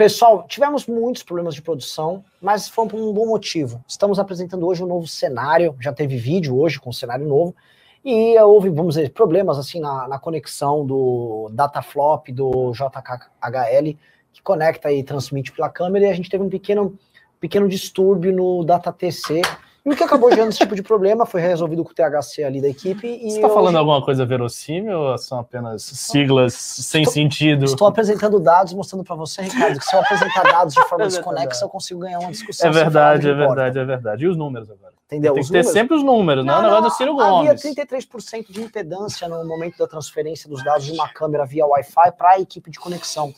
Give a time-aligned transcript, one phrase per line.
[0.00, 3.84] Pessoal, tivemos muitos problemas de produção, mas foi por um bom motivo.
[3.86, 7.54] Estamos apresentando hoje um novo cenário, já teve vídeo hoje com um cenário novo,
[8.02, 13.98] e houve, vamos dizer, problemas assim na, na conexão do dataflop do JKHL,
[14.32, 16.98] que conecta e transmite pela câmera, e a gente teve um pequeno,
[17.38, 19.42] pequeno distúrbio no DataTC,
[19.84, 22.60] e o que acabou gerando esse tipo de problema foi resolvido com o THC ali
[22.60, 23.06] da equipe.
[23.06, 27.64] E Você está falando alguma coisa verossímil ou são apenas siglas sem estou, sentido?
[27.64, 31.08] Estou apresentando dados mostrando para você, Ricardo, que se eu apresentar dados de forma é
[31.08, 32.68] desconexa, eu consigo ganhar uma discussão.
[32.68, 34.24] É verdade, é verdade, é verdade.
[34.24, 34.92] E os números agora?
[35.06, 35.34] Entendeu?
[35.34, 37.50] Tem que ter sempre os números, não, não, não é do Ciro Gomes.
[37.50, 42.12] Havia 33% de impedância no momento da transferência dos dados de uma câmera via Wi-Fi
[42.12, 43.34] para a equipe de conexão.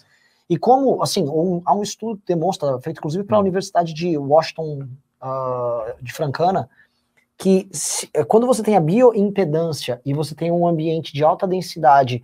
[0.50, 3.42] E como, assim, um, há um estudo que demonstra, feito inclusive pela hum.
[3.42, 4.86] Universidade de Washington
[5.22, 6.68] uh, de Francana,
[7.38, 11.46] que se, é, quando você tem a bioimpedância e você tem um ambiente de alta
[11.46, 12.22] densidade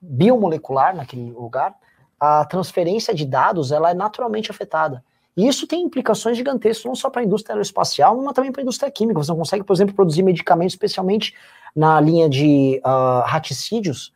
[0.00, 1.74] biomolecular naquele lugar,
[2.20, 5.02] a transferência de dados ela é naturalmente afetada.
[5.36, 8.64] E isso tem implicações gigantescas, não só para a indústria aeroespacial, mas também para a
[8.64, 9.22] indústria química.
[9.22, 11.34] Você não consegue, por exemplo, produzir medicamentos, especialmente
[11.74, 14.12] na linha de uh, raticídios,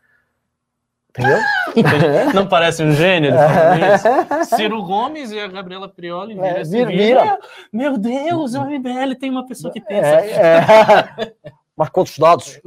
[1.10, 1.38] Entendeu?
[2.34, 3.32] Não parece um gênio?
[4.44, 7.38] Ciro Gomes e a Gabriela Prioli viram é, vira, vira.
[7.72, 10.08] Meu Deus, o MBL tem uma pessoa que pensa.
[10.08, 11.34] É, é.
[11.76, 12.60] Mas quantos dados?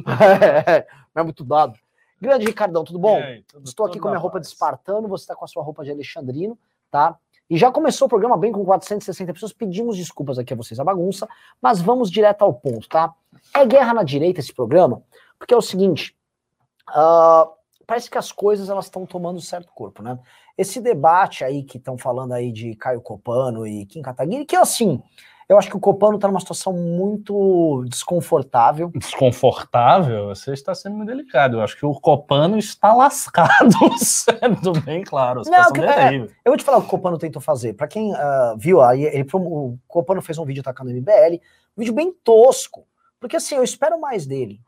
[1.14, 1.78] Não é muito dado.
[2.20, 3.18] Grande Ricardão, tudo bom?
[3.18, 5.64] Aí, tudo, Estou aqui com a minha roupa de espartano, você está com a sua
[5.64, 6.58] roupa de alexandrino,
[6.90, 7.18] tá?
[7.50, 9.52] E já começou o programa bem com 460 pessoas.
[9.52, 11.28] Pedimos desculpas aqui a vocês a bagunça,
[11.62, 13.14] mas vamos direto ao ponto, tá?
[13.54, 15.02] É guerra na direita esse programa,
[15.38, 16.16] porque é o seguinte.
[16.90, 17.50] Uh,
[17.86, 20.18] parece que as coisas elas estão tomando certo corpo, né?
[20.58, 25.02] Esse debate aí que estão falando aí de Caio Copano e Kim Kataguiri, que assim,
[25.52, 28.90] eu acho que o Copano está numa situação muito desconfortável.
[28.96, 30.28] Desconfortável?
[30.28, 31.58] Você está sendo muito delicado.
[31.58, 35.42] Eu acho que o Copano está lascado, sendo bem claro.
[35.46, 37.74] Não, é, eu vou te falar o que o Copano tentou fazer.
[37.74, 41.42] Para quem uh, viu, aí ele, o Copano fez um vídeo atacando o MBL,
[41.76, 42.88] um vídeo bem tosco.
[43.20, 44.62] Porque assim, eu espero mais dele.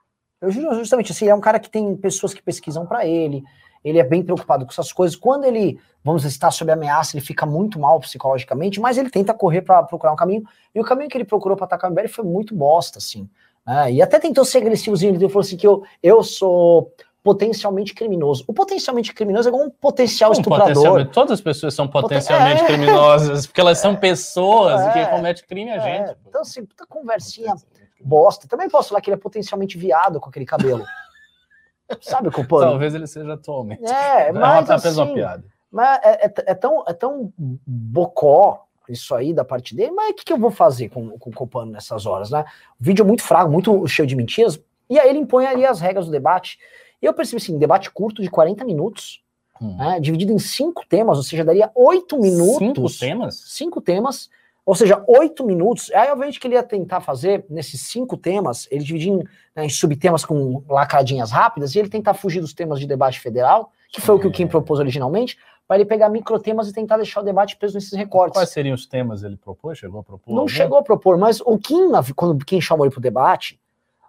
[0.43, 3.43] Eu juro justamente assim, é um cara que tem pessoas que pesquisam para ele,
[3.83, 5.15] ele é bem preocupado com essas coisas.
[5.15, 9.33] Quando ele, vamos dizer, está sob ameaça, ele fica muito mal psicologicamente, mas ele tenta
[9.33, 10.43] correr para procurar um caminho.
[10.75, 13.29] E o caminho que ele procurou para atacar o MBL foi muito bosta, assim.
[13.65, 13.93] Né?
[13.93, 16.93] E até tentou ser agressivozinho, ele falou assim que eu, eu sou
[17.23, 18.43] potencialmente criminoso.
[18.47, 21.05] O potencialmente criminoso é como um potencial um estuprador.
[21.07, 22.77] Todas as pessoas são potencialmente Poten é.
[22.77, 24.91] criminosas, porque elas são pessoas é.
[24.91, 26.09] que cometem crime a gente.
[26.09, 26.15] É.
[26.27, 27.55] Então, assim, puta conversinha
[28.03, 28.47] bosta.
[28.47, 30.83] Também posso falar que ele é potencialmente viado com aquele cabelo.
[32.01, 32.63] Sabe, culpando?
[32.63, 33.83] Talvez ele seja atualmente.
[33.85, 35.43] É, mas é assim, uma piada.
[35.71, 40.13] Mas é, é, é, tão, é tão bocó isso aí da parte dele, mas o
[40.13, 42.45] que, que eu vou fazer com, com o Copano nessas horas, né?
[42.79, 45.79] O vídeo é muito fraco, muito cheio de mentiras, e aí ele impõe ali as
[45.79, 46.59] regras do debate.
[47.01, 49.23] E eu percebi assim, debate curto de 40 minutos,
[49.61, 49.75] hum.
[49.77, 52.57] né, dividido em cinco temas, ou seja, daria oito minutos.
[52.57, 53.43] Cinco temas?
[53.47, 54.29] Cinco temas
[54.65, 55.91] ou seja, oito minutos.
[55.91, 59.23] Aí, obviamente, que ele ia tentar fazer nesses cinco temas, ele dividir em,
[59.55, 63.71] né, em subtemas com lacradinhas rápidas, e ele tentar fugir dos temas de debate federal,
[63.91, 64.17] que foi é.
[64.17, 65.37] o que o Kim propôs originalmente,
[65.67, 68.37] para ele pegar microtemas e tentar deixar o debate preso nesses recortes.
[68.37, 69.77] Quais seriam os temas ele propôs?
[69.77, 70.31] Chegou a propor?
[70.31, 70.47] Não algum?
[70.47, 73.59] chegou a propor, mas o Kim, quando o Kim chamou ele para o debate,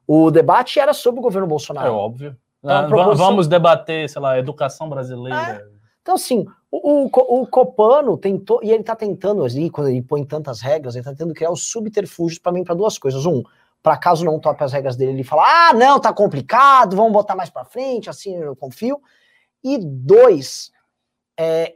[0.06, 1.86] o debate era sobre o governo Bolsonaro.
[1.86, 2.36] É óbvio.
[2.62, 5.66] Então, ah, vamos debater, sei lá, educação brasileira.
[5.70, 5.74] É.
[6.00, 6.46] Então, assim,
[6.82, 10.94] o, o, o, Copano tentou, e ele está tentando ali, quando ele põe tantas regras,
[10.94, 13.24] ele está tentando criar os subterfúgios para mim para duas coisas.
[13.26, 13.42] Um,
[13.82, 17.36] para caso não tope as regras dele, ele fala: ah, não, tá complicado, vamos botar
[17.36, 19.00] mais para frente, assim eu confio.
[19.62, 20.72] E dois,
[21.38, 21.74] é,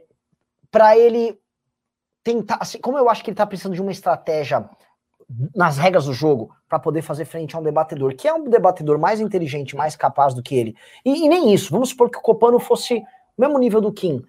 [0.69, 1.39] para ele
[2.23, 4.69] tentar, assim, como eu acho que ele está precisando de uma estratégia
[5.55, 8.99] nas regras do jogo para poder fazer frente a um debatedor, que é um debatedor
[8.99, 10.75] mais inteligente, mais capaz do que ele.
[11.05, 13.03] E, e nem isso, vamos supor que o Copano fosse
[13.37, 14.23] mesmo nível do Kim.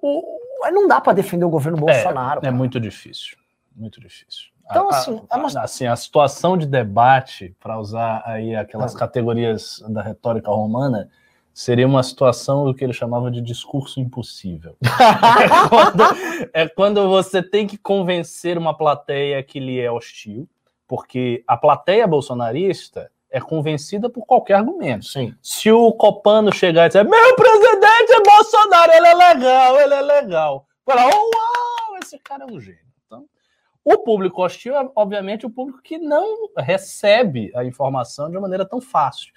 [0.00, 0.38] O,
[0.72, 2.40] não dá para defender o governo Bolsonaro.
[2.44, 3.36] É, é, muito difícil.
[3.74, 4.50] Muito difícil.
[4.68, 8.98] Então, assim, a, a, assim, a situação de debate, para usar aí aquelas ah.
[8.98, 11.08] categorias da retórica romana,
[11.56, 14.76] seria uma situação do que ele chamava de discurso impossível.
[14.84, 16.02] é, quando,
[16.52, 20.48] é quando você tem que convencer uma plateia que lhe é hostil,
[20.86, 25.06] porque a plateia bolsonarista é convencida por qualquer argumento.
[25.06, 25.34] Sim.
[25.42, 27.65] Se o Copano chegar e dizer, meu presidente
[28.12, 30.66] é Bolsonaro, ele é legal, ele é legal.
[30.84, 32.80] Fala, uau, esse cara é um gênio.
[33.06, 33.24] Então,
[33.84, 38.64] o público hostil é, obviamente, o público que não recebe a informação de uma maneira
[38.64, 39.32] tão fácil.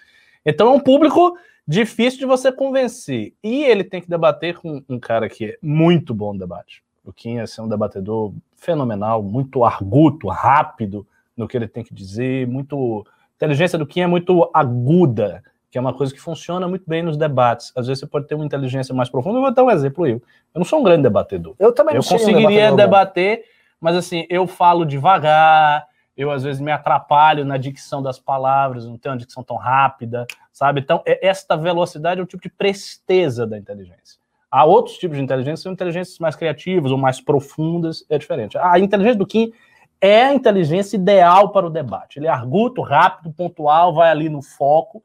[0.46, 1.38] Então, é um público
[1.68, 3.34] difícil de você convencer.
[3.44, 6.84] E ele tem que debater com um cara que é muito bom no debate.
[7.06, 12.46] O Kim é um debatedor fenomenal, muito arguto, rápido no que ele tem que dizer,
[12.48, 13.06] muito
[13.36, 17.16] inteligência do Kim é muito aguda que é uma coisa que funciona muito bem nos
[17.16, 17.72] debates.
[17.76, 19.38] Às vezes você pode ter uma inteligência mais profunda.
[19.38, 20.16] Eu vou dar um exemplo eu.
[20.54, 21.56] Eu não sou um grande debatedor.
[21.60, 23.44] Eu também não Eu conseguiria um debater,
[23.80, 25.88] mas assim, eu falo devagar,
[26.18, 30.26] eu às vezes me atrapalho na dicção das palavras, não tenho uma dicção tão rápida,
[30.52, 30.82] sabe?
[30.82, 34.20] Então, esta velocidade é um tipo de presteza da inteligência.
[34.52, 38.58] Há outros tipos de inteligência, são inteligências mais criativas ou mais profundas, é diferente.
[38.58, 39.54] A inteligência do Kim
[40.02, 42.18] é a inteligência ideal para o debate.
[42.18, 45.04] Ele é arguto, rápido, pontual, vai ali no foco.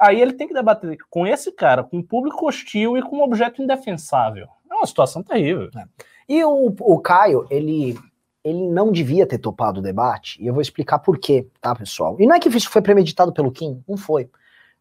[0.00, 3.22] Aí ele tem que debater com esse cara, com um público hostil e com um
[3.22, 4.48] objeto indefensável.
[4.70, 5.68] É uma situação terrível.
[5.76, 5.84] É.
[6.28, 7.98] E o, o Caio, ele,
[8.42, 12.16] ele não devia ter topado o debate, e eu vou explicar por quê, tá, pessoal?
[12.18, 14.30] E não é que isso foi premeditado pelo Kim, não foi.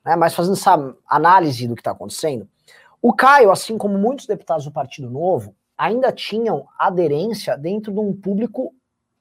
[0.06, 0.16] Né?
[0.16, 2.48] Mas fazendo essa análise do que está acontecendo,
[3.02, 8.14] o Caio, assim como muitos deputados do Partido Novo, ainda tinham aderência dentro de um
[8.14, 8.74] público,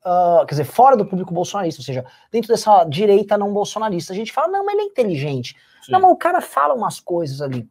[0.05, 4.12] uh, quer dizer, fora do público bolsonarista, ou seja, dentro dessa direita não bolsonarista.
[4.12, 5.56] A gente fala, não, mas ele é inteligente.
[5.83, 5.93] Sim.
[5.93, 7.69] Não, mas o cara fala umas coisas ali.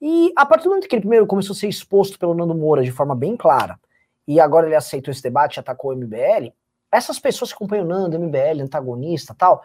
[0.00, 2.82] E a partir do momento que ele primeiro começou a ser exposto pelo Nando Moura
[2.82, 3.78] de forma bem clara,
[4.26, 6.52] e agora ele aceitou esse debate e atacou o MBL,
[6.90, 9.62] essas pessoas que acompanham o Nando, MBL, antagonista tal,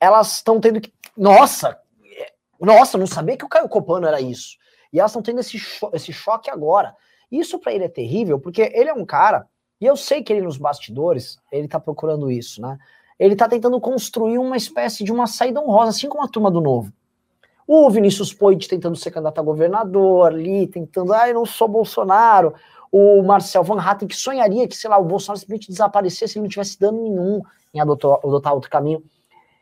[0.00, 0.92] elas estão tendo que.
[1.16, 1.80] Nossa!
[2.60, 4.56] Nossa, não sabia que o Caio Copano era isso.
[4.92, 6.96] E elas estão tendo esse, cho esse choque agora.
[7.30, 9.46] Isso para ele é terrível, porque ele é um cara,
[9.80, 12.78] e eu sei que ele nos bastidores, ele tá procurando isso, né?
[13.18, 16.60] Ele tá tentando construir uma espécie de uma saída honrosa, assim como a turma do
[16.60, 16.92] Novo.
[17.66, 22.54] O Vinícius Poit tentando ser candidato a governador, ali, tentando, ah, eu não sou Bolsonaro.
[22.92, 26.44] O Marcel Van Hatten, que sonharia que, sei lá, o Bolsonaro simplesmente desaparecesse se ele
[26.44, 27.42] não tivesse dano nenhum
[27.74, 29.02] em adotar, adotar outro caminho.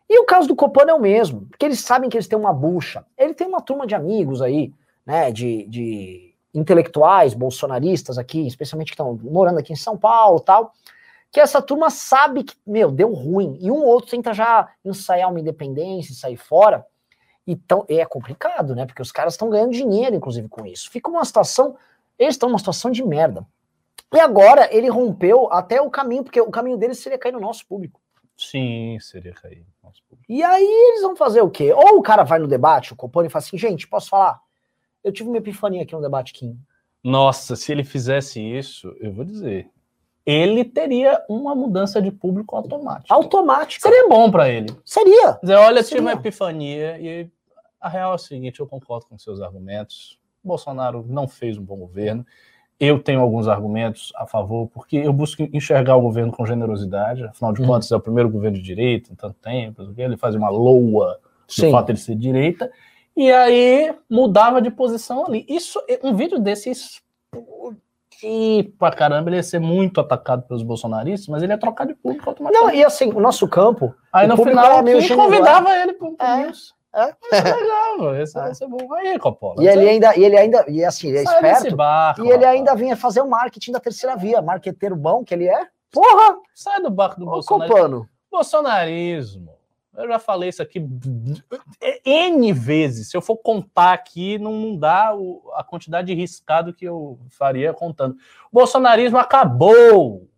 [0.08, 2.52] E o caso do Copano é o mesmo, porque eles sabem que eles têm uma
[2.52, 3.04] bucha.
[3.16, 4.72] Ele tem uma turma de amigos aí,
[5.06, 10.72] né, de, de intelectuais bolsonaristas aqui, especialmente que estão morando aqui em São Paulo tal,
[11.32, 13.58] que essa turma sabe que, meu, deu ruim.
[13.60, 16.86] E um ou outro tenta já ensaiar uma independência, sair fora.
[17.44, 18.86] Então, é complicado, né?
[18.86, 20.88] Porque os caras estão ganhando dinheiro, inclusive, com isso.
[20.90, 21.76] Fica uma situação.
[22.16, 23.44] Eles estão numa situação de merda.
[24.12, 27.66] E agora ele rompeu até o caminho, porque o caminho deles seria cair no nosso
[27.66, 28.00] público.
[28.36, 30.24] Sim, seria cair no nosso público.
[30.32, 31.72] E aí eles vão fazer o quê?
[31.72, 34.40] Ou o cara vai no debate, o Copone, e fala assim: gente, posso falar?
[35.04, 36.58] Eu tive uma epifania aqui no debate Kim.
[37.04, 39.68] Nossa, se ele fizesse isso, eu vou dizer,
[40.24, 43.14] ele teria uma mudança de público automática.
[43.14, 43.88] Automática.
[43.88, 44.74] Seria bom para ele.
[44.82, 45.38] Seria.
[45.42, 45.98] Dizer, olha, Seria.
[45.98, 47.30] tive uma epifania e
[47.78, 50.18] a real é o seguinte, eu concordo com seus argumentos.
[50.42, 52.24] Bolsonaro não fez um bom governo.
[52.80, 57.22] Eu tenho alguns argumentos a favor, porque eu busco enxergar o governo com generosidade.
[57.24, 57.66] Afinal de hum.
[57.66, 59.82] contas, é o primeiro governo de direita em tanto tempo.
[59.96, 62.70] Ele faz uma loa do fato de ser direita
[63.16, 65.46] e aí mudava de posição ali.
[65.48, 67.82] Isso, um vídeo desse explodir
[68.78, 72.28] pra caramba, ele ia ser muito atacado pelos bolsonaristas, mas ele ia trocar de público
[72.28, 72.74] automaticamente.
[72.74, 73.94] Não, e assim, o nosso campo.
[74.12, 76.50] Aí no final, meio convidava ele pro é.
[76.96, 77.08] É.
[77.08, 78.50] Isso é legal, esse, é.
[78.50, 78.92] esse é bom.
[78.94, 79.62] Aí, Coppola.
[79.62, 81.76] E ele ainda, e ele ainda, e assim, ele é Sai esperto.
[81.76, 85.48] Barco, e ele ainda vinha fazer o marketing da terceira via, marqueteiro bom que ele
[85.48, 85.66] é.
[85.92, 86.36] Porra!
[86.54, 88.08] Sai do barco do Bolsonaro.
[88.30, 89.54] Bolsonarismo
[89.96, 90.80] eu já falei isso aqui
[92.04, 93.10] N vezes.
[93.10, 95.12] Se eu for contar aqui, não dá
[95.54, 98.16] a quantidade de riscado que eu faria contando.
[98.50, 100.28] O bolsonarismo acabou.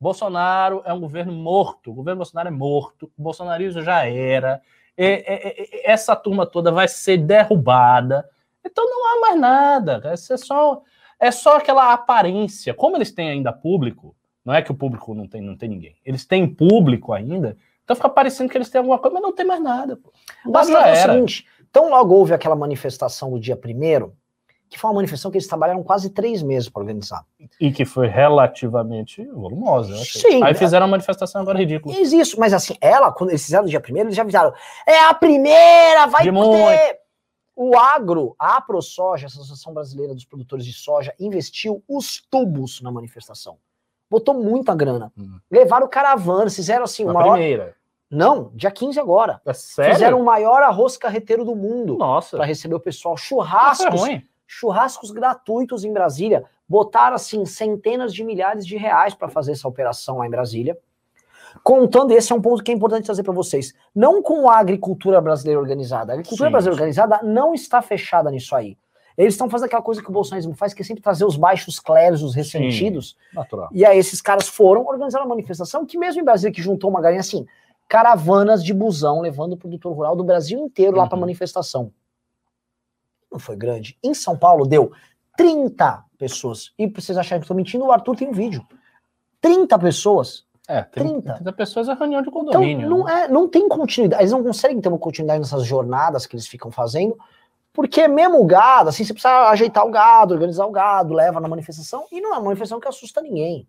[0.00, 1.90] Bolsonaro é um governo morto.
[1.90, 3.10] O governo Bolsonaro é morto.
[3.18, 4.60] O bolsonarismo já era.
[4.96, 8.28] essa turma toda vai ser derrubada.
[8.64, 10.02] Então não há mais nada.
[10.04, 10.82] É só,
[11.18, 12.74] é só aquela aparência.
[12.74, 14.14] Como eles têm ainda público,
[14.44, 15.96] não é que o público não tem, não tem ninguém.
[16.04, 17.56] Eles têm público ainda
[17.90, 19.96] então fica parecendo que eles têm alguma coisa, mas não tem mais nada.
[19.96, 20.12] Pô.
[20.48, 24.14] Basta é o seguinte, então logo houve aquela manifestação do dia primeiro,
[24.68, 27.26] que foi uma manifestação que eles trabalharam quase três meses para organizar.
[27.60, 29.96] E que foi relativamente volumosa.
[30.04, 30.40] Sim.
[30.44, 31.92] Aí fizeram uma manifestação agora ridícula.
[31.98, 34.54] Isso, mas assim, ela, quando eles fizeram no dia primeiro, eles já avisaram,
[34.86, 36.32] é a primeira, vai de ter...
[36.32, 37.00] Muito.
[37.56, 42.92] O agro, a ProSoja, a Associação Brasileira dos Produtores de Soja, investiu os tubos na
[42.92, 43.58] manifestação.
[44.08, 45.12] Botou muita grana.
[45.18, 45.38] Hum.
[45.50, 47.32] Levaram caravanas, fizeram assim, uma maior...
[47.32, 47.79] primeira.
[48.10, 49.40] Não, dia 15 agora.
[49.46, 49.94] É sério?
[49.94, 51.96] Fizeram o maior arroz carreteiro do mundo.
[51.96, 52.36] Nossa.
[52.36, 53.16] Para receber o pessoal.
[53.16, 54.08] Churrascos.
[54.08, 56.44] É churrascos gratuitos em Brasília.
[56.68, 60.76] Botaram, assim, centenas de milhares de reais para fazer essa operação lá em Brasília.
[61.62, 63.72] Contando, esse é um ponto que é importante trazer para vocês.
[63.94, 66.12] Não com a agricultura brasileira organizada.
[66.12, 68.76] A agricultura sim, brasileira organizada não está fechada nisso aí.
[69.16, 71.78] Eles estão fazendo aquela coisa que o bolsonarismo faz, que é sempre trazer os baixos
[71.78, 73.10] clérigos, os ressentidos.
[73.10, 73.68] Sim, natural.
[73.72, 77.00] E aí esses caras foram organizar uma manifestação que mesmo em Brasília, que juntou uma
[77.00, 77.46] galinha assim,
[77.90, 81.22] caravanas de busão levando o produtor rural do Brasil inteiro lá para uhum.
[81.22, 81.92] manifestação.
[83.30, 83.98] Não foi grande.
[84.00, 84.92] Em São Paulo deu
[85.36, 86.72] 30 pessoas.
[86.78, 88.64] E pra vocês acharem que estou mentindo, o Arthur tem um vídeo.
[89.40, 90.44] 30 pessoas.
[90.68, 91.10] É, 30.
[91.10, 91.34] 30.
[91.34, 92.88] 30 pessoas é reunião de Então, condomínio.
[92.88, 93.24] não, né?
[93.24, 94.22] é, não tem continuidade.
[94.22, 97.18] Eles não conseguem ter uma continuidade nessas jornadas que eles ficam fazendo,
[97.72, 101.48] porque mesmo o gado, assim, você precisa ajeitar o gado, organizar o gado, leva na
[101.48, 103.66] manifestação, e não é uma manifestação que assusta ninguém.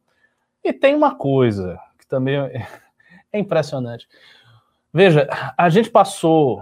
[0.63, 2.38] E tem uma coisa que também
[3.32, 4.08] é impressionante.
[4.94, 6.62] Veja, a gente passou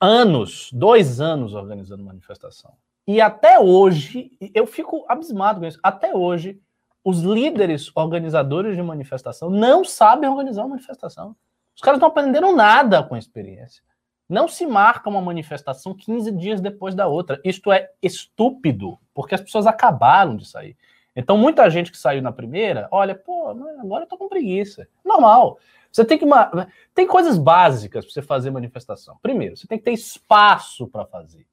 [0.00, 2.72] anos, dois anos organizando manifestação.
[3.06, 6.60] E até hoje, eu fico abismado com isso, até hoje,
[7.04, 11.34] os líderes organizadores de manifestação não sabem organizar uma manifestação.
[11.74, 13.82] Os caras não aprenderam nada com a experiência.
[14.28, 17.40] Não se marca uma manifestação 15 dias depois da outra.
[17.42, 20.76] Isto é estúpido, porque as pessoas acabaram de sair.
[21.20, 24.86] Então, muita gente que saiu na primeira, olha, pô, agora eu tô com preguiça.
[25.04, 25.58] Normal.
[25.90, 26.24] Você tem que.
[26.24, 29.18] ma- Tem coisas básicas para você fazer manifestação.
[29.20, 31.44] Primeiro, você tem que ter espaço para fazer.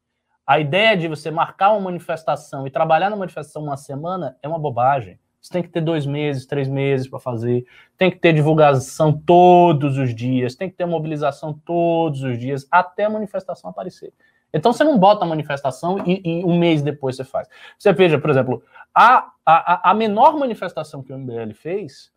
[0.46, 4.60] A ideia de você marcar uma manifestação e trabalhar na manifestação uma semana é uma
[4.60, 5.20] bobagem.
[5.42, 7.66] Você tem que ter dois meses, três meses para fazer.
[7.98, 10.54] Tem que ter divulgação todos os dias.
[10.56, 14.14] Tem que ter mobilização todos os dias até a manifestação aparecer.
[14.56, 17.48] Então você não bota a manifestação e, e um mês depois você faz.
[17.78, 22.10] Você veja, por exemplo, a, a, a menor manifestação que o MBL fez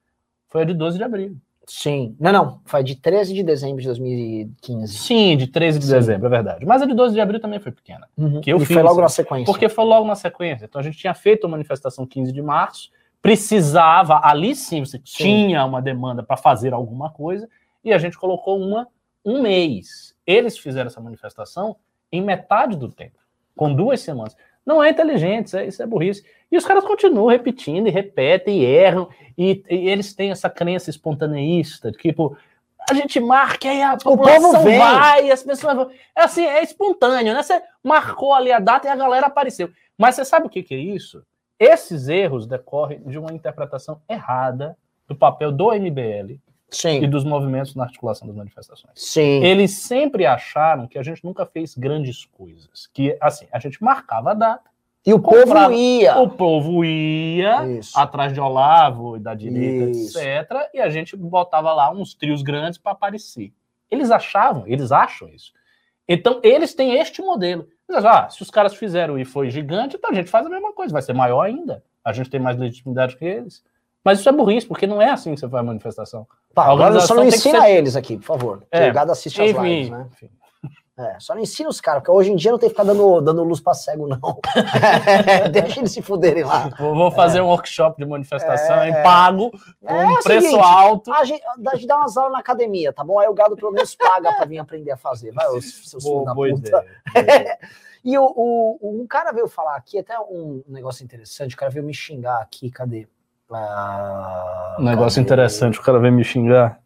[0.47, 1.37] foi a de 12 de abril.
[1.67, 2.17] Sim.
[2.19, 2.61] Não, não.
[2.65, 4.97] Foi de 13 de dezembro de 2015.
[4.97, 5.93] Sim, de 13 de Sim.
[5.93, 6.65] dezembro, é verdade.
[6.65, 8.09] Mas a de 12 de abril também foi pequena.
[8.17, 8.41] Uhum.
[8.41, 9.45] Que eu e fiz, foi logo na sequência.
[9.45, 10.65] Porque foi logo na sequência.
[10.65, 12.91] Então a gente tinha feito a manifestação 15 de março,
[13.21, 17.49] precisava, ali sim você tinha uma demanda para fazer alguma coisa,
[17.85, 18.87] e a gente colocou uma
[19.25, 20.15] um mês.
[20.27, 21.77] Eles fizeram essa manifestação
[22.11, 23.19] em metade do tempo,
[23.57, 24.37] com duas semanas.
[24.65, 26.25] Não é inteligente, isso é, isso é burrice.
[26.51, 30.91] E os caras continuam repetindo e repetem e erram, e, e eles têm essa crença
[30.91, 32.37] espontaneísta, de tipo,
[32.91, 34.79] a gente marca e aí a população povo vem.
[34.79, 35.91] vai, as pessoas vão.
[36.17, 37.43] É assim, é espontâneo, né?
[37.43, 39.71] Você marcou ali a data e a galera apareceu.
[39.97, 41.23] Mas você sabe o que, que é isso?
[41.59, 46.39] Esses erros decorrem de uma interpretação errada do papel do MBL
[46.71, 47.09] e Sim.
[47.09, 48.93] dos movimentos na articulação das manifestações.
[48.95, 49.43] Sim.
[49.45, 52.89] Eles sempre acharam que a gente nunca fez grandes coisas.
[52.93, 54.69] Que, assim, a gente marcava a data,
[55.07, 56.19] E o comprava- povo ia.
[56.19, 57.99] o povo ia Isso.
[57.99, 60.19] atrás de Olavo e da direita, Isso.
[60.19, 60.69] etc.
[60.75, 63.53] E a gente botava lá uns trios grandes para aparecer.
[63.91, 65.53] Eles achavam, eles acham isso.
[66.07, 67.67] Então, eles têm este modelo.
[67.89, 70.51] Eles acham, ah, se os caras fizeram e foi gigante, então a gente faz a
[70.51, 71.83] mesma coisa, vai ser maior ainda.
[72.05, 73.65] A gente tem mais legitimidade que eles.
[74.05, 76.27] Mas isso é burrice, porque não é assim que você faz a manifestação.
[76.65, 78.63] Tá, agora só não ensina ser- eles aqui, por favor.
[78.71, 80.07] É, É, o gado assiste as Enfim, lives, né?
[80.13, 80.31] enfim.
[81.01, 83.21] É, só não ensina os caras, porque hoje em dia não tem que ficar dando,
[83.21, 84.19] dando luz pra cego, não.
[85.53, 86.71] Deixa eles se fuderem lá.
[86.77, 88.89] Vou, fazer um workship de manifestação É.
[88.91, 89.51] em pago,
[89.81, 91.13] com É um o preço seguinte, alto.
[91.13, 93.19] A gente, a gente dá umas aulas na academia, tá bom?
[93.21, 95.31] Aí o gado pelo menos paga pra vir aprender a fazer.
[95.33, 96.85] Vai, os seus filhos Boa, da boa puta.
[97.17, 97.59] ideia.
[98.05, 101.85] E o, o- um cara veio falar aqui, até um negócio interessante, o cara veio
[101.85, 103.07] me xingar aqui, cadê?
[103.51, 106.81] Ah, Um negócio interessante, o cara vem me xingar.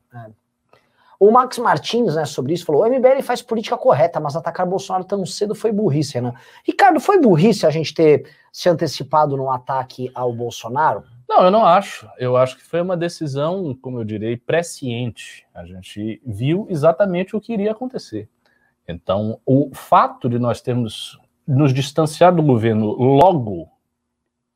[1.23, 5.05] O Max Martins, né, sobre isso, falou: o MBL faz política correta, mas atacar Bolsonaro
[5.05, 6.35] tão cedo foi burrice, Renan.
[6.67, 11.05] Ricardo, foi burrice a gente ter se antecipado no ataque ao Bolsonaro?
[11.29, 12.09] Não, eu não acho.
[12.19, 15.47] Eu acho que foi uma decisão, como eu direi, presciente.
[15.55, 18.29] A gente viu exatamente o que iria acontecer.
[18.89, 23.69] Então, o fato de nós termos nos distanciado do governo logo,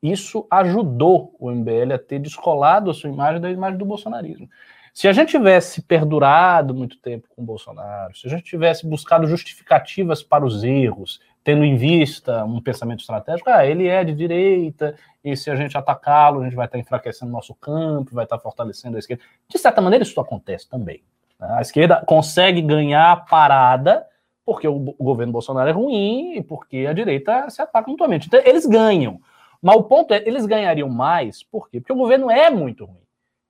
[0.01, 4.49] isso ajudou o MBL a ter descolado a sua imagem da imagem do bolsonarismo.
[4.93, 10.23] Se a gente tivesse perdurado muito tempo com Bolsonaro, se a gente tivesse buscado justificativas
[10.23, 15.37] para os erros, tendo em vista um pensamento estratégico, ah, ele é de direita, e
[15.37, 18.99] se a gente atacá-lo, a gente vai estar enfraquecendo nosso campo, vai estar fortalecendo a
[18.99, 19.23] esquerda.
[19.47, 21.03] De certa maneira, isso acontece também.
[21.39, 21.47] né?
[21.51, 24.03] A esquerda consegue ganhar parada
[24.43, 28.27] porque o governo Bolsonaro é ruim e porque a direita se ataca mutuamente.
[28.27, 29.19] Então, eles ganham.
[29.61, 31.79] Mas o ponto é, eles ganhariam mais, por quê?
[31.79, 33.01] Porque o governo é muito ruim.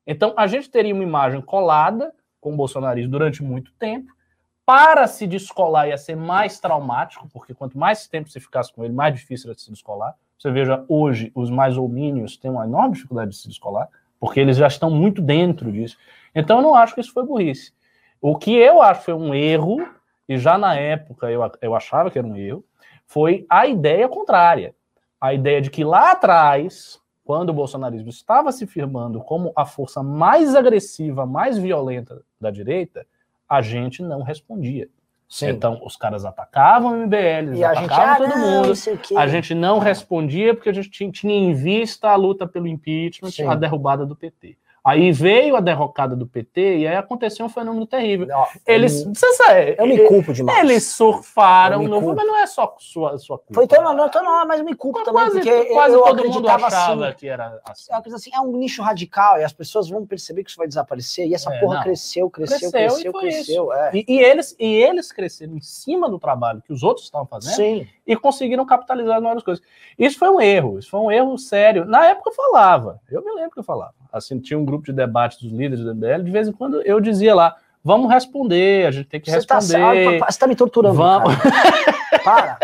[0.05, 4.13] Então, a gente teria uma imagem colada com o bolsonarismo durante muito tempo.
[4.65, 8.93] Para se descolar ia ser mais traumático, porque quanto mais tempo você ficasse com ele,
[8.93, 10.15] mais difícil era se descolar.
[10.37, 14.57] Você veja, hoje, os mais homínios têm uma enorme dificuldade de se descolar, porque eles
[14.57, 15.97] já estão muito dentro disso.
[16.33, 17.73] Então, eu não acho que isso foi burrice.
[18.21, 19.85] O que eu acho foi um erro,
[20.27, 22.63] e já na época eu, eu achava que era um erro,
[23.05, 24.75] foi a ideia contrária.
[25.19, 30.03] A ideia de que lá atrás, quando o bolsonarismo estava se firmando como a força
[30.03, 33.05] mais agressiva, mais violenta da direita,
[33.49, 34.89] a gente não respondia.
[35.27, 35.49] Sim.
[35.49, 38.73] Então, os caras atacavam o MBL, eles e a gente, atacavam ah, todo mundo.
[39.11, 39.17] não.
[39.19, 43.31] A gente não respondia porque a gente tinha, tinha em vista a luta pelo impeachment,
[43.31, 43.45] Sim.
[43.45, 44.57] a derrubada do PT.
[44.87, 48.25] Aí veio a derrocada do PT e aí aconteceu um fenômeno terrível.
[48.33, 50.59] Ó, Eles, eu, você sabe, eu me culpo demais.
[50.59, 52.15] eles surfaram, Eu no, culpo.
[52.15, 53.53] mas não é só sua, sua culpa.
[53.53, 56.23] Foi tão não, tão não, mas eu me culpo também, quase, porque quase eu todo
[56.29, 57.17] mundo achava assim.
[57.17, 57.93] que era assim.
[57.93, 60.67] É coisa assim, é um nicho radical e as pessoas vão perceber que isso vai
[60.69, 61.27] desaparecer.
[61.27, 61.83] E essa É, porra não.
[61.83, 63.73] cresceu, cresceu, Cresceu cresceu, cresceu.
[63.73, 63.91] É.
[63.93, 67.55] E, e eles, e eles cresceram em cima do trabalho que os outros estavam fazendo
[67.55, 67.87] Sim.
[68.05, 69.63] e conseguiram capitalizar nas coisas.
[69.99, 71.83] Isso foi um erro, isso foi um erro sério.
[71.83, 73.93] Na época eu falava, eu me lembro que eu falava.
[74.13, 76.99] Assim, tinha um grupo de debate dos líderes do MBL, de vez em quando eu
[76.99, 80.21] dizia lá, vamos responder, a gente tem que Você tá, responder.
[80.23, 81.33] ah, você tá me torturando, Vamos.
[82.23, 82.57] Para.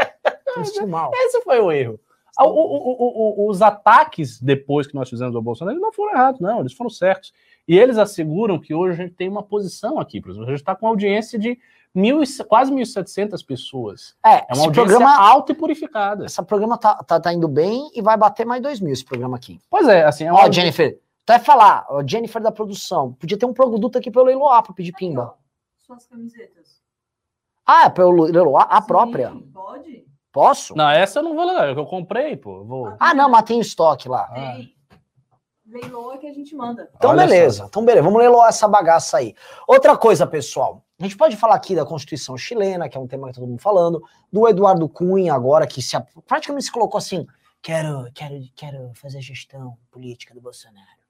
[0.87, 1.11] Mal.
[1.15, 1.99] Esse foi o erro.
[2.39, 6.59] O- o- o- os ataques depois que nós fizemos ao Bolsonaro, não foram errados, não,
[6.61, 7.31] eles foram certos.
[7.67, 10.59] E eles asseguram que hoje a gente tem uma posição aqui, por exemplo, a gente
[10.61, 11.57] está com uma audiência de
[11.93, 14.15] mil, e- quase 1.700 pessoas.
[14.25, 16.25] É, É uma audiência programa, alta e purificada.
[16.25, 19.37] esse programa tá, tá, tá indo bem e vai bater mais dois mil esse programa
[19.37, 19.59] aqui.
[19.69, 23.45] Pois é, assim, é Ó, audi- Jennifer, tu vai falar, Jennifer da produção, podia ter
[23.45, 25.37] um produto aqui pra eu leiloar, pra pedir pimba.
[25.77, 26.81] Suas camisetas.
[27.65, 29.31] Ah, é pra eu leiloar a própria?
[29.31, 30.05] Sim, pode?
[30.31, 30.75] Posso?
[30.75, 32.63] Não, essa eu não vou levar, é que eu comprei, pô.
[32.63, 32.95] Vou...
[32.99, 34.27] Ah, não, mas tem estoque lá.
[34.31, 34.33] Ah.
[34.33, 34.73] Tem.
[35.65, 36.89] Leiloa que a gente manda.
[36.95, 37.65] Então, Olha beleza.
[37.67, 38.03] Então, beleza.
[38.03, 39.33] Vamos leiloar essa bagaça aí.
[39.67, 40.83] Outra coisa, pessoal.
[40.99, 43.61] A gente pode falar aqui da Constituição chilena, que é um tema que todo mundo
[43.61, 47.25] falando, do Eduardo Cunha agora, que se, praticamente se colocou assim,
[47.61, 51.02] quero, quero, quero fazer gestão política do Bolsonaro.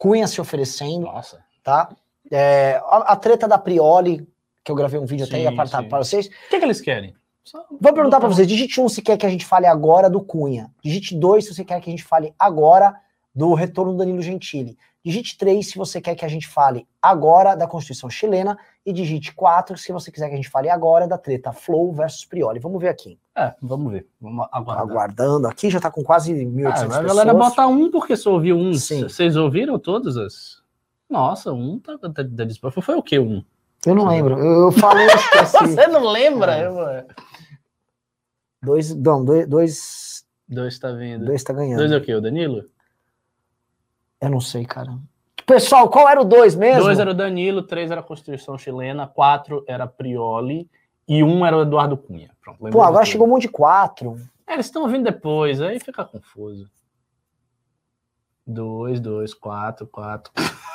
[0.00, 1.44] Cunha se oferecendo, Nossa.
[1.62, 1.90] tá?
[2.30, 4.26] É, a, a treta da Prioli,
[4.64, 5.88] que eu gravei um vídeo até Sim, aí para sim.
[5.90, 6.26] para vocês.
[6.26, 7.14] O que, que eles querem?
[7.44, 10.22] Só- Vou perguntar para vocês, digite um se quer que a gente fale agora do
[10.22, 10.70] Cunha.
[10.82, 12.94] Digite dois se você quer que a gente fale agora
[13.34, 14.78] do retorno do Danilo Gentili.
[15.04, 18.58] Digite três se você quer que a gente fale agora da Constituição chilena.
[18.86, 22.24] E digite quatro se você quiser que a gente fale agora da treta Flow versus
[22.24, 22.58] Prioli.
[22.58, 23.18] Vamos ver aqui.
[23.40, 24.06] É, vamos ver.
[24.20, 24.82] Vamos aguardar.
[24.86, 26.92] Aguardando aqui, já tá com quase 1.800 Ah, pessoas.
[26.96, 28.74] a galera bota um porque só ouviu um.
[28.74, 29.02] Sim.
[29.04, 30.60] Vocês ouviram todas as.
[31.08, 32.80] Nossa, um tá, tá, tá disposto.
[32.82, 33.18] Foi o quê?
[33.18, 33.42] Um?
[33.86, 34.38] Eu não lembro.
[34.38, 35.68] Eu, eu falei, eu esqueci.
[35.74, 36.54] Você não lembra?
[36.56, 36.66] É.
[36.66, 37.06] Eu-
[38.62, 41.24] dois, não, dois, dois, Dois tá vindo.
[41.24, 41.78] dois tá ganhando.
[41.78, 42.14] Dois é o quê?
[42.14, 42.64] O Danilo?
[44.20, 44.98] Eu não sei, cara.
[45.46, 46.82] Pessoal, qual era o dois mesmo?
[46.84, 50.68] Dois era o Danilo, três era a Constituição Chilena, quatro era Prioli
[51.12, 52.30] e um era o Eduardo Cunha.
[52.40, 54.16] Pronto, Pô, agora de chegou um monte de quatro.
[54.46, 56.70] É, eles estão vindo depois, aí fica confuso.
[58.46, 60.32] Dois, dois, quatro, quatro.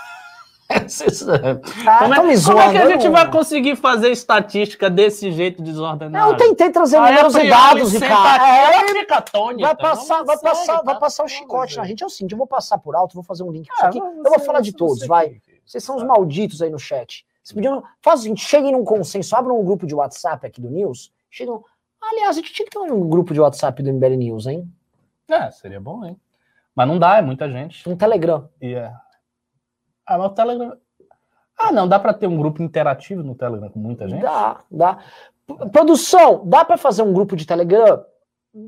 [0.67, 2.61] Esses- Ah, como, é, tão me como zoando.
[2.61, 6.31] é que a gente não- vai conseguir fazer estatística desse jeito desordenado?
[6.31, 8.43] Eu tentei trazer Aí a números e dados, Ricardo.
[8.43, 12.01] É, fica atônita, vai passar, vai passar, vai tá passar o chicote na gente.
[12.03, 13.99] É o seguinte, eu vou passar por alto, vou fazer um link Ah, aqui.
[13.99, 15.39] Eu vou falar de você- todos, vai.
[15.65, 17.25] Vocês são os malditos aí no chat.
[17.45, 17.83] Vocês podiam.
[18.01, 21.13] Faz o seguinte, cheguem num consenso, abram um grupo de WhatsApp aqui do News.
[21.29, 21.63] Chegam.
[22.01, 24.67] Aliás, a gente tinha que ter um grupo de WhatsApp do MBL News, hein?
[25.29, 26.19] É, seria bom, hein?
[26.75, 27.87] Mas não dá, é muita gente.
[27.87, 28.49] Um Telegram.
[28.59, 28.91] E é...
[30.05, 30.75] Ah, mas o Telegram.
[31.57, 34.21] Ah, não, dá pra ter um grupo interativo no Telegram com muita gente?
[34.21, 34.99] Dá, dá.
[35.47, 38.03] P- Produção, dá pra fazer um grupo de Telegram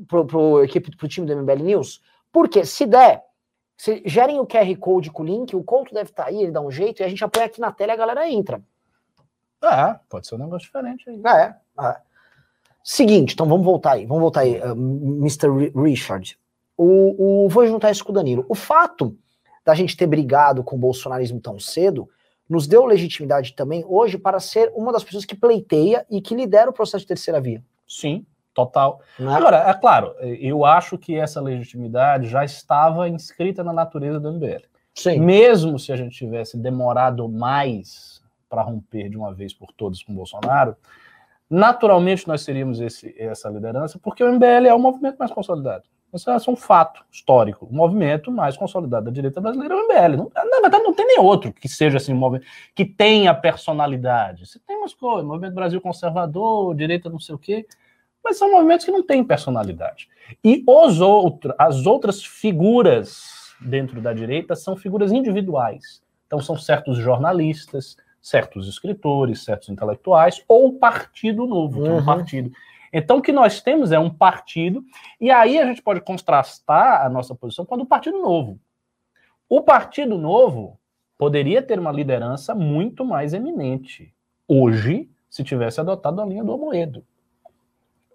[0.06, 2.00] pro, pro equipe pro time do MBL News?
[2.32, 3.24] Porque se der,
[3.78, 6.60] se gerem o QR Code com o link, o Couto deve estar aí, ele dá
[6.60, 8.60] um jeito, e a gente apoia aqui na tela e a galera entra.
[9.62, 11.22] Ah, pode ser um negócio diferente aí.
[11.24, 11.54] É,
[11.86, 11.96] é.
[12.82, 15.48] Seguinte, então vamos voltar aí, vamos voltar aí, uh, Mr.
[15.50, 16.38] Ri- Richard.
[16.76, 18.44] O, o- vou juntar isso com o Danilo.
[18.48, 19.16] O fato
[19.64, 22.08] da gente ter brigado com o bolsonarismo tão cedo
[22.48, 26.70] nos deu legitimidade também hoje para ser uma das pessoas que pleiteia e que lidera
[26.70, 27.62] o processo de terceira via.
[27.86, 28.24] Sim,
[28.58, 29.00] total.
[29.16, 29.32] Né?
[29.32, 34.64] Agora, é claro, eu acho que essa legitimidade já estava inscrita na natureza do MBL.
[34.94, 35.20] Sim.
[35.20, 40.12] Mesmo se a gente tivesse demorado mais para romper de uma vez por todas com
[40.12, 40.76] o Bolsonaro,
[41.48, 45.84] naturalmente nós teríamos esse, essa liderança, porque o MBL é o movimento mais consolidado.
[46.12, 47.66] Isso é um fato histórico.
[47.66, 50.16] O movimento mais consolidado da direita brasileira é o MBL.
[50.16, 54.46] Não, na verdade, não tem nem outro que seja assim, um movimento que tenha personalidade.
[54.46, 57.66] Você tem umas coisas, movimento Brasil conservador, direita não sei o quê,
[58.28, 60.08] mas são movimentos que não têm personalidade.
[60.44, 66.02] E os outro, as outras figuras dentro da direita são figuras individuais.
[66.26, 72.04] Então, são certos jornalistas, certos escritores, certos intelectuais, ou Partido Novo, que é um Uhum.
[72.04, 72.50] partido.
[72.92, 74.84] Então, o que nós temos é um partido,
[75.20, 78.58] e aí a gente pode contrastar a nossa posição com a do Partido Novo.
[79.48, 80.78] O Partido Novo
[81.16, 84.14] poderia ter uma liderança muito mais eminente
[84.46, 87.04] hoje, se tivesse adotado a linha do Amoedo.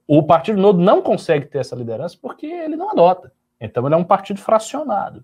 [0.07, 3.31] O Partido Novo não consegue ter essa liderança porque ele não adota.
[3.59, 5.23] Então, ele é um partido fracionado.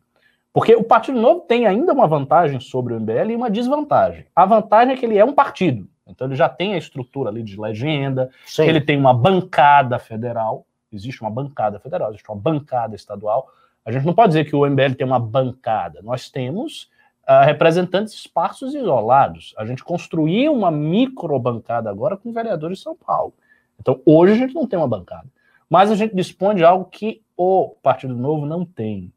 [0.52, 4.26] Porque o Partido Novo tem ainda uma vantagem sobre o MBL e uma desvantagem.
[4.36, 5.88] A vantagem é que ele é um partido.
[6.10, 8.64] Então ele já tem a estrutura ali de legenda, Sim.
[8.64, 13.48] ele tem uma bancada federal, existe uma bancada federal, existe uma bancada estadual.
[13.86, 16.02] A gente não pode dizer que o MBL tem uma bancada.
[16.02, 16.90] Nós temos
[17.28, 19.54] uh, representantes esparsos e isolados.
[19.58, 23.34] A gente construiu uma microbancada agora com vereadores de São Paulo.
[23.80, 25.28] Então, hoje a gente não tem uma bancada.
[25.70, 29.14] Mas a gente dispõe de algo que o Partido Novo não tem,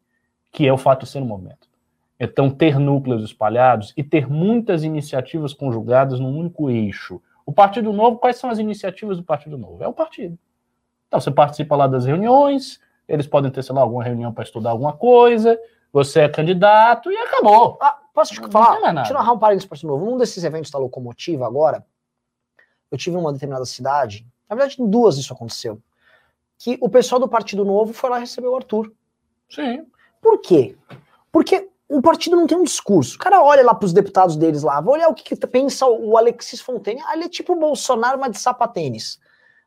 [0.53, 1.69] que é o fato de ser um movimento.
[2.21, 7.21] Então, ter núcleos espalhados e ter muitas iniciativas conjugadas num único eixo.
[7.45, 9.83] O Partido Novo, quais são as iniciativas do Partido Novo?
[9.83, 10.39] É o partido.
[11.09, 14.71] Então, você participa lá das reuniões, eles podem ter, sei lá, alguma reunião para estudar
[14.71, 15.59] alguma coisa,
[15.93, 17.77] você é candidato e acabou.
[17.81, 18.81] Ah, posso te Não falar?
[18.81, 18.95] nada.
[19.01, 20.05] Deixa eu narrar um parênteses para novo.
[20.07, 21.85] Num desses eventos da locomotiva agora,
[22.91, 25.81] eu tive em uma determinada cidade, na verdade, em duas isso aconteceu,
[26.59, 28.93] que o pessoal do Partido Novo foi lá receber o Arthur.
[29.49, 29.87] Sim.
[30.21, 30.77] Por quê?
[31.33, 33.17] Porque o partido não tem um discurso.
[33.17, 36.17] O cara olha lá pros deputados deles lá, vai olhar o que, que pensa o
[36.17, 37.03] Alexis Fontaine.
[37.07, 39.19] Ah, ele é tipo o Bolsonaro, mas de sapatênis.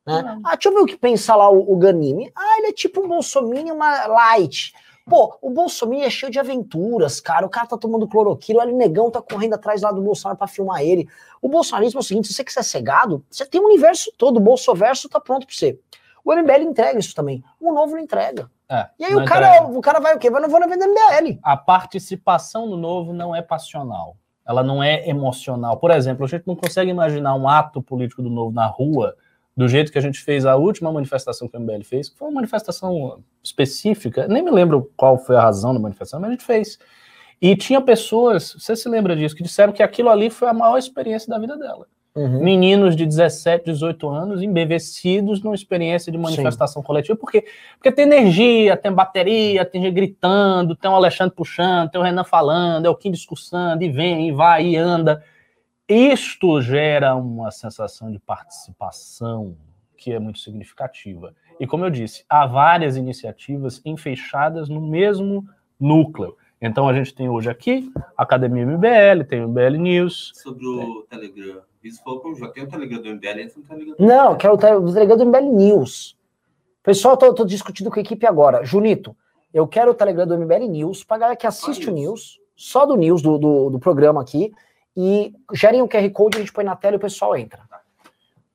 [0.05, 0.21] Né?
[0.21, 0.41] Não.
[0.43, 2.31] Ah, deixa eu ver o que pensa lá o, o Ganime.
[2.35, 4.71] Ah, ele é tipo um Bolsonaro, uma light.
[5.07, 7.45] Pô, o Bolsonaro é cheio de aventuras, cara.
[7.45, 10.81] O cara tá tomando cloroquina, o Negão tá correndo atrás lá do Bolsonaro pra filmar
[10.81, 11.07] ele.
[11.39, 14.37] O bolsonarismo é o seguinte: se você quiser ser gado, você tem o universo todo,
[14.37, 15.79] o Bolsoverso tá pronto pra você.
[16.23, 17.43] O MBL entrega isso também.
[17.59, 18.49] O novo não entrega.
[18.67, 19.77] É, E aí não o cara, entrega.
[19.77, 20.31] o cara vai o quê?
[20.31, 21.39] Vai no vou na venda MBL.
[21.43, 24.17] A participação no novo não é passional.
[24.43, 25.77] Ela não é emocional.
[25.77, 29.15] Por exemplo, a gente não consegue imaginar um ato político do novo na rua
[29.55, 32.27] do jeito que a gente fez a última manifestação que o MBL fez, que foi
[32.27, 36.43] uma manifestação específica, nem me lembro qual foi a razão da manifestação, mas a gente
[36.43, 36.77] fez.
[37.41, 40.77] E tinha pessoas, você se lembra disso, que disseram que aquilo ali foi a maior
[40.77, 41.87] experiência da vida dela.
[42.15, 42.41] Uhum.
[42.41, 47.43] Meninos de 17, 18 anos embevecidos numa experiência de manifestação coletiva, porque,
[47.77, 52.23] porque tem energia, tem bateria, tem gente gritando, tem o Alexandre puxando, tem o Renan
[52.23, 55.21] falando, é o Kim discussando, e vem, e vai, e anda.
[55.87, 59.55] Isto gera uma sensação de participação
[59.95, 61.33] que é muito significativa.
[61.59, 65.47] E como eu disse, há várias iniciativas enfechadas no mesmo
[65.79, 66.35] núcleo.
[66.59, 71.03] Então a gente tem hoje aqui a Academia MBL, tem o MBL News, Sobre o
[71.03, 71.61] Telegram.
[71.83, 74.53] Isso falou como já tem o Telegram do MBL, entra no Telegram do Não, quero
[74.53, 76.17] o o delegado do MBL News.
[76.81, 78.63] Pessoal, tô, tô discutindo com a equipe agora.
[78.65, 79.15] Junito,
[79.53, 82.05] eu quero o Telegram do MBL News pra galera que assiste Só o News.
[82.05, 84.51] News, só do News, do, do, do programa aqui,
[84.95, 87.61] e gerem o QR Code, a gente põe na tela e o pessoal entra.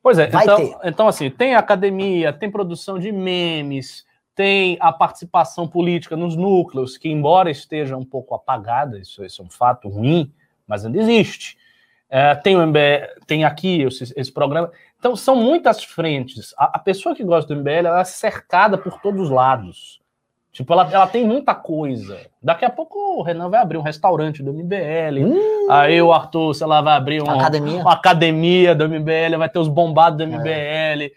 [0.03, 0.77] Pois é, Vai então, ter.
[0.85, 7.09] então assim, tem academia, tem produção de memes, tem a participação política nos núcleos, que
[7.09, 10.33] embora esteja um pouco apagada, isso, isso é um fato ruim,
[10.67, 11.59] mas ainda existe.
[12.09, 14.73] É, tem o MBL, tem aqui esse, esse programa.
[14.99, 16.53] Então, são muitas frentes.
[16.57, 20.00] A, a pessoa que gosta do MBL, ela é cercada por todos os lados.
[20.61, 22.21] Tipo, ela, ela tem muita coisa.
[22.43, 25.25] Daqui a pouco o Renan vai abrir um restaurante do MBL.
[25.25, 27.81] Hum, Aí o Arthur, sei lá, vai abrir um, academia.
[27.81, 31.15] uma academia do MBL, vai ter os bombados do MBL.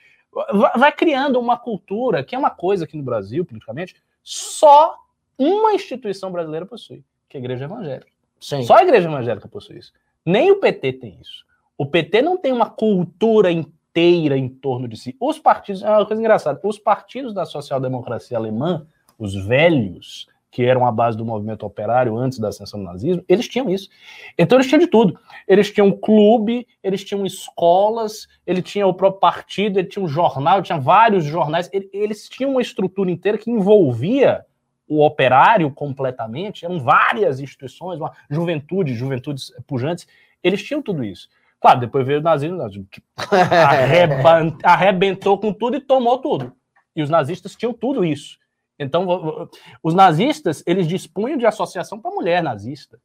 [0.54, 4.96] Vai, vai criando uma cultura, que é uma coisa aqui no Brasil, politicamente, só
[5.38, 8.08] uma instituição brasileira possui, que é a Igreja Evangélica.
[8.40, 8.64] Sim.
[8.64, 9.92] Só a Igreja Evangélica possui isso.
[10.26, 11.44] Nem o PT tem isso.
[11.78, 15.18] O PT não tem uma cultura inteira em torno de si.
[15.20, 20.86] Os partidos, é uma coisa engraçada, os partidos da social-democracia alemã, os velhos, que eram
[20.86, 23.90] a base do movimento operário antes da ascensão do nazismo, eles tinham isso.
[24.38, 25.18] Então eles tinham de tudo.
[25.48, 30.62] Eles tinham clube, eles tinham escolas, ele tinha o próprio partido, ele tinha um jornal,
[30.62, 34.46] tinha vários jornais, ele- eles tinham uma estrutura inteira que envolvia
[34.88, 40.06] o operário completamente, eram várias instituições, uma juventude, juventudes pujantes,
[40.44, 41.30] eles tinham tudo isso.
[41.60, 43.02] Claro, depois veio o nazismo, que
[44.64, 46.54] arrebentou com tudo e tomou tudo.
[46.96, 48.38] E os nazistas tinham tudo isso.
[48.80, 49.50] Então,
[49.82, 53.00] os nazistas, eles dispunham de associação para mulher nazista.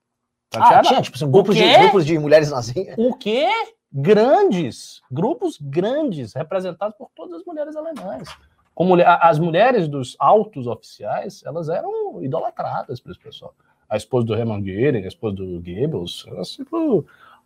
[0.50, 2.94] Tá Ah, tinha, tipo, assim, grupos, de, grupos de mulheres nazinhas.
[2.98, 3.46] O que?
[3.92, 8.28] Grandes, grupos grandes, representados por todas as mulheres alemãs.
[8.74, 13.54] Como as mulheres dos altos oficiais, elas eram idolatradas esse pessoal.
[13.88, 17.04] A esposa do Hermann Göring, a esposa do Goebbels, era tipo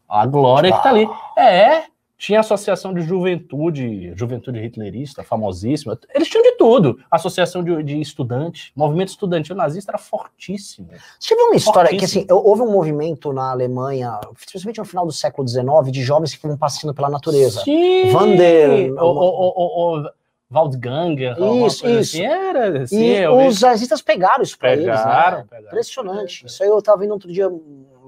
[0.09, 1.09] a glória que tá ali.
[1.39, 1.85] É,
[2.25, 5.99] tinha associação de juventude, juventude hitlerista, famosíssima.
[6.15, 7.01] Eles tinham de tudo.
[7.11, 10.89] Associação de, de estudante, movimento estudantil nazista era fortíssimo.
[11.19, 15.11] Você viu uma história que, assim, houve um movimento na Alemanha, especialmente no final do
[15.11, 17.61] século XIX, de jovens que estavam passeando pela natureza.
[17.63, 18.13] Sim!
[18.13, 20.09] Van der- O, o, o, o, o
[20.49, 21.35] Waldganger,
[21.67, 22.17] Isso, isso.
[22.19, 24.93] assim, era assim, E eu os nazistas pegaram isso pra eles, né?
[24.97, 25.45] pegaram.
[25.67, 26.47] Impressionante.
[26.47, 27.49] Isso aí eu tava vendo outro dia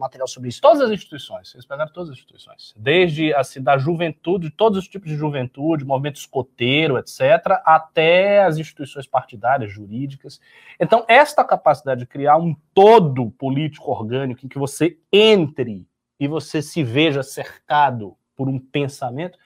[0.05, 0.61] material sobre isso.
[0.61, 2.75] Todas as instituições, eles pegaram todas as instituições.
[2.77, 9.07] Desde, assim, da juventude, todos os tipos de juventude, movimento escoteiro, etc., até as instituições
[9.07, 10.40] partidárias, jurídicas.
[10.79, 15.87] Então, esta capacidade de criar um todo político orgânico em que você entre
[16.19, 19.38] e você se veja cercado por um pensamento,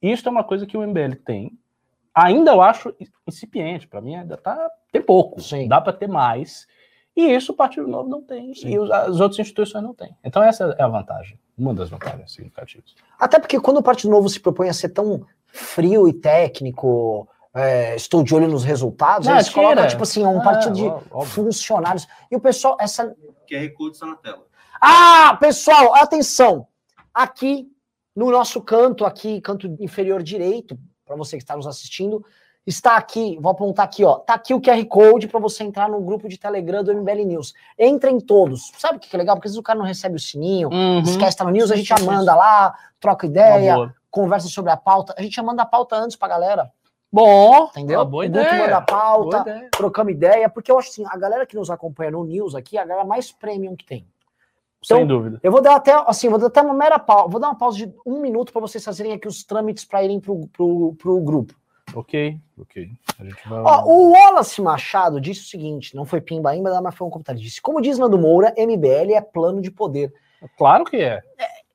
[0.00, 1.58] isso é uma coisa que o MBL tem.
[2.14, 2.94] Ainda eu acho
[3.26, 5.66] incipiente, para mim ainda tá tem pouco, Sim.
[5.66, 6.66] dá para ter mais.
[7.14, 8.68] E isso o Partido Novo não tem, Sim.
[8.70, 10.16] e os- as outras instituições não têm.
[10.24, 12.94] Então essa é a vantagem, uma das vantagens significativas.
[13.18, 17.94] Até porque quando o Partido Novo se propõe a ser tão frio e técnico, é,
[17.94, 19.60] estou de olho nos resultados, Não, eles tira.
[19.62, 21.22] colocam, tipo assim, um Ah, partido de óbvio.
[21.24, 22.08] funcionários.
[22.30, 23.14] E o pessoal, essa.
[23.46, 24.46] QR Code está na tela.
[24.80, 26.66] Ah, pessoal, atenção!
[27.12, 27.68] Aqui
[28.16, 32.24] no nosso canto, aqui, canto inferior direito, para você que está nos assistindo,
[32.66, 34.16] está aqui, vou apontar aqui, ó.
[34.16, 37.52] Tá aqui o QR Code para você entrar no grupo de Telegram do MBL News.
[37.78, 38.70] Entrem todos.
[38.78, 39.36] Sabe o que é legal?
[39.36, 41.00] Porque às vezes o cara não recebe o sininho, Uhum.
[41.00, 45.14] esquece estar no News, a gente já manda lá, troca ideia, conversa sobre a pauta.
[45.18, 46.70] A gente já manda a pauta antes pra galera,
[47.12, 47.98] Bom, entendeu?
[47.98, 48.76] uma boa grupo manda ideia.
[48.76, 49.68] a pauta, Boa ideia.
[49.70, 52.84] trocamos ideia, porque eu acho assim, a galera que nos acompanha no News aqui, a
[52.84, 54.06] galera mais premium que tem.
[54.84, 55.38] Então, Sem dúvida.
[55.42, 57.76] Eu vou dar até, assim, vou dar até uma mera pausa, vou dar uma pausa
[57.78, 61.54] de um minuto para vocês fazerem aqui os trâmites para irem pro, pro, pro grupo.
[61.94, 62.90] Ok, ok.
[63.46, 63.60] Vai.
[63.62, 67.40] Ó, o Wallace Machado disse o seguinte, não foi pimba ainda, mas foi um comentário,
[67.40, 70.12] disse, como diz Nando Moura, MBL é plano de poder.
[70.56, 71.20] Claro que é.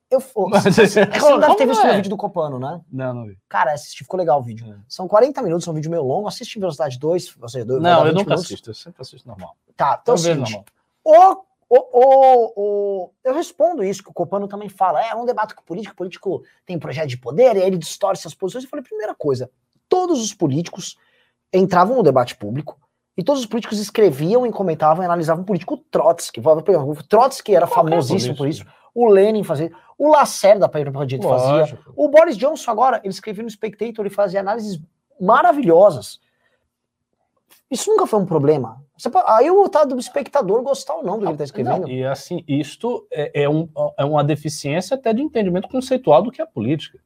[0.10, 1.92] Eu, ô, Mas você você não deve ter visto é?
[1.92, 2.80] o vídeo do Copano, né?
[2.92, 3.38] Não, não vi.
[3.50, 4.74] Cara, assisti, ficou legal o vídeo.
[4.74, 4.78] É.
[4.88, 6.28] São 40 minutos, é um vídeo meio longo.
[6.30, 8.46] Assiste em velocidade 2, ou seja, Não, eu 20 nunca minutos.
[8.46, 9.56] assisto, eu sempre assisto normal.
[9.76, 10.64] Tá, então é o.
[11.04, 15.06] O, o, o, o- eu respondo isso, que o Copano também fala.
[15.06, 17.78] É um debate com o político, o político tem projeto de poder, e aí ele
[17.78, 18.64] distorce as posições.
[18.64, 19.50] Eu falei, primeira coisa,
[19.90, 20.98] todos os políticos
[21.54, 22.78] entravam no debate público,
[23.18, 25.74] e todos os políticos escreviam e comentavam e analisavam o político.
[25.74, 28.64] O Trotsky, o Trotsky era Qualquer famosíssimo por isso.
[28.94, 31.52] O Lenin fazia, o Lacerda, para Dito, fazia.
[31.52, 31.94] Lógico.
[31.96, 34.80] O Boris Johnson agora, ele escrevia no Spectator, ele fazia análises
[35.20, 36.20] maravilhosas.
[37.70, 38.82] Isso nunca foi um problema.
[38.98, 41.82] Você aí o tá do espectador gostar ou não do que ele está escrevendo.
[41.82, 46.32] Não, e assim, isto é, é um- é uma deficiência até de entendimento conceitual do
[46.32, 47.00] que é política.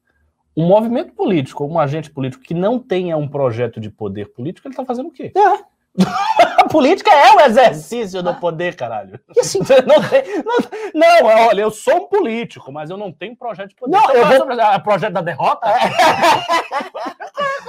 [0.56, 4.72] Um movimento político, um agente político que não tenha um projeto de poder político, ele
[4.74, 5.32] está fazendo o quê?
[5.36, 5.72] É.
[6.58, 9.20] A política é o exercício do poder, caralho.
[9.36, 10.56] E assim, não, tem, não,
[10.94, 13.92] não, olha, eu sou um político, mas eu não tenho projeto de poder.
[13.96, 14.82] Não, eu é vou- o projeto?
[14.82, 15.68] Projeto da derrota?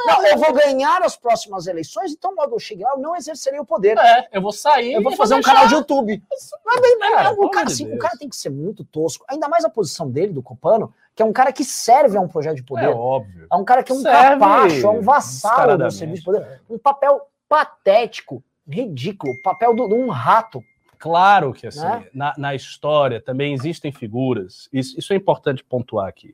[0.05, 3.59] não, eu vou ganhar as próximas eleições, então logo eu cheguei lá, eu não exercerei
[3.59, 3.97] o poder.
[3.97, 4.93] É, eu vou sair.
[4.93, 6.23] Eu vou fazer um deixar- canal de YouTube.
[6.65, 8.35] Não é bem, não, Cara, o, pelo cara, amor de assim, o cara tem que
[8.35, 9.25] ser muito tosco.
[9.29, 12.27] Ainda mais a posição dele, do Copano, que é um cara que serve a um
[12.27, 12.85] projeto de poder.
[12.85, 13.47] É óbvio.
[13.51, 16.61] É um cara que é um Serve capacho, é um vassalo do serviço de poder.
[16.69, 20.63] Um papel patético, ridículo, papel do- de um rato.
[20.97, 22.07] Claro que assim, Né?
[22.13, 26.33] na, na história também existem figuras, isso, isso é importante pontuar aqui,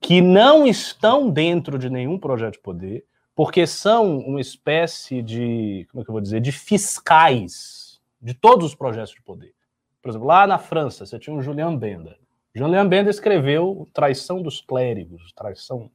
[0.00, 6.02] que não estão dentro de nenhum projeto de poder, porque são uma espécie de, como
[6.02, 9.54] é que eu vou dizer, de fiscais de todos os projetos de poder.
[10.02, 12.16] Por exemplo, lá na França, você tinha o Julian Benda.
[12.54, 15.90] Julian Benda escreveu Traição dos Clérigos, Traição,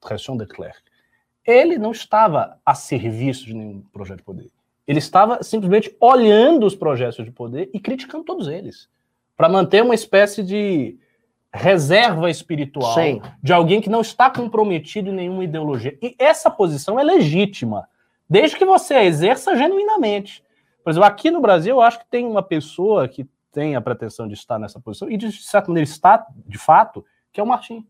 [0.00, 0.80] Traição de Clerc.
[1.46, 4.50] Ele não estava a serviço de nenhum projeto de poder.
[4.86, 8.88] Ele estava simplesmente olhando os projetos de poder e criticando todos eles,
[9.36, 10.98] para manter uma espécie de
[11.52, 13.20] reserva espiritual Sim.
[13.42, 15.96] de alguém que não está comprometido em nenhuma ideologia.
[16.02, 17.86] E essa posição é legítima,
[18.28, 20.42] desde que você a exerça genuinamente.
[20.82, 23.26] Por exemplo, aqui no Brasil, eu acho que tem uma pessoa que
[23.58, 27.40] tem a pretensão de estar nessa posição, e de certa maneira está, de fato, que
[27.40, 27.84] é o Martim.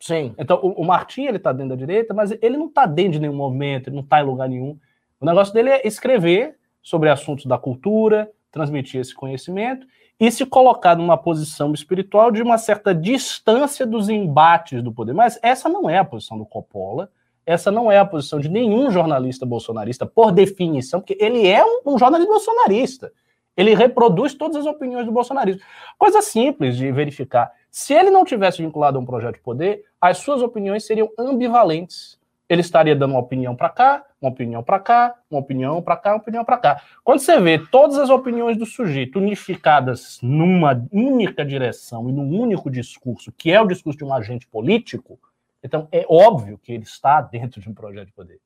[0.00, 0.34] Sim.
[0.38, 3.20] Então, o, o Martim, ele está dentro da direita, mas ele não está dentro de
[3.20, 4.78] nenhum movimento, ele não está em lugar nenhum.
[5.20, 9.86] O negócio dele é escrever sobre assuntos da cultura, transmitir esse conhecimento
[10.18, 15.12] e se colocar numa posição espiritual de uma certa distância dos embates do poder.
[15.12, 17.10] Mas essa não é a posição do Coppola,
[17.44, 21.82] essa não é a posição de nenhum jornalista bolsonarista, por definição, porque ele é um,
[21.84, 23.12] um jornalista bolsonarista.
[23.56, 25.62] Ele reproduz todas as opiniões do bolsonarismo.
[25.98, 27.52] Coisa simples de verificar.
[27.70, 32.18] Se ele não tivesse vinculado a um projeto de poder, as suas opiniões seriam ambivalentes.
[32.48, 36.10] Ele estaria dando uma opinião para cá, uma opinião para cá, uma opinião para cá,
[36.10, 36.82] uma opinião para cá.
[37.02, 42.70] Quando você vê todas as opiniões do sujeito unificadas numa única direção e num único
[42.70, 45.18] discurso, que é o discurso de um agente político,
[45.62, 48.38] então é óbvio que ele está dentro de um projeto de poder.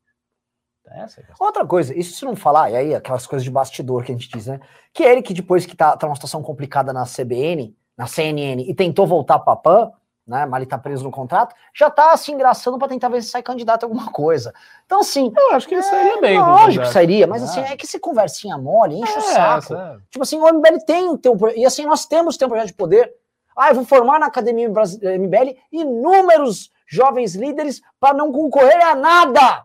[0.90, 1.46] Essa é a questão.
[1.46, 4.28] Outra coisa, isso se não falar, e aí aquelas coisas de bastidor que a gente
[4.28, 4.60] diz, né?
[4.92, 8.62] Que é ele que depois que tá, tá numa situação complicada na CBN, na CNN,
[8.68, 9.90] e tentou voltar pra PAN,
[10.26, 10.44] né?
[10.46, 13.42] Mas ele tá preso no contrato, já tá se engraçando pra tentar ver se sai
[13.42, 14.52] candidato a alguma coisa.
[14.84, 15.32] Então, assim.
[15.36, 16.38] Eu acho que ele sairia bem.
[16.38, 17.44] Lógico que sairia, mas Ah.
[17.46, 19.62] assim, é que esse conversinha mole, enche o É, saco.
[19.62, 20.02] sabe?
[20.10, 21.36] Tipo assim, o MBL tem o teu.
[21.54, 23.12] E assim, nós temos teu projeto de poder.
[23.56, 29.64] Ah, eu vou formar na Academia MBL inúmeros jovens líderes para não concorrer a nada.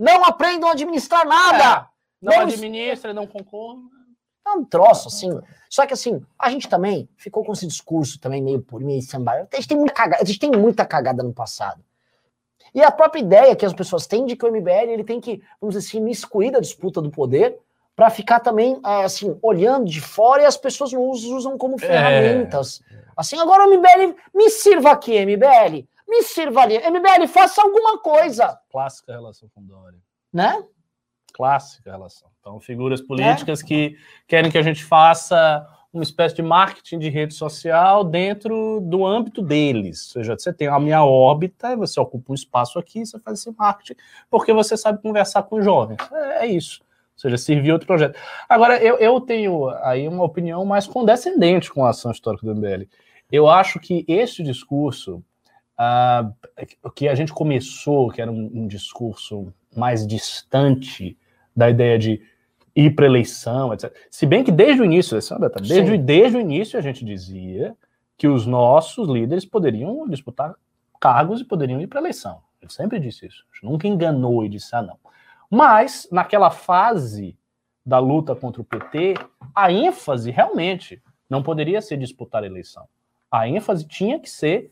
[0.00, 1.86] Não aprendam a administrar nada.
[2.22, 3.80] Não Vamos- administra, não concorre.
[4.46, 5.38] É um troço, assim.
[5.68, 9.46] Só que assim, a gente também ficou com esse discurso também meio por meio sambar.
[9.52, 11.84] A gente tem muita cagada, a gente tem muita cagada no passado.
[12.74, 15.42] E a própria ideia que as pessoas têm de que o MBL ele tem que,
[15.60, 17.58] vamos dizer assim, miscuir da disputa do poder
[17.94, 21.76] para ficar também, é, assim, olhando de fora e as pessoas não us- usam como
[21.78, 22.80] ferramentas.
[23.16, 25.86] Assim, agora o MBL, me sirva aqui, MBL.
[26.10, 26.76] Me sirva ali.
[26.76, 29.98] MBL, faça alguma coisa, Clássica relação com Dória.
[30.32, 30.62] né?
[31.32, 32.28] Clássica relação.
[32.40, 33.96] Então, figuras políticas que
[34.26, 39.42] querem que a gente faça uma espécie de marketing de rede social dentro do âmbito
[39.42, 40.06] deles.
[40.08, 43.52] Ou seja, você tem a minha órbita, você ocupa um espaço aqui, você faz esse
[43.56, 43.94] marketing,
[44.28, 45.98] porque você sabe conversar com os jovens.
[46.12, 46.80] É, é isso.
[46.82, 48.18] Ou seja, servir outro projeto.
[48.48, 52.88] Agora, eu, eu tenho aí uma opinião mais condescendente com a ação histórica do MBL.
[53.30, 55.22] Eu acho que esse discurso,
[55.82, 56.30] ah,
[56.94, 61.16] que a gente começou, que era um, um discurso mais distante
[61.56, 62.20] da ideia de
[62.76, 63.90] ir para eleição, etc.
[64.10, 65.18] Se bem que desde o início,
[65.62, 67.74] desde, desde o início a gente dizia
[68.18, 70.54] que os nossos líderes poderiam disputar
[71.00, 72.42] cargos e poderiam ir para eleição.
[72.60, 73.46] Ele sempre disse isso.
[73.50, 74.98] A gente nunca enganou e disse, ah, não.
[75.50, 77.34] Mas, naquela fase
[77.86, 79.14] da luta contra o PT,
[79.54, 82.86] a ênfase realmente não poderia ser disputar a eleição.
[83.30, 84.70] A ênfase tinha que ser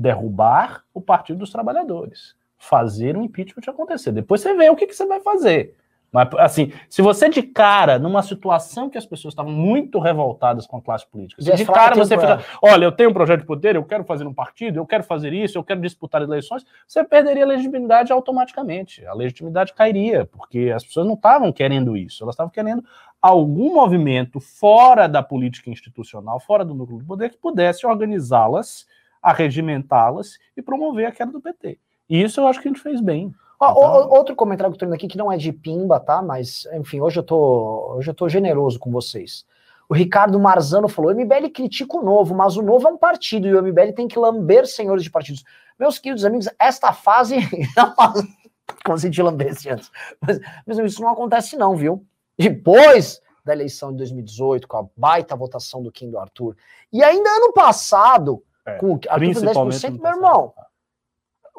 [0.00, 4.12] derrubar o Partido dos Trabalhadores, fazer um impeachment acontecer.
[4.12, 5.76] Depois você vê o que, que você vai fazer.
[6.12, 10.76] Mas, assim, se você de cara, numa situação que as pessoas estavam muito revoltadas com
[10.76, 13.76] a classe política, se de cara você fica, olha, eu tenho um projeto de poder,
[13.76, 17.44] eu quero fazer um partido, eu quero fazer isso, eu quero disputar eleições, você perderia
[17.44, 19.06] a legitimidade automaticamente.
[19.06, 22.82] A legitimidade cairia, porque as pessoas não estavam querendo isso, elas estavam querendo
[23.22, 28.84] algum movimento fora da política institucional, fora do núcleo do poder, que pudesse organizá-las,
[29.22, 31.78] arregimentá-las e promover a queda do PT.
[32.08, 33.32] E isso eu acho que a gente fez bem.
[33.58, 36.22] Ó, Então- outro comentário que eu tô indo aqui, que não é de pimba, tá?
[36.22, 39.44] Mas, enfim, hoje eu tô, hoje eu tô generoso com vocês.
[39.88, 43.46] O Ricardo Marzano falou: o MBL critica o novo, mas o novo é um partido
[43.48, 45.44] e o MBL tem que lamber senhores de partidos.
[45.78, 47.36] Meus queridos amigos, esta fase.
[48.84, 49.90] Consegui lamber esse antes.
[50.20, 52.04] Mas, meus amigos, isso não acontece, não, viu?
[52.38, 56.56] Depois da eleição de 2018, com a baita votação do Kim do Arthur,
[56.92, 60.52] e ainda ano passado, É, com Arthur com Principalmente 10%, no meu irmão,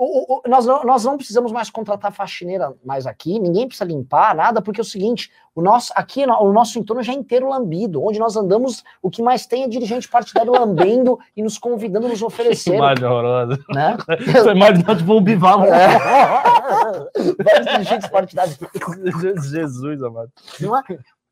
[0.04, 4.34] o- o- nós, não, nós não precisamos mais contratar faxineira mais aqui, ninguém precisa limpar
[4.34, 8.04] nada, porque é o seguinte, o nosso, aqui o nosso entorno já é inteiro lambido,
[8.04, 12.18] onde nós andamos, o que mais tem é dirigente partidário lambendo e nos convidando, nos
[12.20, 13.60] Que oferecendo, imagem horrorosa.
[13.70, 13.98] né?
[14.34, 15.66] Você imagina, tipo, um bival.
[15.66, 15.72] É.
[17.44, 18.58] Vários dirigentes partidários.
[19.52, 20.32] Jesus, amado.
[20.60, 20.84] Não é?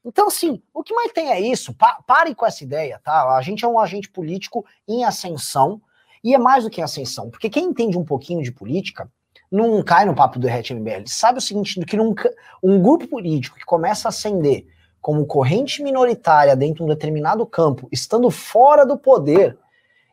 [0.03, 1.73] Então, assim, o que mais tem é isso.
[1.73, 3.35] Pa pare com essa ideia, tá?
[3.35, 5.81] A gente é um agente político em ascensão,
[6.23, 9.09] e é mais do que ascensão, porque quem entende um pouquinho de política
[9.51, 11.03] não cai no papo do Ret MBL.
[11.07, 12.31] Sabe o seguinte, que nunca,
[12.61, 14.67] um grupo político que começa a ascender
[15.01, 19.57] como corrente minoritária dentro de um determinado campo, estando fora do poder,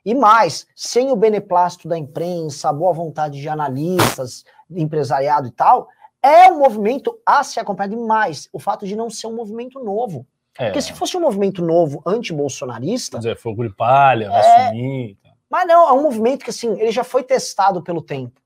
[0.05, 5.89] e mais, sem o beneplácito da imprensa, a boa vontade de analistas, empresariado e tal,
[6.27, 8.49] é um movimento a se acompanhar demais.
[8.53, 10.27] O fato de não ser um movimento novo.
[10.59, 14.69] É, Porque se fosse um movimento novo, quer anti-bolsonarista, dizer, fogo de palha, vai É.
[14.69, 15.19] sumir.
[15.51, 18.41] mas não, é um movimento que assim, ele já foi testado pelo tempo.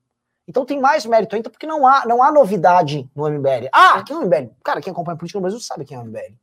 [0.47, 3.69] Então tem mais mérito ainda, porque não há, não há novidade no MBL.
[3.71, 4.49] Ah, quem é o MBL?
[4.63, 6.35] Cara, quem acompanha política no Brasil sabe quem é o MBL.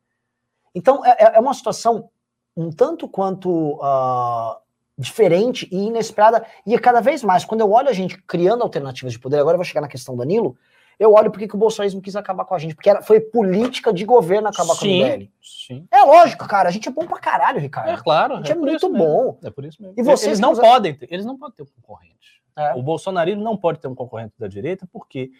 [0.74, 2.08] Então é, é- é uma situação
[2.56, 4.58] um tanto quanto ah,
[4.96, 6.44] diferente e inesperada.
[6.66, 9.54] E é cada vez mais, quando eu olho a gente criando alternativas de poder, agora
[9.54, 10.56] eu vou chegar na questão do Danilo,
[10.98, 13.92] eu olho porque que o bolsonarismo quis acabar com a gente, porque era, foi política
[13.92, 15.02] de governo acabar com o Sim.
[15.04, 15.28] MBL.
[15.42, 15.86] Sim.
[15.90, 18.02] É lógico, cara, a gente é bom pra caralho, É Ricardo.
[18.02, 18.34] claro.
[18.34, 19.38] A gente é, por muito bom.
[19.44, 19.94] É por isso mesmo.
[19.98, 22.42] E vocês eles não nos- podem ter, eles não podem ter um concorrente.
[22.56, 22.74] É.
[22.74, 25.30] O bolsonarismo não pode ter um concorrente da direita, porque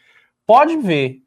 [0.47, 1.21] pode ver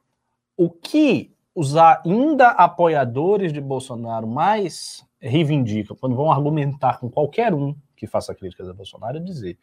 [0.55, 7.75] o que os ainda apoiadores de Bolsonaro mais reivindicam quando vão argumentar com qualquer um
[7.95, 9.57] que faça críticas a Bolsonaro, é dizer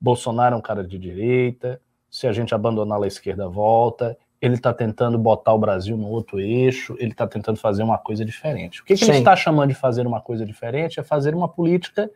[0.00, 1.80] Bolsonaro é um cara de direita,
[2.16, 6.40] se a gente abandonar a esquerda volta, ele está tentando botar o Brasil no outro
[6.40, 8.80] eixo, ele está tentando fazer uma coisa diferente.
[8.80, 12.10] O que, que ele está chamando de fazer uma coisa diferente é fazer uma política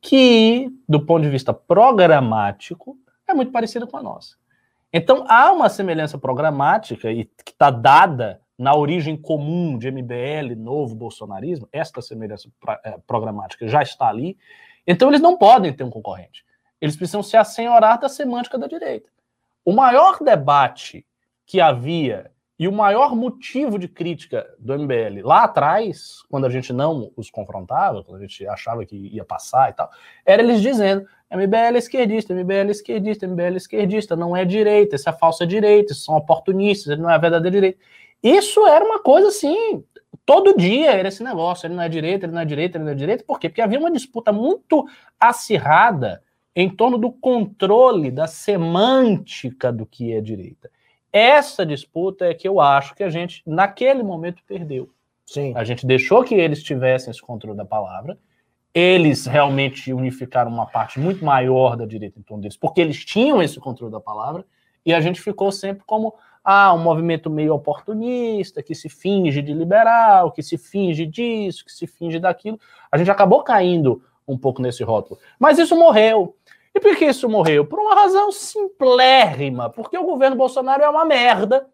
[0.00, 4.36] que, do ponto de vista programático, é muito parecida com a nossa.
[4.92, 10.94] Então, há uma semelhança programática e que está dada na origem comum de MBL, novo
[10.94, 12.48] bolsonarismo, esta semelhança
[12.84, 14.38] eh, programática já está ali.
[14.86, 16.44] Então, eles não podem ter um concorrente.
[16.80, 19.10] Eles precisam se assenhorar da semântica da direita.
[19.64, 21.06] O maior debate
[21.46, 26.74] que havia e o maior motivo de crítica do MBL lá atrás, quando a gente
[26.74, 29.90] não os confrontava, quando a gente achava que ia passar e tal,
[30.26, 34.96] era eles dizendo: MBL é esquerdista, MBL é esquerdista, MBL é esquerdista, não é direita,
[34.96, 37.78] isso é falsa direita, são oportunistas, ele não é verdadeira direita.
[38.22, 39.82] Isso era uma coisa assim,
[40.26, 42.92] todo dia era esse negócio, ele não é direita, ele não é direita, ele não
[42.92, 43.48] é direita, por quê?
[43.48, 44.86] Porque havia uma disputa muito
[45.18, 46.22] acirrada
[46.54, 50.70] em torno do controle da semântica do que é direita.
[51.12, 54.90] Essa disputa é que eu acho que a gente, naquele momento, perdeu.
[55.26, 55.52] Sim.
[55.56, 58.18] A gente deixou que eles tivessem esse controle da palavra.
[58.72, 63.42] Eles realmente unificaram uma parte muito maior da direita em torno deles, porque eles tinham
[63.42, 64.44] esse controle da palavra,
[64.86, 69.52] e a gente ficou sempre como ah, um movimento meio oportunista, que se finge de
[69.52, 72.58] liberal, que se finge disso, que se finge daquilo.
[72.90, 75.18] A gente acabou caindo um pouco nesse rótulo.
[75.38, 76.36] Mas isso morreu.
[76.74, 77.66] E por que isso morreu?
[77.66, 81.66] Por uma razão simplérrima, porque o governo Bolsonaro é uma merda.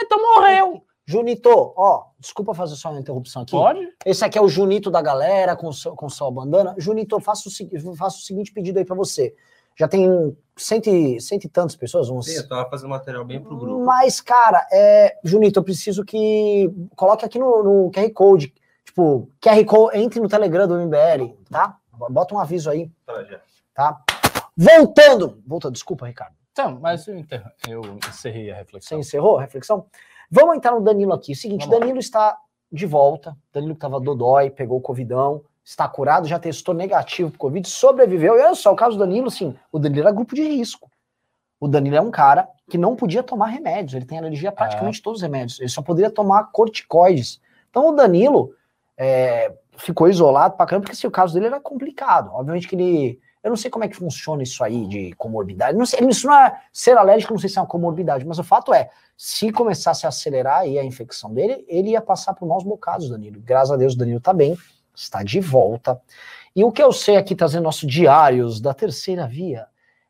[0.00, 0.82] Então morreu.
[1.06, 3.52] Junito, ó, desculpa fazer só uma interrupção aqui.
[3.52, 3.80] Pode?
[4.04, 6.74] Esse aqui é o Junito da galera, com, seu, com sua bandana.
[6.76, 9.34] Junito, eu faço, o faço o seguinte pedido aí pra você.
[9.74, 12.26] Já tem cento e, cento e tantas pessoas, uns...
[12.26, 13.84] Sim, eu tava fazendo material bem pro grupo.
[13.84, 18.52] Mas, cara, é, Junito, eu preciso que coloque aqui no, no QR Code.
[18.84, 21.78] Tipo, QR Code, entre no Telegram do MBL, tá?
[22.10, 23.40] Bota um aviso aí, Tá, já.
[23.74, 24.02] tá?
[24.58, 25.40] Voltando!
[25.46, 26.34] Voltando, desculpa, Ricardo.
[26.50, 28.98] Então, mas eu, enterro- eu encerrei a Você reflexão.
[28.98, 29.86] encerrou a reflexão?
[30.28, 31.32] Vamos entrar no Danilo aqui.
[31.36, 31.80] Seguinte, Vamos lá.
[31.80, 32.36] Danilo está
[32.70, 33.36] de volta.
[33.52, 38.36] Danilo que estava dodói, pegou o Covidão, está curado, já testou negativo pro Covid, sobreviveu.
[38.36, 40.90] E olha só, o caso do Danilo, assim, o Danilo era grupo de risco.
[41.60, 45.00] O Danilo é um cara que não podia tomar remédios, ele tem alergia a praticamente
[45.00, 45.60] todos os remédios.
[45.60, 47.40] Ele só poderia tomar corticoides.
[47.70, 48.52] Então o Danilo
[48.96, 52.30] é, ficou isolado pra caramba, porque assim, o caso dele era complicado.
[52.32, 53.20] Obviamente que ele.
[53.42, 55.76] Eu não sei como é que funciona isso aí de comorbidade.
[55.76, 58.44] Não sei, isso não é ser alérgico, não sei se é uma comorbidade, mas o
[58.44, 62.64] fato é, se começasse a acelerar aí a infecção dele, ele ia passar por maus
[62.64, 63.40] bocados, Danilo.
[63.40, 64.56] Graças a Deus, o Danilo tá bem,
[64.94, 66.00] está de volta.
[66.54, 69.66] E o que eu sei aqui, trazendo nosso diários da terceira via,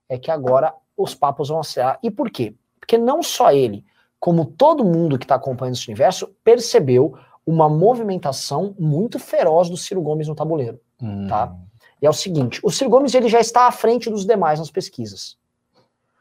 [0.08, 1.98] é que agora os papos vão acelerar.
[2.02, 2.54] E por quê?
[2.80, 3.84] Porque não só ele,
[4.18, 7.14] como todo mundo que está acompanhando esse universo, percebeu
[7.46, 10.80] uma movimentação muito feroz do Ciro Gomes no tabuleiro.
[11.00, 11.26] Hum.
[11.28, 11.54] Tá.
[12.00, 14.70] E é o seguinte, o Ciro Gomes ele já está à frente dos demais nas
[14.70, 15.36] pesquisas.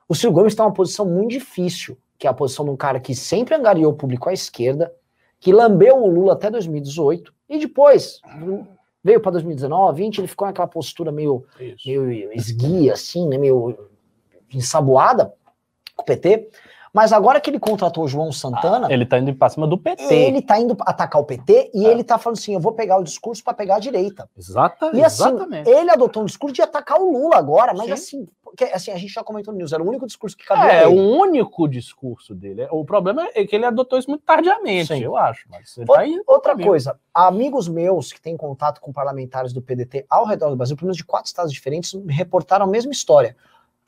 [0.09, 2.99] O Ciro Gomes está numa posição muito difícil, que é a posição de um cara
[2.99, 4.93] que sempre angariou o público à esquerda,
[5.39, 8.19] que lambeu o Lula até 2018, e depois
[9.03, 11.89] veio para 2019, 20, ele ficou naquela postura meio, Isso.
[11.89, 13.89] meio esguia, assim, né, meio
[14.51, 15.33] ensaboada
[15.95, 16.49] com o PT.
[16.93, 20.13] Mas agora que ele contratou o João Santana, Ele tá indo pra cima do PT.
[20.13, 21.89] ele tá indo atacar o PT e É.
[21.91, 24.29] ele tá falando assim: eu vou pegar o discurso para pegar a direita.
[24.37, 25.69] Exata, E assim, exatamente.
[25.69, 27.91] ele adotou um discurso de atacar o Lula agora, mas Sim.
[27.93, 30.71] assim, porque, assim, a gente já comentou no News, era o único discurso que cabia
[30.71, 32.65] É, o único discurso dele.
[32.71, 35.03] O problema é que ele adotou isso muito tardiamente, Sim.
[35.03, 35.45] eu acho.
[35.49, 40.05] Mas ele Outra- tá Outra coisa, amigos meus que têm contato com parlamentares do PDT
[40.09, 43.35] ao redor do Brasil, pelo menos de quatro estados diferentes, me reportaram a mesma história.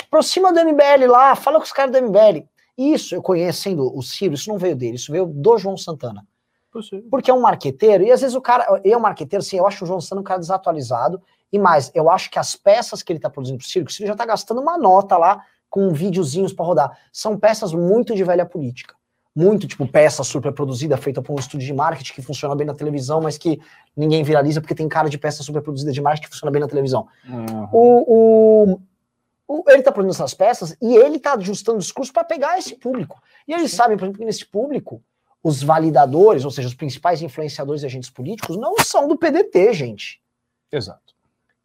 [0.05, 2.45] Aproxima do MBL lá, fala com os caras do MBL.
[2.79, 6.25] Isso, eu conhecendo o Ciro, isso não veio dele, isso veio do João Santana.
[6.71, 7.05] Possível.
[7.09, 9.67] Porque é um marqueteiro, e às vezes o cara, ele é um marqueteiro, assim, eu
[9.67, 11.21] acho o João Santana um cara desatualizado,
[11.51, 13.93] e mais, eu acho que as peças que ele tá produzindo pro Ciro, que o
[13.95, 18.23] Ciro já tá gastando uma nota lá, com videozinhos para rodar, são peças muito de
[18.23, 18.95] velha política.
[19.35, 22.73] Muito, tipo, peça super produzida, feita por um estúdio de marketing que funciona bem na
[22.73, 23.61] televisão, mas que
[23.95, 26.67] ninguém viraliza porque tem cara de peça super produzida de marketing que funciona bem na
[26.67, 27.07] televisão.
[27.27, 27.67] Uhum.
[27.71, 28.79] O-
[29.67, 33.21] ele tá produzindo essas peças e ele tá ajustando o discurso para pegar esse público.
[33.47, 35.01] E eles sabem, por exemplo, que nesse público,
[35.43, 40.21] os validadores, ou seja, os principais influenciadores e agentes políticos, não são do PDT, gente.
[40.71, 41.15] Exato.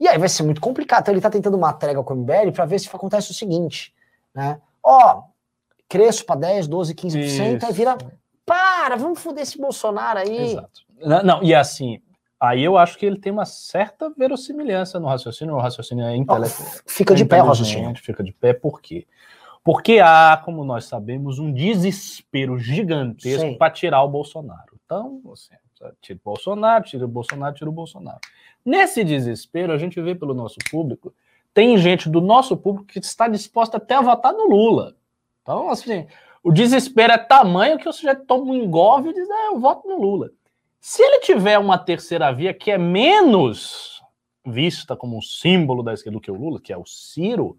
[0.01, 1.03] E aí vai ser muito complicado.
[1.03, 3.95] Então ele tá tentando uma trégua com o MBL para ver se acontece o seguinte,
[4.35, 4.61] né?
[4.83, 5.23] Ó,
[5.89, 7.73] cresço para 10, 12, 15%, aí Isso.
[7.73, 7.97] vira,
[8.45, 10.53] para, vamos foder esse Bolsonaro aí.
[10.53, 10.85] Exato.
[11.01, 12.01] Não, não, e assim,
[12.45, 16.69] aí eu acho que ele tem uma certa verossimilhança no raciocínio, o raciocínio é intelectual.
[16.87, 17.95] fica de pé o raciocínio.
[17.97, 19.07] Fica de pé, por quê?
[19.63, 24.79] Porque há, como nós sabemos, um desespero gigantesco para tirar o Bolsonaro.
[24.85, 25.55] Então, assim,
[26.01, 28.21] tira o Bolsonaro, tira o Bolsonaro, tira o Bolsonaro.
[28.65, 31.15] Nesse desespero, a gente vê pelo nosso público,
[31.53, 34.95] tem gente do nosso público que está disposta até a votar no Lula.
[35.43, 36.07] Então, assim,
[36.43, 39.89] o desespero é tamanho que o sujeito toma um engolve e diz, ah, eu voto
[39.89, 40.31] no Lula.
[40.87, 44.03] Se ele tiver uma terceira via que é menos
[44.45, 47.57] vista como um símbolo da esquerda do que o Lula, que é o Ciro,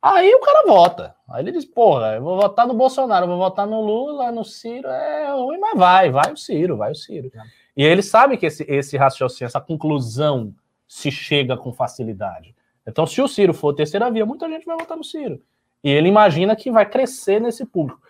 [0.00, 1.14] aí o cara vota.
[1.28, 4.42] Aí ele diz, porra, eu vou votar no Bolsonaro, eu vou votar no Lula, no
[4.42, 7.30] Ciro, é ruim, mas vai, vai o Ciro, vai o Ciro.
[7.76, 10.54] E ele sabe que esse, esse raciocínio, essa conclusão
[10.88, 12.56] se chega com facilidade.
[12.86, 15.42] Então, se o Ciro for terceira via, muita gente vai votar no Ciro.
[15.84, 18.00] E ele imagina que vai crescer nesse público.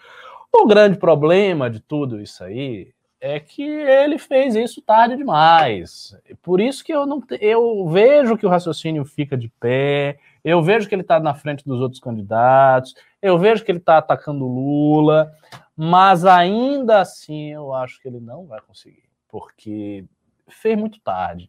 [0.52, 2.92] O grande problema de tudo isso aí
[3.24, 6.12] é que ele fez isso tarde demais.
[6.42, 10.88] Por isso que eu não eu vejo que o raciocínio fica de pé, eu vejo
[10.88, 14.52] que ele está na frente dos outros candidatos, eu vejo que ele está atacando o
[14.52, 15.32] Lula,
[15.76, 20.04] mas ainda assim eu acho que ele não vai conseguir, porque
[20.48, 21.48] fez muito tarde.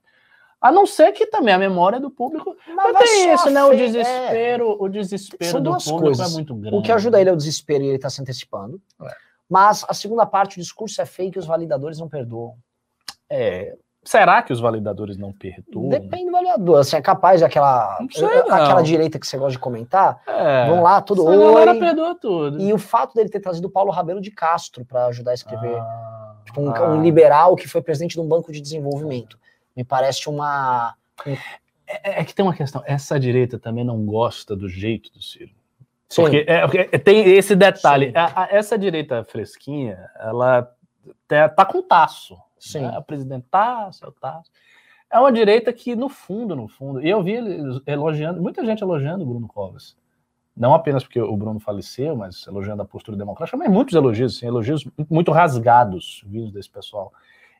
[0.61, 2.55] A não ser que também a memória do público.
[2.73, 3.63] Mas vai tem isso, né?
[3.65, 6.31] O fe- desespero, o desespero São do público coisas.
[6.31, 6.77] é muito grande.
[6.77, 8.79] O que ajuda ele é o desespero e ele tá se antecipando.
[9.01, 9.32] É.
[9.53, 12.55] Mas a segunda parte, o discurso é fake e os validadores não perdoam.
[13.29, 15.89] É, será que os validadores não perdoam?
[15.89, 16.79] Depende do validador.
[16.79, 20.19] Assim, é capaz daquela, sei, aquela direita que você gosta de comentar.
[20.25, 21.79] É, Vão lá, tudo oi.
[21.79, 22.59] perdoa tudo.
[22.59, 25.77] E o fato dele ter trazido o Paulo Rabelo de Castro para ajudar a escrever.
[25.77, 26.89] Ah, Tipo, um, ah.
[26.89, 29.37] um liberal que foi presidente de um banco de desenvolvimento.
[29.77, 30.95] Me parece uma.
[31.85, 32.81] É, é que tem uma questão.
[32.87, 35.51] Essa direita também não gosta do jeito do Ciro.
[36.21, 38.11] Porque, é, porque tem esse detalhe.
[38.15, 40.69] A- a- essa direita fresquinha, ela
[41.27, 42.37] tá, tá com taço.
[42.57, 42.81] sim.
[42.81, 42.97] Né?
[42.97, 44.49] O presidente Tasso, é o Tasso.
[45.11, 47.35] É uma direita que, no fundo, no fundo, e eu vi
[47.85, 49.95] elogiando, muita gente elogiando o Bruno Covas.
[50.55, 54.45] Não apenas porque o Bruno faleceu, mas elogiando a postura democrática, mas muitos elogios, assim,
[54.47, 57.11] elogios muito rasgados vindos desse pessoal.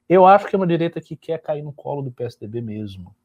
[0.07, 3.15] Eu acho que é uma direita que quer cair no colo do PSDB mesmo.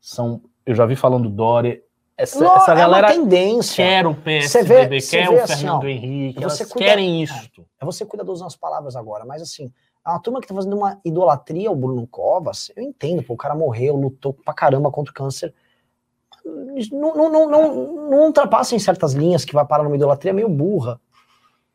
[0.00, 1.82] São, eu já vi falando do Dória.
[2.16, 3.84] Essa, essa é galera uma tendência.
[3.84, 6.86] quer o Você PSDB, vê- você quer o assim, Fernando ó, Henrique, você elas cuida-
[6.86, 7.66] querem isto.
[7.80, 9.72] É você cuidadoso nas palavras agora, mas assim,
[10.06, 12.70] é uma turma que tá fazendo uma idolatria ao Bruno Covas.
[12.76, 15.52] Eu entendo, pô, o cara morreu, lutou pra caramba contra o câncer.
[16.92, 17.74] Não, não, não, não,
[18.10, 21.00] não ultrapassa em certas linhas que vai parar numa idolatria meio burra.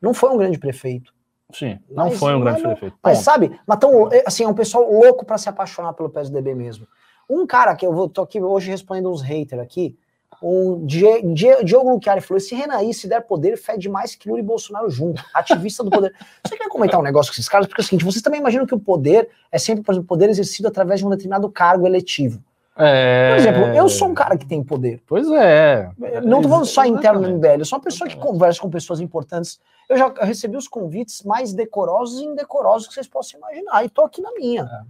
[0.00, 1.12] Não foi um grande prefeito.
[1.52, 2.96] Sim, não Mas foi um grande não- prefeito.
[3.02, 3.24] Mas Ponto.
[3.24, 6.86] sabe, mas tão, é, assim, é um pessoal louco pra se apaixonar pelo PSDB mesmo.
[7.28, 9.98] Um cara que eu vou, tô aqui hoje respondendo uns haters aqui,
[10.42, 11.22] um Die-
[11.64, 15.22] Diogo Luchiari falou, esse Renaí, se der poder, fede mais que Lula e Bolsonaro junto,
[15.34, 16.14] ativista do poder.
[16.46, 17.66] Você quer comentar um negócio com esses caras?
[17.66, 20.28] Porque é o seguinte, vocês também imaginam que o poder é sempre, por exemplo, poder
[20.30, 22.42] exercido através de um determinado cargo eletivo.
[22.76, 23.30] É...
[23.30, 25.02] Por exemplo, eu sou um cara que tem poder.
[25.06, 25.90] Pois é.
[26.24, 27.28] Não tô falando só interno no.
[27.36, 29.60] MBL, eu sou uma pessoa que conversa com pessoas importantes.
[29.88, 33.84] Eu já recebi os convites mais decorosos e indecorosos que vocês possam imaginar.
[33.84, 34.80] E tô aqui na minha, É.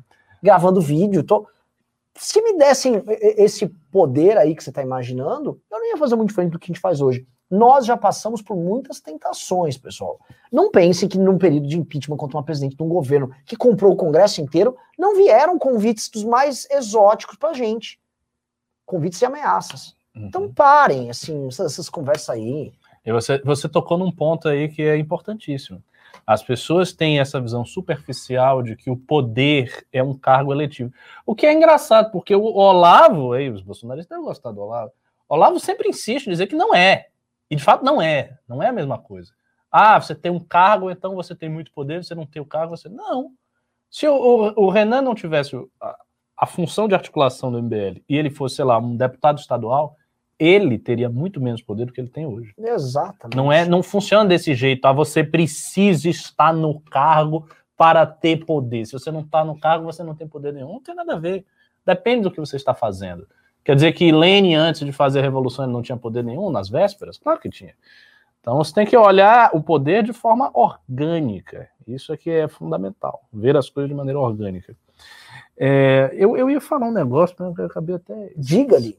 [0.41, 1.25] gravando vídeo.
[1.25, 1.47] Tô...
[2.21, 6.29] Se me dessem esse poder aí que você está imaginando, eu não ia fazer muito
[6.29, 7.27] diferente do que a gente faz hoje.
[7.51, 10.21] Nós já passamos por muitas tentações, pessoal.
[10.53, 13.93] Não pensem que num período de impeachment contra uma presidente de um governo que comprou
[13.93, 17.99] o Congresso inteiro, não vieram convites dos mais exóticos pra gente.
[18.85, 19.97] Convites e ameaças.
[20.15, 20.53] Então Uhum.
[20.53, 22.71] parem, assim, essas, essas conversas aí.
[23.05, 25.83] E você, você tocou num ponto aí que é importantíssimo.
[26.27, 30.93] As pessoas têm essa visão superficial de que o poder é um cargo eletivo.
[31.27, 34.93] O que é engraçado, porque o Olavo, aí, os bolsonaristas devem gostar do Olavo,
[35.29, 37.09] Olavo sempre insiste em dizer que não é.
[37.51, 38.37] E de fato não é.
[38.49, 39.33] Não é a mesma coisa.
[39.71, 42.77] Ah, você tem um cargo, então você tem muito poder, você não tem o cargo,
[42.77, 42.89] você.
[42.89, 43.33] Não.
[43.89, 45.97] Se o, o- o Renan não tivesse a,
[46.37, 49.97] a função de articulação do MBL e ele fosse, sei lá, um deputado estadual,
[50.41, 52.55] ele teria muito menos poder do que ele tem hoje.
[52.57, 53.37] Exatamente.
[53.37, 54.87] Não é, não funciona desse jeito.
[54.87, 58.87] Ah, você precisa estar no cargo para ter poder.
[58.87, 60.73] Se você não está no cargo, você não tem poder nenhum.
[60.73, 61.45] Não tem nada a ver.
[61.85, 63.29] Depende do que você está fazendo.
[63.63, 66.71] Quer dizer que Lênin, antes de fazer a revolução, ele não tinha poder nenhum nas
[66.71, 67.19] vésperas?
[67.19, 67.75] Claro que tinha.
[68.41, 71.69] Então você tem que olhar o poder de forma orgânica.
[71.87, 73.23] Isso aqui é fundamental.
[73.31, 74.75] Ver as coisas de maneira orgânica.
[75.63, 78.97] É, eu, eu ia falar um negócio, mas eu acabei até Diga-lhe.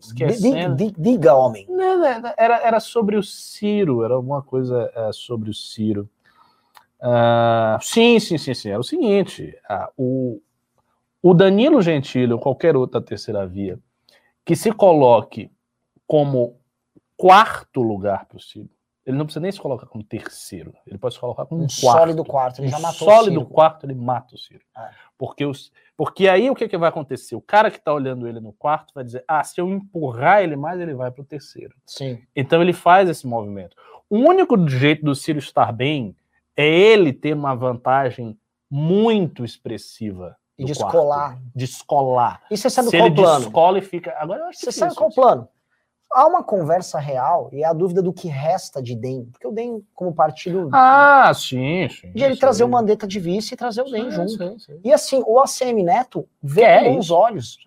[0.95, 1.65] Diga, homem.
[1.67, 2.05] Não,
[2.37, 6.07] Era, era sobre o Ciro, era alguma coisa é, sobre o Ciro.
[7.01, 8.69] Ah, sim, sim, sim, sim.
[8.69, 10.39] Era o seguinte: ah, o,
[11.19, 13.79] o Danilo Gentili ou qualquer outra terceira via
[14.45, 15.49] que se coloque
[16.05, 16.57] como
[17.17, 18.69] quarto lugar para o Ciro,
[19.03, 21.67] ele não precisa nem se colocar como terceiro, ele pode se colocar como um, Um
[21.67, 21.99] quarto.
[21.99, 22.61] sólido quarto.
[22.61, 23.45] Ele já matou o sólido Ciro.
[23.51, 24.61] quarto, ele mata o Ciro.
[24.77, 24.89] É.
[25.17, 25.71] Porque, os,
[26.01, 27.35] porque aí o que, que vai acontecer?
[27.35, 30.55] O cara que está olhando ele no quarto vai dizer: ah, se eu empurrar ele
[30.55, 31.75] mais, ele vai para o terceiro.
[31.85, 32.19] Sim.
[32.35, 33.77] Então ele faz esse movimento.
[34.09, 36.15] O único jeito do Ciro estar bem
[36.57, 38.35] é ele ter uma vantagem
[38.67, 40.35] muito expressiva.
[40.57, 41.33] E descolar.
[41.33, 41.43] quarto.
[41.53, 42.41] Descolar.
[42.49, 43.45] E você sabe Se qual ele plano?
[43.45, 44.15] descola e fica.
[44.17, 45.47] Agora eu acho Você sabe qual o plano?
[46.13, 49.25] Há uma conversa real e é a dúvida do que resta de DEM.
[49.31, 52.11] Porque o DEM, como partido, Ah, sim, sim.
[52.11, 52.67] de ele trazer o.
[52.69, 54.29] Mandetta de vice e trazer o DEM Sim, junto.
[54.37, 54.79] sim, sim.
[54.83, 57.15] E assim, o ACM Neto vê Quer com bons isso.
[57.15, 57.57] olhos.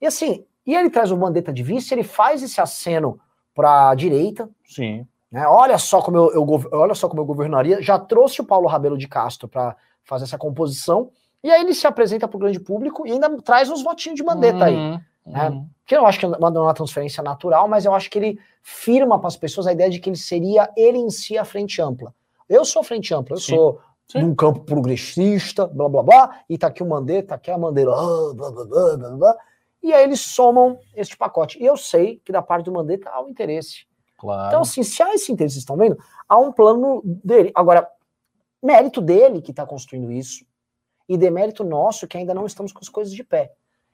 [0.00, 3.20] E assim, e ele traz o Mandetta de vice, ele faz esse aceno
[3.54, 5.06] para a direita, Sim.
[5.30, 5.46] né?
[5.46, 7.82] Olha só como eu, eu olha só como eu governaria.
[7.82, 11.10] Já trouxe o Paulo Rabelo de Castro para fazer essa composição.
[11.44, 14.24] E aí ele se apresenta para o grande público e ainda traz uns votinhos de
[14.24, 14.98] Mandetta aí.
[15.26, 15.50] Né?
[15.50, 15.68] uhum.
[15.86, 19.28] Que eu acho que é uma, transferência natural, mas eu acho que ele firma para
[19.28, 22.14] as pessoas a ideia de que ele seria ele em si a frente ampla.
[22.48, 23.54] Eu sou frente ampla, eu Sim.
[23.54, 24.22] sou Sim.
[24.22, 27.92] num campo progressista, blá blá blá, e tá aqui o Mandetta, tá aqui a Mandeira,
[27.92, 29.36] ah, blá, blá, blá, blá, blá.
[29.82, 31.62] e aí eles somam este pacote.
[31.62, 33.86] E eu sei que da parte do Mandetta há um interesse.
[34.18, 34.48] Claro.
[34.48, 35.98] Então, assim, se há esse interesse, vocês estão vendo,
[36.28, 37.50] há um plano dele.
[37.54, 37.88] Agora,
[38.62, 40.44] mérito dele que está construindo isso,
[41.08, 43.52] e demérito nosso que ainda não estamos com as coisas de pé.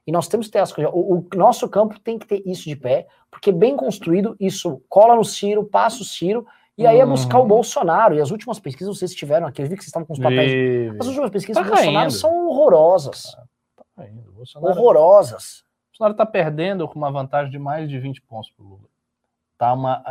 [0.08, 0.90] E nós temos que ter as coisas.
[0.94, 5.14] O, o nosso campo tem que ter isso de pé, porque bem construído, isso cola
[5.14, 6.46] no Ciro, passa o Ciro,
[6.78, 7.48] e aí é buscar o Uhum.
[7.48, 8.14] Bolsonaro.
[8.14, 10.50] E as últimas pesquisas, vocês tiveram aqui, eu vi que vocês estavam com os papéis.
[10.50, 10.96] Vive.
[10.98, 12.10] As últimas pesquisas Tá do Bolsonaro caindo.
[12.12, 13.36] são horrorosas.
[13.98, 14.22] Ainda.
[14.30, 15.60] O Bolsonaro, horrorosas.
[15.60, 18.88] o Bolsonaro está perdendo com uma vantagem de mais de 20 pontos para o Lula.
[19.58, 20.02] Tá uma,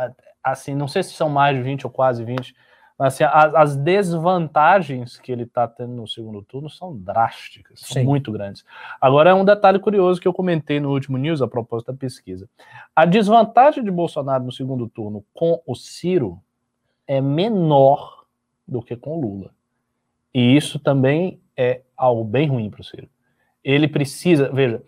[0.44, 2.54] assim, não sei se são mais de 20 ou quase 20, mas
[2.98, 8.04] assim, as, as desvantagens que ele está tendo no segundo turno são drásticas, são Sim.
[8.04, 8.64] muito grandes.
[9.00, 12.48] Agora é um detalhe curioso que eu comentei no último news a propósito da pesquisa.
[12.94, 16.40] A desvantagem de Bolsonaro no segundo turno com o Ciro
[17.06, 18.24] é menor
[18.66, 19.50] do que com o Lula.
[20.34, 23.08] E isso também é algo bem ruim para o Ciro.
[23.64, 24.82] Ele precisa, veja,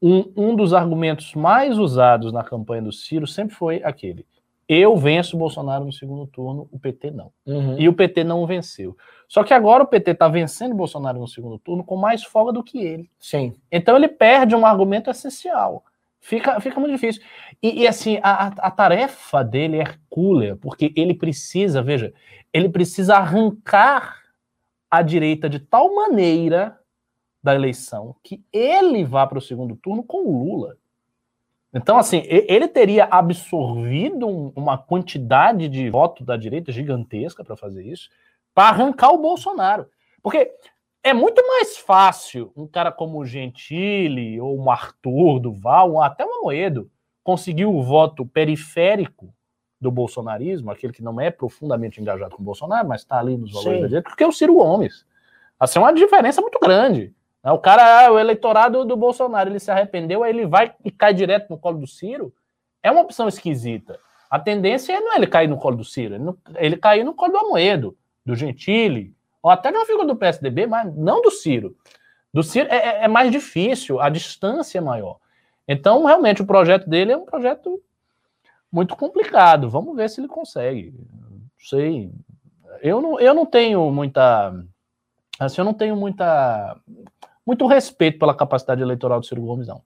[0.00, 4.26] um, um dos argumentos mais usados na campanha do Ciro sempre foi aquele:
[4.68, 7.30] eu venço o Bolsonaro no segundo turno, o PT não.
[7.46, 7.78] Uhum.
[7.78, 8.96] E o PT não venceu.
[9.28, 12.52] Só que agora o PT está vencendo o Bolsonaro no segundo turno com mais folga
[12.52, 13.10] do que ele.
[13.18, 13.54] Sim.
[13.70, 15.84] Então ele perde um argumento essencial.
[16.20, 17.22] Fica, fica muito difícil.
[17.62, 22.12] E, e, assim, a, a- a tarefa dele é hercúlea, porque ele precisa, veja,
[22.52, 24.16] ele precisa arrancar
[24.90, 26.78] a direita de tal maneira
[27.42, 30.76] da eleição que ele vá para o segundo turno com o Lula.
[31.74, 37.84] Então, assim, ele teria absorvido um- uma quantidade de voto da direita gigantesca para fazer
[37.84, 38.08] isso,
[38.54, 39.86] para arrancar o Bolsonaro.
[40.22, 40.50] Porque
[41.02, 46.24] é muito mais fácil um cara como o Gentili, ou um Arthur Duval, ou até
[46.24, 46.90] o Amoedo,
[47.22, 49.32] conseguir o voto periférico
[49.80, 53.52] do bolsonarismo, aquele que não é profundamente engajado com o Bolsonaro, mas está ali nos
[53.52, 53.82] valores Sim.
[53.82, 55.04] da direita, porque é o Ciro Gomes.
[55.60, 57.14] Assim, é uma diferença muito grande.
[57.52, 61.14] O cara, ah, o eleitorado do Bolsonaro, ele se arrependeu, aí ele vai e cai
[61.14, 62.32] direto no colo do Ciro.
[62.82, 63.98] É uma opção esquisita.
[64.28, 67.14] A tendência não é ele cair no colo do Ciro, ele, não- ele cair no
[67.14, 71.30] colo do Amoedo, do Gentili, ou até de uma figura do PSDB, mas não do
[71.30, 71.76] Ciro.
[72.34, 75.18] Do Ciro é, é- é mais difícil, a distância é maior.
[75.68, 77.80] Então, realmente, o projeto dele é um projeto
[78.70, 79.70] muito complicado.
[79.70, 80.92] Vamos ver se ele consegue.
[81.30, 82.10] Não sei.
[82.82, 84.52] Eu não, eu não tenho muita.
[85.38, 86.76] Assim, eu não tenho muita,
[87.46, 89.82] muito respeito pela capacidade eleitoral do Ciro Gomes, não.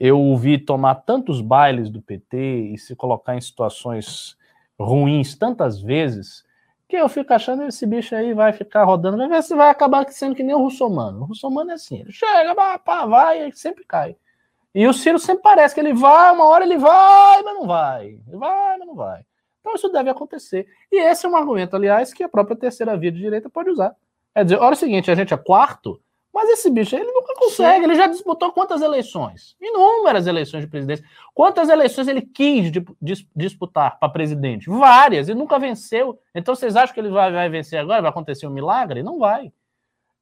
[0.00, 4.36] Eu o vi tomar tantos bailes do PT e se colocar em situações
[4.78, 6.44] ruins tantas vezes
[6.88, 10.06] que eu fico achando esse bicho aí vai ficar rodando, vai ver se vai acabar
[10.10, 11.22] sendo que nem o Russomano.
[11.22, 14.16] O Russomano é assim, ele chega, pá, vai e sempre cai.
[14.74, 18.06] E o Ciro sempre parece que ele vai, uma hora ele vai, mas não vai.
[18.06, 19.24] Ele vai, mas não vai.
[19.60, 20.66] Então isso deve acontecer.
[20.90, 23.94] E esse é um argumento, aliás, que a própria terceira via de direita pode usar.
[24.34, 26.00] É dizer, olha o seguinte, a gente é quarto,
[26.32, 27.84] mas esse bicho ele nunca consegue.
[27.84, 29.54] Ele já disputou quantas eleições?
[29.60, 31.04] Inúmeras eleições de presidência.
[31.34, 34.68] Quantas eleições ele quis di- dis- disputar para presidente?
[34.70, 36.18] Várias, e nunca venceu.
[36.34, 38.00] Então vocês acham que ele vai, vai vencer agora?
[38.02, 39.02] Vai acontecer um milagre?
[39.02, 39.52] Não vai.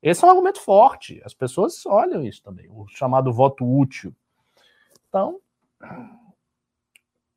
[0.03, 1.21] Esse é um argumento forte.
[1.25, 4.13] As pessoas olham isso também, o chamado voto útil.
[5.09, 5.39] Então,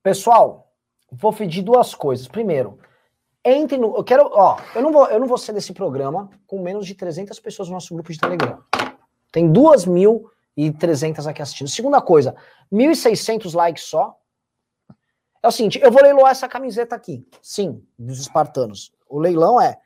[0.01, 0.71] Pessoal,
[1.11, 2.27] vou pedir duas coisas.
[2.27, 2.77] Primeiro,
[3.43, 3.95] entre no.
[3.95, 4.29] Eu quero.
[4.31, 7.67] Ó, eu não vou, eu não vou ser desse programa com menos de 300 pessoas
[7.67, 8.63] no nosso grupo de Telegram.
[9.31, 11.67] Tem 2.300 aqui assistindo.
[11.67, 12.35] Segunda coisa,
[12.71, 14.15] 1.600 likes só.
[15.41, 17.27] É o seguinte, eu vou leiloar essa camiseta aqui.
[17.41, 18.93] Sim, dos espartanos.
[19.09, 19.77] O leilão é.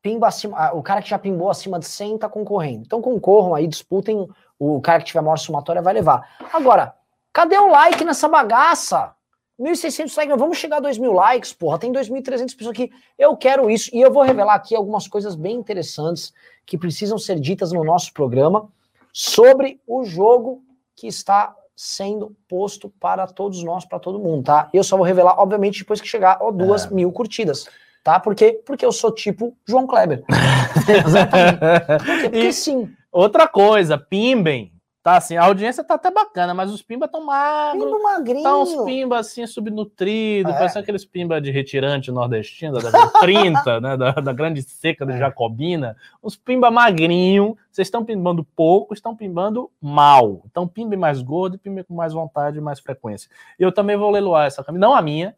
[0.00, 2.84] Pimba acima, ah, o cara que já pimbou acima de 100 tá concorrendo.
[2.86, 4.28] Então concorram aí, disputem.
[4.56, 6.36] O cara que tiver maior somatória vai levar.
[6.52, 6.94] Agora,
[7.32, 9.12] cadê o like nessa bagaça?
[9.58, 11.78] 1.600 likes, vamos chegar a 2.000 likes, porra.
[11.78, 12.90] Tem 2.300 pessoas aqui.
[13.18, 13.90] Eu quero isso.
[13.92, 16.32] E eu vou revelar aqui algumas coisas bem interessantes
[16.64, 18.68] que precisam ser ditas no nosso programa
[19.12, 20.62] sobre o jogo
[20.94, 24.68] que está sendo posto para todos nós, para todo mundo, tá?
[24.72, 26.90] Eu só vou revelar, obviamente, depois que chegar a duas É.
[26.94, 27.68] mil curtidas,
[28.04, 28.18] tá?
[28.20, 28.60] Por quê?
[28.66, 30.24] Porque eu sou tipo João Kleber.
[31.06, 31.58] Exatamente.
[32.04, 32.22] Por quê?
[32.30, 34.72] Porque E- sim, outra coisa, pimbem.
[35.02, 37.84] Tá assim, a audiência tá até bacana, mas os pimba tão magros.
[37.84, 38.42] lindo magrinho.
[38.42, 40.52] Tá uns pimba assim, subnutrido, É.
[40.52, 45.06] parece aqueles pimba de retirante nordestino, da década de 30, né, da, da grande seca
[45.06, 45.18] de É.
[45.18, 45.96] Jacobina.
[46.22, 50.42] Uns pimba magrinho, vocês estão pimbando pouco, estão pimbando mal.
[50.50, 53.30] Então pimbe mais gordo pimbe com mais vontade e mais frequência.
[53.58, 55.34] Eu também vou leiloar essa camisa, não a minha,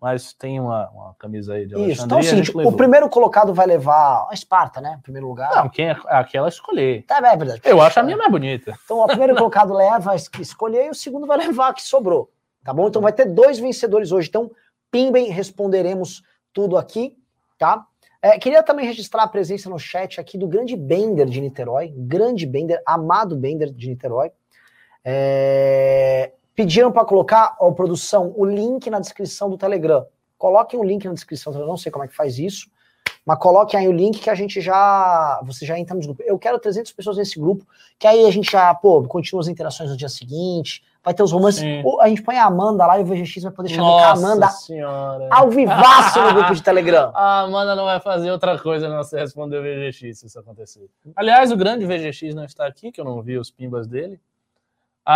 [0.00, 3.08] mas tem uma, uma camisa aí de Isso, então é Alexandria, o seguinte, o primeiro
[3.08, 4.96] colocado vai levar a Esparta, né?
[4.98, 5.54] Em primeiro lugar.
[5.54, 7.04] Não, quem é aquela escolher.
[7.06, 7.60] Tá, é verdade.
[7.64, 8.74] Eu acho a minha mais bonita.
[8.84, 11.82] Então, o primeiro colocado leva a es- escolher e o segundo vai levar a que
[11.82, 12.30] sobrou.
[12.64, 12.88] Tá bom?
[12.88, 14.28] Então vai ter dois vencedores hoje.
[14.28, 14.50] Então,
[14.90, 16.22] pimbem, responderemos
[16.52, 17.16] tudo aqui,
[17.58, 17.86] tá?
[18.22, 22.44] É, queria também registrar a presença no chat aqui do grande Bender de Niterói, grande
[22.46, 24.30] Bender, amado Bender de Niterói.
[25.02, 30.06] É, pediram para colocar, ó, produção, o link na descrição do Telegram.
[30.36, 32.70] Coloquem o link na descrição, eu não sei como é que faz isso,
[33.24, 36.24] mas coloquem aí o link que a gente já, você já entra nos grupos.
[36.26, 37.66] Eu quero 300 pessoas nesse grupo,
[37.98, 41.32] que aí a gente já, pô, continua as interações no dia seguinte, vai ter os
[41.32, 41.62] romances.
[41.84, 44.48] Ou a gente põe a Amanda lá e o VGX vai poder chavecar a Amanda
[44.48, 45.28] senhora.
[45.30, 47.10] ao vivaço no grupo de Telegram.
[47.14, 50.88] A Amanda não vai fazer outra coisa não se responder o VGX se isso acontecer.
[51.16, 54.20] Aliás, o grande VGX não está aqui, que eu não vi os pimbas dele.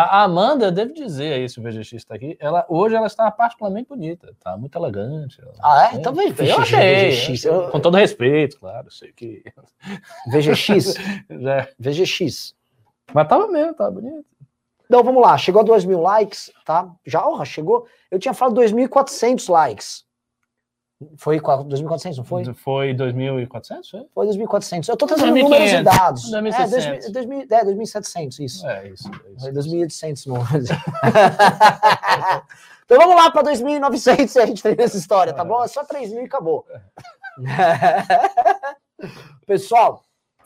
[0.03, 3.31] A Amanda, eu devo dizer aí se o VGX está aqui, ela, hoje ela está
[3.31, 5.41] particularmente bonita, tá muito elegante.
[5.41, 5.97] ela- Ah, é?
[5.97, 7.45] Então vem eu achei, VGX.
[7.45, 9.43] eu- com todo respeito, claro, sei que
[10.33, 10.95] VGX.
[11.31, 12.55] já, VGX.
[13.13, 14.25] mas tava mesmo, tava bonito.
[14.87, 16.91] Então vamos lá, chegou a 2 mil likes, tá?
[17.07, 17.87] Já, orra, chegou.
[18.11, 20.04] Eu tinha falado 2.400 likes.
[21.17, 22.45] Foi qua- 2.400, não foi?
[22.55, 24.07] Foi 2.400, foi?
[24.15, 24.89] Foi 2.400.
[24.89, 26.31] Eu tô trazendo 2.500, números e dados.
[26.31, 26.85] 2.700.
[26.85, 28.67] É, 2.000, é, 2.700, isso.
[28.67, 29.09] É isso.
[29.09, 29.41] é isso.
[29.41, 30.69] Foi 2.800 números.
[32.85, 35.63] então vamos lá para 2.900 e a gente termina essa história, tá bom?
[35.65, 36.65] É só 3.000 e acabou.
[39.47, 40.03] Pessoal,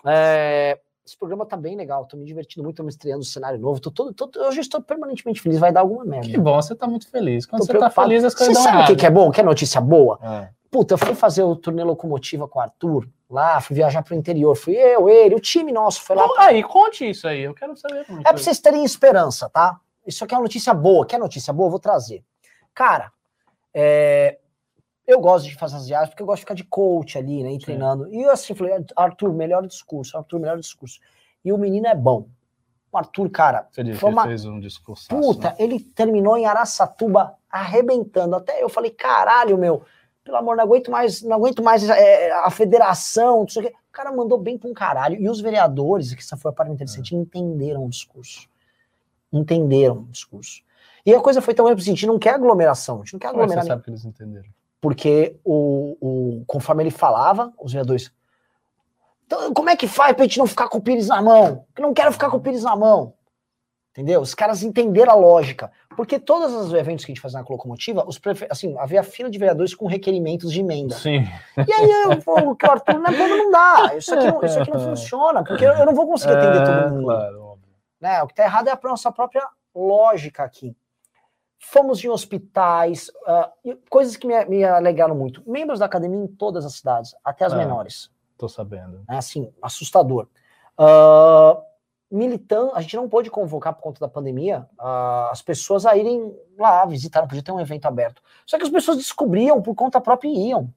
[0.07, 0.79] é,
[1.09, 2.05] esse programa tá bem legal.
[2.05, 3.81] Tô me divertindo muito, tô me estreando um cenário novo.
[3.81, 5.59] Tô todo, todo- hoje estou permanentemente feliz.
[5.59, 6.29] Vai dar alguma merda.
[6.29, 7.47] Que bom, você tá muito feliz.
[7.47, 9.31] Quando Tô você tá feliz, as Você coisas dão sabe o que, que é bom?
[9.31, 10.19] Que é notícia boa?
[10.23, 10.49] É.
[10.71, 14.55] Puta, eu fui fazer o turnê locomotiva com o Arthur lá, fui viajar pro interior.
[14.55, 16.25] Fui eu, ele, o time nosso foi lá.
[16.27, 17.41] Então, aí, conte isso aí.
[17.41, 19.81] Eu quero saber como É pra vocês terem esperança, tá?
[20.07, 21.07] Isso aqui é uma notícia boa.
[21.07, 21.69] Quer notícia boa?
[21.69, 22.23] Eu vou trazer.
[22.75, 23.11] Cara,
[23.73, 24.39] é,
[25.09, 27.51] eu gosto de fazer as viagens porque eu gosto de ficar de coach ali, né?
[27.51, 27.61] E Sim.
[27.61, 28.07] treinando.
[28.13, 31.01] E eu assim falei, Arthur, melhor discurso, Arthur, melhor discurso.
[31.43, 32.29] E o menino é bom.
[32.93, 35.09] O Arthur, cara, Você disse uma- ele fez um discurso.
[35.09, 38.37] puta, ele terminou em Araçatuba arrebentando.
[38.37, 39.83] Até eu falei, caralho, meu,
[40.23, 43.75] pelo amor, não aguento mais, não aguento mais é, a federação, não sei o quê.
[43.89, 45.19] O cara mandou bem pra um caralho.
[45.19, 48.47] E os vereadores, que essa foi a parte interessante, entenderam o discurso.
[49.33, 50.63] Entenderam o discurso.
[51.05, 53.29] E a coisa foi tão simples, a gente não quer aglomeração, a gente não quer
[53.29, 54.49] é aglomerar você sabe que eles entenderam?
[54.81, 58.13] Porque o, o- conforme ele falava, os vereadores.
[59.27, 61.65] "Então, como é que faz pra gente não ficar com o Pires na mão?
[61.75, 63.13] Que não quero ficar com o Pires na mão.
[63.91, 64.21] Entendeu?
[64.21, 65.73] Os caras entenderam a lógica.
[65.97, 68.47] Porque todos os eventos que a gente fazia na locomotiva, os prefe...
[68.49, 70.95] assim, havia fila de vereadores com requerimentos de emenda.
[70.95, 71.25] Sim.
[71.57, 73.97] E aí eu falo que o Arthur não, é- não dá.
[73.97, 76.79] Isso aqui não, isso aqui não funciona, porque eu eu não vou conseguir atender todo
[76.79, 77.59] É, mundo Claro,
[78.01, 78.23] né?
[78.23, 80.77] O que está errado é a nossa própria lógica aqui.
[81.59, 83.11] Fomos em hospitais,
[83.65, 85.43] e coisas que me, me alegaram muito.
[85.47, 87.57] Membros da academia em todas as cidades, até as Ah.
[87.57, 88.11] menores.
[88.37, 88.99] Tô sabendo.
[89.09, 89.19] Né?
[89.19, 90.29] Assim, assustador.
[90.79, 91.61] Ah,
[92.11, 96.35] militan, a gente não pôde convocar por conta da pandemia ah, as pessoas a irem
[96.57, 98.23] lá visitar, não podia ter um evento aberto.
[98.47, 100.73] Só que as pessoas descobriam por conta própria e iam.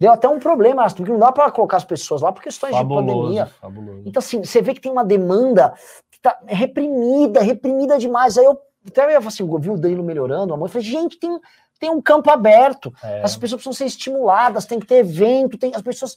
[0.00, 2.82] Deu até um problema, porque não dá para colocar as pessoas lá por questões de
[2.82, 3.46] pandemia.
[3.46, 4.02] Fabuloso, fabuloso.
[4.06, 5.74] Então, assim, você vê que tem uma demanda
[6.10, 8.38] que tá reprimida, reprimida demais.
[8.38, 8.58] Aí eu
[8.88, 11.38] até eu assim, eu vi o Danilo melhorando, a mãe, falei, gente, tem,
[11.78, 12.92] tem um campo aberto.
[13.02, 13.22] É.
[13.22, 16.16] As pessoas precisam ser estimuladas, tem que ter evento, tem, as pessoas.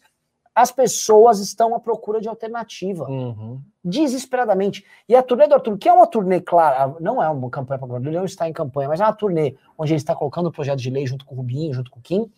[0.54, 3.62] As pessoas estão à procura de alternativa, Uhum.
[3.82, 4.86] desesperadamente.
[5.08, 7.98] E a turnê do Arthur, que é uma turnê, claro, não é uma campanha para
[7.98, 10.80] ele não está em campanha, mas é uma turnê onde ele está colocando o projeto
[10.80, 12.30] de lei junto com o Rubinho, junto com o Kim.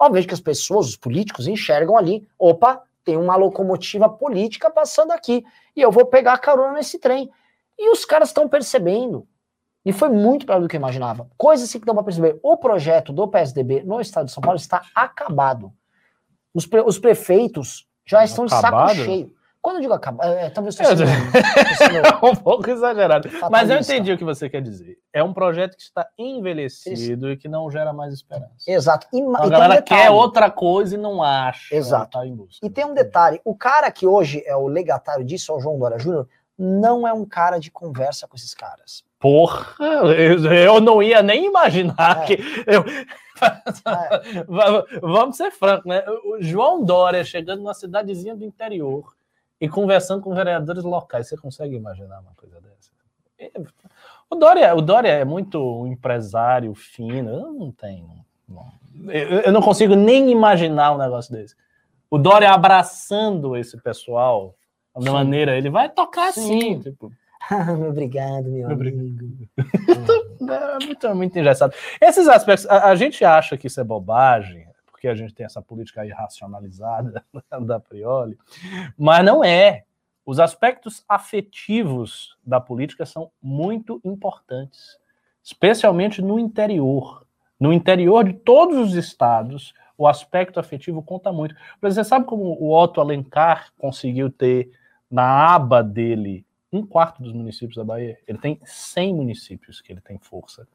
[0.00, 5.44] Obviamente que as pessoas, os políticos, enxergam ali, opa, tem uma locomotiva política passando aqui,
[5.76, 7.30] e eu vou pegar carona nesse trem.
[7.78, 9.26] E os caras estão percebendo.
[9.84, 11.26] E foi muito pior do que eu imaginava.
[11.38, 12.38] Coisas assim que dão para perceber.
[12.42, 15.72] O projeto do PSDB no estado de São Paulo está acabado.
[16.54, 18.88] Os, pre- os prefeitos já estão de Acabado?
[18.90, 19.32] saco cheio.
[19.62, 23.28] Quando eu digo acabado, é, talvez eu sendo- É um pouco exagerado.
[23.28, 23.92] Mas eu fatalista.
[23.92, 24.98] entendi o que você quer dizer.
[25.12, 28.54] É um projeto que está envelhecido e que não gera mais esperança.
[28.66, 29.06] Exato.
[29.12, 30.02] E, Então, a e um galera detalhe.
[30.02, 31.74] quer outra coisa e não acha.
[31.74, 32.18] Exato.
[32.18, 32.64] Tá em busca.
[32.66, 35.78] E tem um detalhe: o cara que hoje é o legatário disso, é o João
[35.78, 36.26] Dória Júnior,
[36.58, 39.04] não é um cara de conversa com esses caras.
[39.20, 39.76] Porra,
[40.14, 42.26] eu, eu não ia nem imaginar É.
[42.26, 42.42] que.
[42.66, 42.84] eu-
[43.42, 46.02] É, Va- Vamos ser francos, né?
[46.24, 49.14] O João Dória chegando numa cidadezinha do interior
[49.60, 51.28] e conversando com vereadores locais.
[51.28, 52.90] Você consegue imaginar uma coisa dessa?
[53.38, 53.50] É,
[54.28, 57.30] O Dória, o Dória é muito empresário fino.
[57.30, 58.10] Eu não tenho.
[59.08, 61.54] Eu, não consigo nem imaginar um negócio desse.
[62.10, 64.54] O Dória abraçando esse pessoal
[64.94, 65.10] da Sim.
[65.10, 66.56] maneira, ele vai tocar Sim.
[66.74, 67.12] assim, tipo.
[67.88, 69.00] Obrigado, meu Obrigado.
[69.00, 69.48] amigo.
[69.58, 71.74] É muito, muito engraçado.
[72.00, 75.62] Esses aspectos, a, a gente acha que isso é bobagem, porque a gente tem essa
[75.62, 77.24] política irracionalizada
[77.62, 78.38] da Prioli,
[78.98, 79.84] mas não é.
[80.24, 84.98] Os aspectos afetivos da política são muito importantes,
[85.42, 87.26] especialmente no interior.
[87.58, 91.54] No interior de todos os estados, o aspecto afetivo conta muito.
[91.80, 94.70] Você sabe como o Otto Alencar conseguiu ter
[95.10, 98.18] na aba dele um quarto dos municípios da Bahia?
[98.26, 100.66] Ele tem 100 municípios que ele tem força,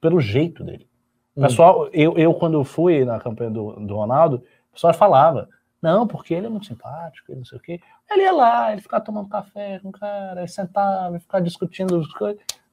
[0.00, 0.88] pelo jeito dele.
[1.36, 1.42] Hum.
[1.42, 5.48] Pessoal, eu, eu quando fui na campanha do, do Ronaldo, o pessoal falava,
[5.82, 7.80] não, porque ele é muito simpático, ele não sei o quê.
[8.10, 12.02] Ele ia lá, ele ficava tomando café com o cara, ele sentava, ele ficava discutindo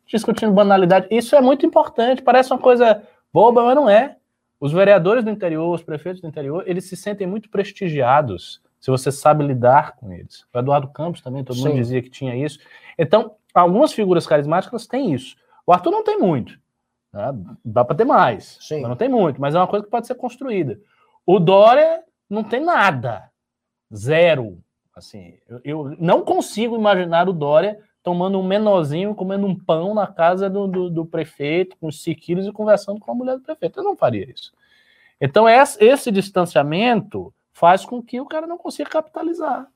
[0.06, 1.08] discutindo banalidade.
[1.12, 4.18] Isso é muito importante, parece uma coisa boba, mas não é.
[4.60, 9.12] Os vereadores do interior, os prefeitos do interior, eles se sentem muito prestigiados se você
[9.12, 10.46] sabe lidar com eles.
[10.54, 11.76] O Eduardo Campos também, todo mundo Sim.
[11.76, 12.60] dizia que tinha isso.
[12.98, 15.36] Então, algumas figuras carismáticas têm isso.
[15.66, 16.58] O Arthur não tem muito.
[17.12, 17.34] né?
[17.66, 18.58] Dá para ter mais.
[18.62, 18.82] Sim.
[18.82, 20.80] Mas não tem muito, mas é uma coisa que pode ser construída.
[21.26, 23.30] O Dória não tem nada.
[23.94, 24.60] Zero.
[24.96, 30.08] Assim, eu, eu não consigo imaginar o Dória tomando um menorzinho, comendo um pão na
[30.08, 33.80] casa do, do, do prefeito, com os siqueiros e conversando com a mulher do prefeito.
[33.80, 34.54] Eu não faria isso.
[35.20, 39.68] Então, esse distanciamento faz com que o cara não consiga capitalizar.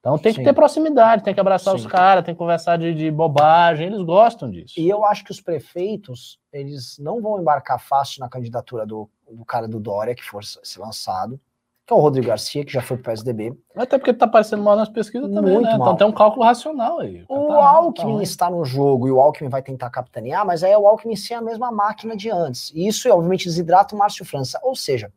[0.00, 0.44] Então tem que Sim.
[0.44, 1.84] ter proximidade, tem que abraçar Sim.
[1.84, 4.74] os caras, tem que conversar de, de bobagem, eles gostam disso.
[4.80, 9.44] E eu acho que os prefeitos, eles não vão embarcar fácil na candidatura do, do
[9.44, 11.38] cara do Dória, que for ser lançado,
[11.84, 13.54] que é o Rodrigo Garcia, que já foi pro PSDB.
[13.76, 15.76] Até porque tá aparecendo mal nas pesquisas também, Muito né?
[15.76, 15.88] mal.
[15.88, 17.24] Então tem um cálculo racional aí.
[17.28, 18.22] O Tá- tá Alckmin ruim.
[18.22, 21.36] está no jogo e o Alckmin vai tentar capitanear, mas aí é o Alckmin sem
[21.36, 22.70] a mesma máquina de antes.
[22.74, 24.58] E isso, obviamente, desidrata o Márcio França.
[24.62, 25.12] Ou seja,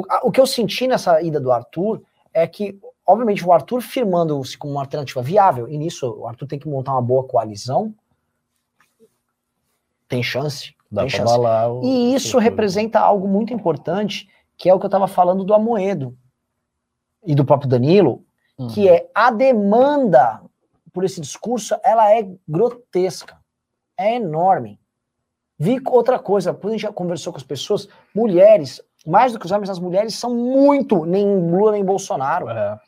[0.00, 4.56] o, o que eu senti nessa ida do Arthur é que, obviamente, o Arthur firmando-se
[4.58, 7.94] como uma alternativa viável, e nisso o Arthur tem que montar uma boa coalizão,
[10.08, 10.74] tem chance.
[10.90, 11.32] Dá tem chance.
[11.38, 15.44] o- E isso o- representa algo muito importante, que é o que eu estava falando
[15.44, 16.16] do Amoedo
[17.24, 18.24] e do próprio Danilo,
[18.58, 18.68] Uhum.
[18.68, 20.42] que é a demanda
[20.92, 23.38] por esse discurso, ela é grotesca,
[23.96, 24.80] é enorme.
[25.58, 29.46] Vi outra coisa, depois a gente já conversou com as pessoas, mulheres, mais do que
[29.46, 32.48] os homens, as mulheres são muito, nem Lula nem Bolsonaro.
[32.48, 32.78] É.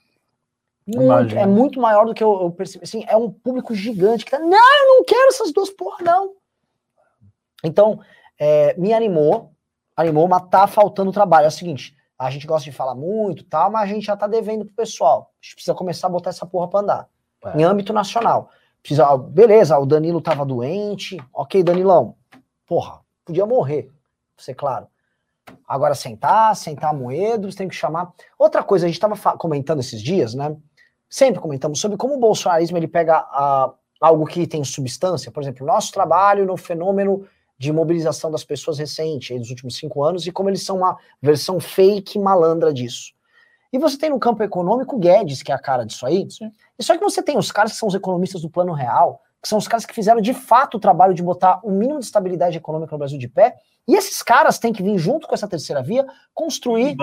[0.87, 2.85] Muito, é muito maior do que eu, eu percebi.
[2.85, 4.39] Assim, é um público gigante que tá.
[4.39, 6.33] Não, eu não quero essas duas porra, não.
[7.65, 8.01] Então,
[8.39, 9.53] é, me animou,
[9.97, 11.45] animou, mas tá faltando trabalho.
[11.45, 14.27] É o seguinte: a gente gosta de falar muito, tal, mas a gente já tá
[14.27, 15.31] devendo pro pessoal.
[15.41, 17.09] A gente precisa começar a botar essa porra pra andar.
[17.45, 17.59] É.
[17.59, 18.51] Em âmbito nacional.
[18.83, 21.17] Precisa, ah, beleza, o Danilo tava doente.
[21.33, 22.17] Ok, Danilão.
[22.67, 23.85] Porra, podia morrer,
[24.35, 24.89] pra ser claro.
[25.67, 28.13] Agora sentar, sentar moedos, tem que chamar.
[28.39, 30.57] Outra coisa, a gente estava comentando esses dias, né?
[31.09, 35.67] Sempre comentamos sobre como o bolsonarismo ele pega ah, algo que tem substância, por exemplo,
[35.67, 37.27] nosso trabalho no fenômeno
[37.59, 41.61] de mobilização das pessoas recente, dos últimos cinco anos, e como eles são uma versão
[41.61, 43.13] fake malandra disso.
[43.73, 46.29] E você tem no campo econômico Guedes, que é a cara disso aí.
[46.31, 46.51] Sim.
[46.79, 49.49] E só que você tem os caras que são os economistas do plano real, que
[49.49, 52.57] são os caras que fizeram de fato o trabalho de botar o mínimo de estabilidade
[52.57, 55.83] econômica no Brasil de pé, e esses caras têm que vir junto com essa terceira
[55.83, 56.97] via construir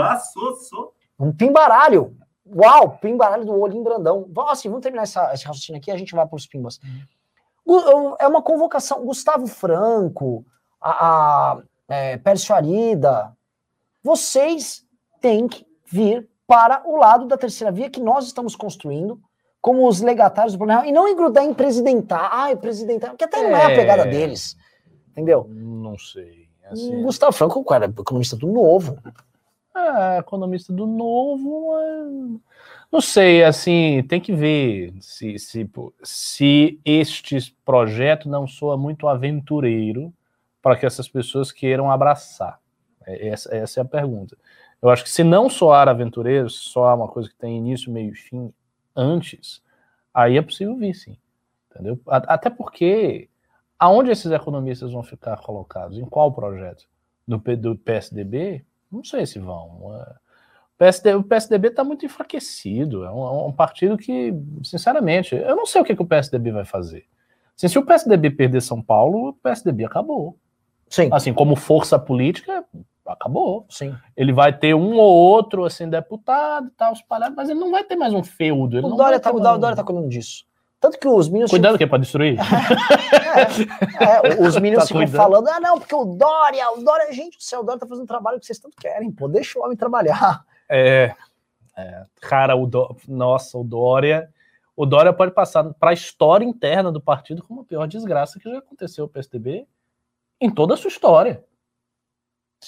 [1.19, 2.15] um pimbaralho.
[2.45, 4.25] Uau, pimbaralho do olhinho grandão.
[4.29, 6.79] Vamos, assim, vamos terminar essa, esse raciocínio aqui e a gente vai para os pimbas.
[8.19, 9.05] É uma convocação.
[9.05, 10.43] Gustavo Franco,
[10.81, 13.35] a, a é, Pércio Arida,
[14.03, 14.83] vocês
[15.21, 19.21] têm que vir para o lado da terceira via que nós estamos construindo,
[19.61, 22.29] como os legatários do real, e não engrudar em presidentar.
[22.31, 23.75] Ai, presidentar, que até não é a É.
[23.75, 24.55] pegada deles.
[25.11, 25.45] Entendeu?
[25.47, 26.48] Não sei.
[26.71, 28.97] Assim, Gustavo Franco, cara, é economista do novo.
[29.75, 32.41] É, economista do novo, mas...
[32.91, 35.69] não sei, assim, tem que ver se, se,
[36.03, 40.13] se este projeto não soa muito aventureiro
[40.61, 42.59] para que essas pessoas queiram abraçar.
[43.05, 44.37] É, Essa, essa é a pergunta.
[44.81, 48.11] Eu acho que se não soar aventureiro, se soar uma coisa que tem início, meio
[48.11, 48.53] e fim
[48.95, 49.61] antes,
[50.13, 51.17] aí é possível vir, sim.
[51.71, 51.99] Entendeu?
[52.07, 53.28] Até porque
[53.79, 55.97] aonde esses economistas vão ficar colocados?
[55.97, 56.85] Em qual projeto?
[57.27, 58.65] Do, do PSDB?
[58.91, 59.95] Não sei se vão.
[59.95, 60.01] É,
[60.73, 63.03] O PSD o PSDB está muito enfraquecido.
[63.05, 66.51] É um, é um partido que, sinceramente, eu não sei o que, que o PSDB
[66.51, 67.05] vai fazer.
[67.55, 70.37] Assim, se o PSDB perder São Paulo, o PSDB acabou.
[70.89, 72.65] Sim, Assim, como força política,
[73.05, 73.65] acabou.
[73.69, 73.95] sim.
[74.17, 77.83] Ele vai ter um ou outro, assim, deputado e tal, espalhado, mas ele não vai
[77.83, 78.77] ter mais um feudo.
[78.77, 80.45] Ele O Dória, tá, mais um- Dória tá disso.
[80.79, 81.51] Tanto que os meninos.
[81.51, 82.37] Cuidado que é para destruir.
[83.99, 85.21] É, é, os meninos Tá ficam cuidando.
[85.21, 88.05] falando, ah, não, porque o Dória, o Dória, gente do céu, o Dória tá fazendo
[88.05, 90.43] o trabalho que vocês tanto querem, pô, deixa o homem trabalhar.
[90.67, 91.13] É,
[91.77, 94.29] é, cara, o Dó- nossa, o Dória,
[94.75, 98.49] o Dória pode passar para a história interna do partido como a pior desgraça que
[98.49, 99.67] já aconteceu ao PSDB
[100.41, 101.43] em toda a sua história.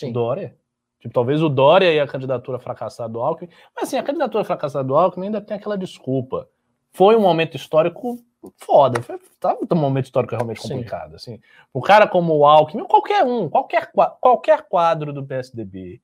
[0.03, 0.55] O Dória.
[0.99, 4.83] Tipo, talvez o Dória e a candidatura fracassada do Alckmin, mas assim, a candidatura fracassada
[4.87, 6.47] do Alckmin ainda tem aquela desculpa.
[6.93, 8.19] Foi um momento histórico
[8.57, 10.69] foda, foi, tava um momento histórico realmente Sim.
[10.69, 11.39] complicado, assim.
[11.73, 16.01] O cara como o Alckmin, qualquer um, qualquer, qua- qualquer quadro do PSDB,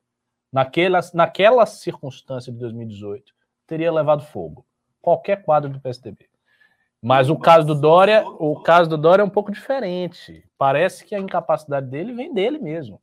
[0.52, 3.34] naquela, naquela circunstância de 2018,
[3.66, 4.66] teria levado fogo.
[5.02, 6.28] Qualquer quadro do PSDB.
[7.02, 10.44] Mas o caso do Dória, o caso do Dória é um pouco diferente.
[10.58, 13.00] Parece que a incapacidade dele vem dele mesmo.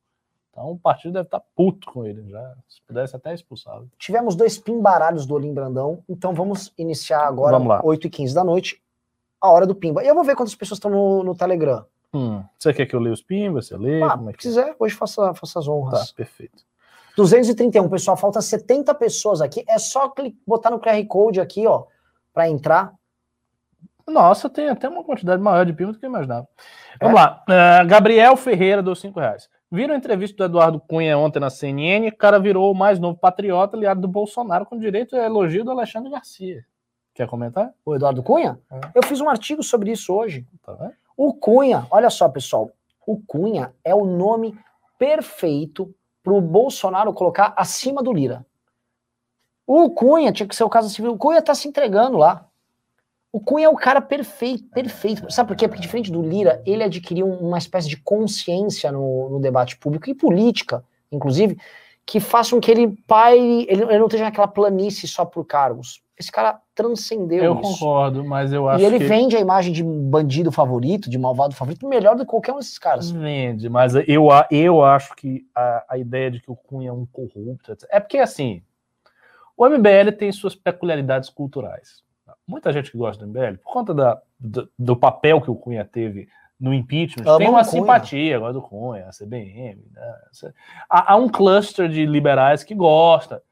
[0.55, 2.55] Então o partido deve estar puto com ele já.
[2.69, 3.91] Se pudesse até expulsá-lo.
[3.99, 7.83] Tivemos dois pimbaralhos do Olim Brandão, então vamos iniciar agora, Vamos lá.
[7.83, 8.81] 8h15 da noite,
[9.41, 10.05] a hora do Pimba.
[10.05, 11.85] E eu vou ver quantas pessoas estão no, no Telegram.
[12.15, 13.67] Hum, Você quer que eu leia os pimbas?
[13.67, 14.01] Você lê?
[14.01, 14.33] Ah, é se que é?
[14.35, 16.13] quiser, hoje faça, faça as Tá, honras.
[16.13, 16.63] perfeito.
[17.17, 19.65] 231, pessoal, falta 70 pessoas aqui.
[19.69, 21.85] É só cli- botar no QR Code aqui, ó,
[22.33, 22.95] pra entrar.
[24.07, 26.47] Nossa, tem até uma quantidade maior de pimba do que eu imaginava.
[27.01, 27.05] É?
[27.05, 27.43] Vamos lá.
[27.49, 29.49] Eh, Gabriel Ferreira dos 5 reais.
[29.71, 32.09] Viram a entrevista do Eduardo Cunha ontem na CNN?
[32.09, 35.71] O cara virou o mais novo patriota aliado do Bolsonaro com direito a elogio do
[35.71, 36.65] Alexandre Garcia.
[37.15, 37.73] Quer comentar?
[37.85, 38.59] O Eduardo Cunha?
[38.71, 38.81] É.
[38.95, 40.47] Eu fiz um artigo sobre isso hoje.
[40.63, 40.93] Tá?
[41.17, 42.71] O Cunha, olha só, pessoal.
[43.07, 44.57] O Cunha é o nome
[44.99, 48.45] perfeito pro Bolsonaro colocar acima do Lira.
[49.67, 51.13] O Cunha tinha que ser o caso civil.
[51.13, 52.49] O Cunha tá se entregando lá.
[53.35, 55.29] O Cunha é o cara perfeito, perfeito.
[55.29, 55.67] Sabe por quê?
[55.67, 60.15] Porque diferente do Lira, ele adquiriu uma espécie de consciência no, no debate público e
[60.15, 61.59] política, inclusive,
[62.07, 66.01] que façam que ele paire, ele, ele não esteja naquela planície só por cargos.
[66.17, 67.73] Esse cara transcendeu Eu isso.
[67.73, 71.57] concordo, mas eu acho E ele que vende a imagem de bandido favorito, de malvado
[71.57, 73.11] favorito, melhor do que qualquer um desses caras.
[73.11, 77.05] vende, mas eu, eu acho que a, a ideia de que o Cunha é um
[77.05, 78.63] corrupto é porque assim,
[79.57, 82.05] o MBL tem suas peculiaridades culturais.
[82.47, 85.85] Muita gente que gosta do MBL, por conta da, do, do papel que o Cunha
[85.85, 86.29] teve
[86.61, 89.83] no impeachment, tem uma simpatia, gosta do Cunha, a CBM.
[89.93, 90.15] né?
[90.89, 93.43] Há, há um cluster de liberais que gosta,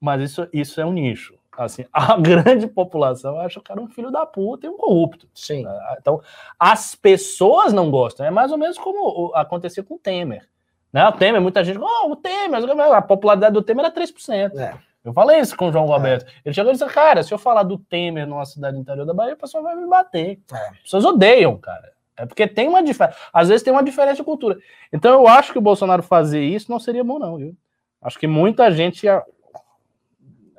[0.00, 1.38] mas isso, isso é um nicho.
[1.56, 5.28] Assim, a grande população acha o cara um filho da puta e um corrupto.
[5.34, 5.66] Sim.
[5.66, 6.22] Ah, Então,
[6.58, 8.24] as pessoas não gostam.
[8.24, 10.48] É mais ou menos como acontecia com o Temer.
[10.92, 11.06] Né?
[11.06, 12.62] O Temer, muita gente, oh, o Temer,
[12.94, 14.56] a popularidade do Temer era 3%.
[14.56, 14.74] É.
[15.04, 16.30] Eu falei isso com o João Roberto.
[16.44, 19.34] Ele chegou e disse, cara, se eu falar do Temer numa cidade interior da Bahia,
[19.34, 20.40] o pessoal vai me bater.
[20.52, 20.56] É.
[20.56, 21.92] As pessoas odeiam, cara.
[22.16, 23.16] É porque tem uma diferença.
[23.32, 24.58] Às vezes tem uma diferença de cultura.
[24.92, 27.56] Então eu acho que o Bolsonaro fazer isso não seria bom, não, viu?
[28.02, 29.22] Acho que muita gente ia...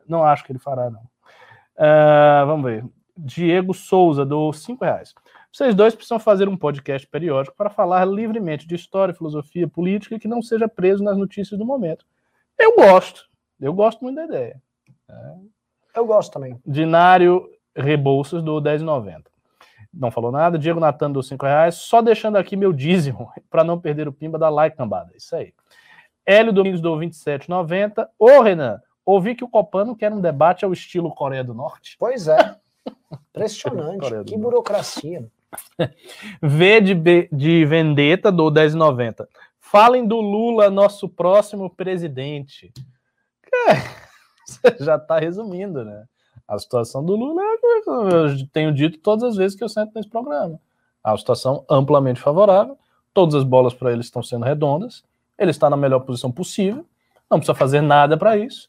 [0.07, 1.01] Não acho que ele fará, não.
[1.77, 2.85] Ah, vamos ver.
[3.15, 5.13] Diego Souza, do 5 reais.
[5.51, 10.19] Vocês dois precisam fazer um podcast periódico para falar livremente de história, filosofia, política e
[10.19, 12.05] que não seja preso nas notícias do momento.
[12.57, 13.28] Eu gosto.
[13.60, 14.62] Eu gosto muito da ideia.
[15.95, 16.60] Eu gosto também.
[16.66, 19.24] Dinário Rebouças do 10,90.
[19.93, 20.57] Não falou nada.
[20.57, 21.76] Diego Natan do 5 reais.
[21.76, 25.12] Só deixando aqui meu dízimo para não perder o pimba da like cambada.
[25.16, 25.53] Isso aí.
[26.26, 28.07] Hélio Domingos do 27,90.
[28.20, 31.95] Ô, Renan, ouvi que o Copano quer um debate ao estilo Coreia do Norte.
[31.99, 32.55] Pois é.
[33.32, 34.24] Impressionante.
[34.26, 35.26] Que burocracia.
[36.41, 39.28] V de, B- de Vendetta do 10,90.
[39.60, 42.72] Falem do Lula, nosso próximo presidente.
[43.49, 43.81] Cara,
[44.45, 46.05] você já está resumindo, né?
[46.47, 50.09] A situação do Lula é eu tenho dito todas as vezes que eu sento nesse
[50.09, 50.59] programa.
[51.05, 52.77] É uma situação amplamente favorável,
[53.13, 55.03] todas as bolas para ele estão sendo redondas,
[55.37, 56.85] ele está na melhor posição possível,
[57.29, 58.67] não precisa fazer nada para isso.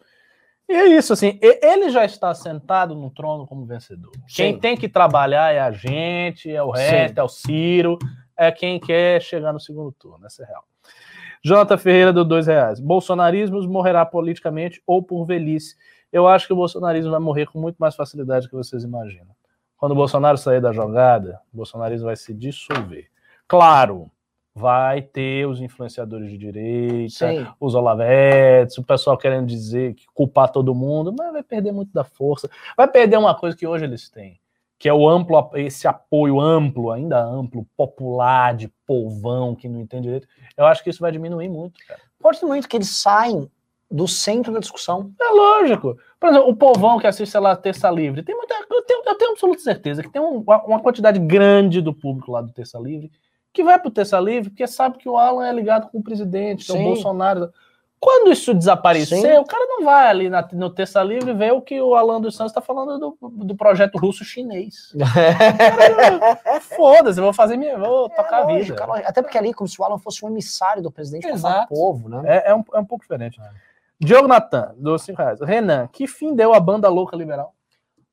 [0.69, 4.13] E é isso, assim, ele já está sentado no trono como vencedor.
[4.29, 4.61] Quem Sim.
[4.61, 7.99] tem que trabalhar é a gente, é o resto, é o Ciro,
[8.37, 10.65] é quem quer chegar no segundo turno, essa é real.
[11.43, 12.79] Jonathan Ferreira do dois reais.
[12.79, 15.77] Bolsonarismo morrerá politicamente ou por velhice.
[16.13, 19.35] Eu acho que o bolsonarismo vai morrer com muito mais facilidade do que vocês imaginam.
[19.77, 23.07] Quando o Bolsonaro sair da jogada, o bolsonarismo vai se dissolver.
[23.49, 24.11] Claro,
[24.55, 27.47] vai ter os influenciadores de direita, Sim.
[27.59, 32.05] os Olavetes, o pessoal querendo dizer que culpar todo mundo, mas vai perder muito da
[32.05, 32.51] força.
[32.77, 34.40] Vai perder uma coisa que hoje eles têm,
[34.81, 40.05] que é o amplo, esse apoio amplo, ainda amplo, popular, de povão que não entende
[40.05, 40.27] direito.
[40.57, 42.01] Eu acho que isso vai diminuir muito, cara.
[42.19, 43.47] Pode muito que eles saem
[43.91, 45.13] do centro da discussão.
[45.21, 45.99] É lógico.
[46.19, 48.55] Por exemplo, o povão que assiste, sei lá, Terça Livre, tem muita.
[48.71, 52.41] Eu tenho, eu tenho absoluta certeza que tem um- uma, quantidade grande do público lá
[52.41, 53.13] do Terça Livre
[53.53, 56.65] que vai pro Terça Livre porque sabe que o Alan é ligado com o presidente,
[56.65, 56.85] que é o.
[56.85, 57.53] Bolsonaro.
[58.03, 59.37] Quando isso desaparecer, Sim.
[59.39, 62.35] o cara não vai ali na- no Terça Livre ver o que o Alan dos
[62.35, 64.95] Santos está falando do, do projeto russo chinês.
[66.77, 67.77] Foda-se, eu vou fazer minha.
[67.79, 68.83] Vou tocar a É, lógico, vida.
[68.83, 69.09] é lógico.
[69.09, 71.69] Até porque ali, como se o Alan fosse um emissário do presidente Exato.
[71.69, 72.23] pro povo, né?
[72.25, 73.41] É, é um, é um pouco diferente.
[74.01, 75.41] Diogo Natan, dos 5 reais.
[75.43, 77.53] Renan, que fim deu a banda louca liberal?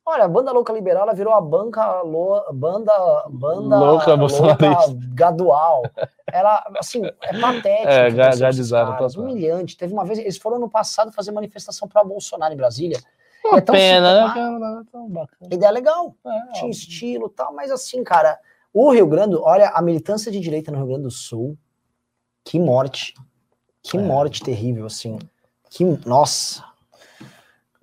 [0.09, 2.93] Olha, a banda louca liberal ela virou a banca lo, banda
[3.29, 4.95] banda Louca bolsonarista.
[5.13, 5.83] gadual.
[6.31, 7.87] Ela assim é patético.
[7.91, 9.21] É, gadizaram total.
[9.21, 9.75] humilhante.
[9.75, 12.97] Teve uma vez eles foram no passado fazer manifestação para Bolsonaro em Brasília.
[13.43, 14.27] Uma É tão pena, né?
[14.33, 14.45] simples,
[14.87, 15.49] é tão bacana.
[15.53, 18.39] Ideia legal, É, tinha estilo, e tal, mas assim, cara,
[18.73, 21.57] o Rio Grande, olha, a militância de direita no Rio Grande do Sul,
[22.45, 23.13] que morte,
[23.83, 24.01] que É.
[24.01, 25.19] morte terrível, assim.
[25.69, 26.63] Que, nossa.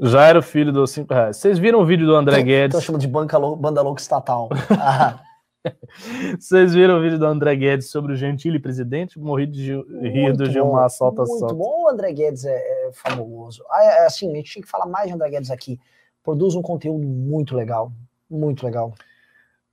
[0.01, 1.37] Jairo Filho dos 5 reais.
[1.37, 2.83] Vocês viram o vídeo do André Então Guedes?
[2.83, 4.49] chama de banca lou- banda louca estatal.
[4.81, 5.21] Ah,
[6.39, 9.19] Vocês viram o vídeo do André Guedes sobre o Gentili presidente?
[9.19, 11.55] Morri de Gil- rir do Gilmar bom, Solta Muito Solta.
[11.55, 13.65] bom, o André Guedes é, é fabuloso.
[13.71, 15.79] Ah, é, assim, a gente tinha que falar mais de André Guedes aqui.
[16.23, 17.93] Produz um conteúdo muito legal,
[18.29, 18.93] muito legal.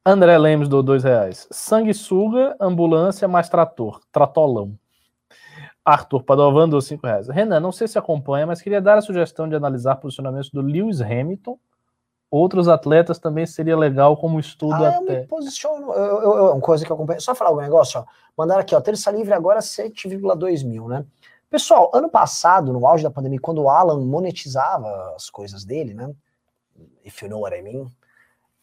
[0.06, 1.48] André Lemos do dois reais.
[1.52, 4.00] Sanguessuga, ambulância mais trator.
[4.12, 4.74] Tratolão.
[5.84, 7.28] Arthur Padovan do cinco reais.
[7.28, 11.02] Renan, não sei se acompanha, mas queria dar a sugestão de analisar posicionamentos do Lewis
[11.02, 11.58] Hamilton.
[12.30, 15.20] Outros atletas também seria legal como estudo Ah, eu até.
[15.22, 15.92] me posiciono.
[15.94, 17.20] Eu, eu- eu- uma coisa que eu acompanho.
[17.20, 18.06] Só falar um negócio, ó.
[18.38, 18.80] Mandaram aqui, ó.
[18.80, 21.04] Terça livre agora 7,2 mil, né?
[21.50, 26.10] Pessoal, ano passado, no auge da pandemia, quando o Alan monetizava as coisas dele, né?
[27.04, 27.88] If you know what I mean.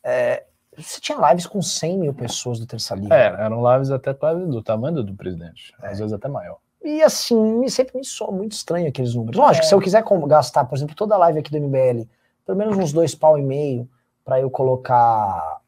[0.02, 0.44] é,
[0.74, 3.12] você tinha lives com 100 mil pessoas do Terça Livre.
[3.12, 5.74] É, eram lives até quase do tamanho do presidente.
[5.82, 5.88] É.
[5.88, 6.56] Às vezes até maior.
[6.82, 9.36] E assim, sempre me soa muito estranho aqueles números.
[9.38, 9.68] Lógico, É.
[9.68, 12.08] se eu quiser com- gastar, por exemplo, toda a live aqui do MBL,
[12.46, 13.88] pelo menos uns dois pau e meio,
[14.24, 15.60] para eu colocar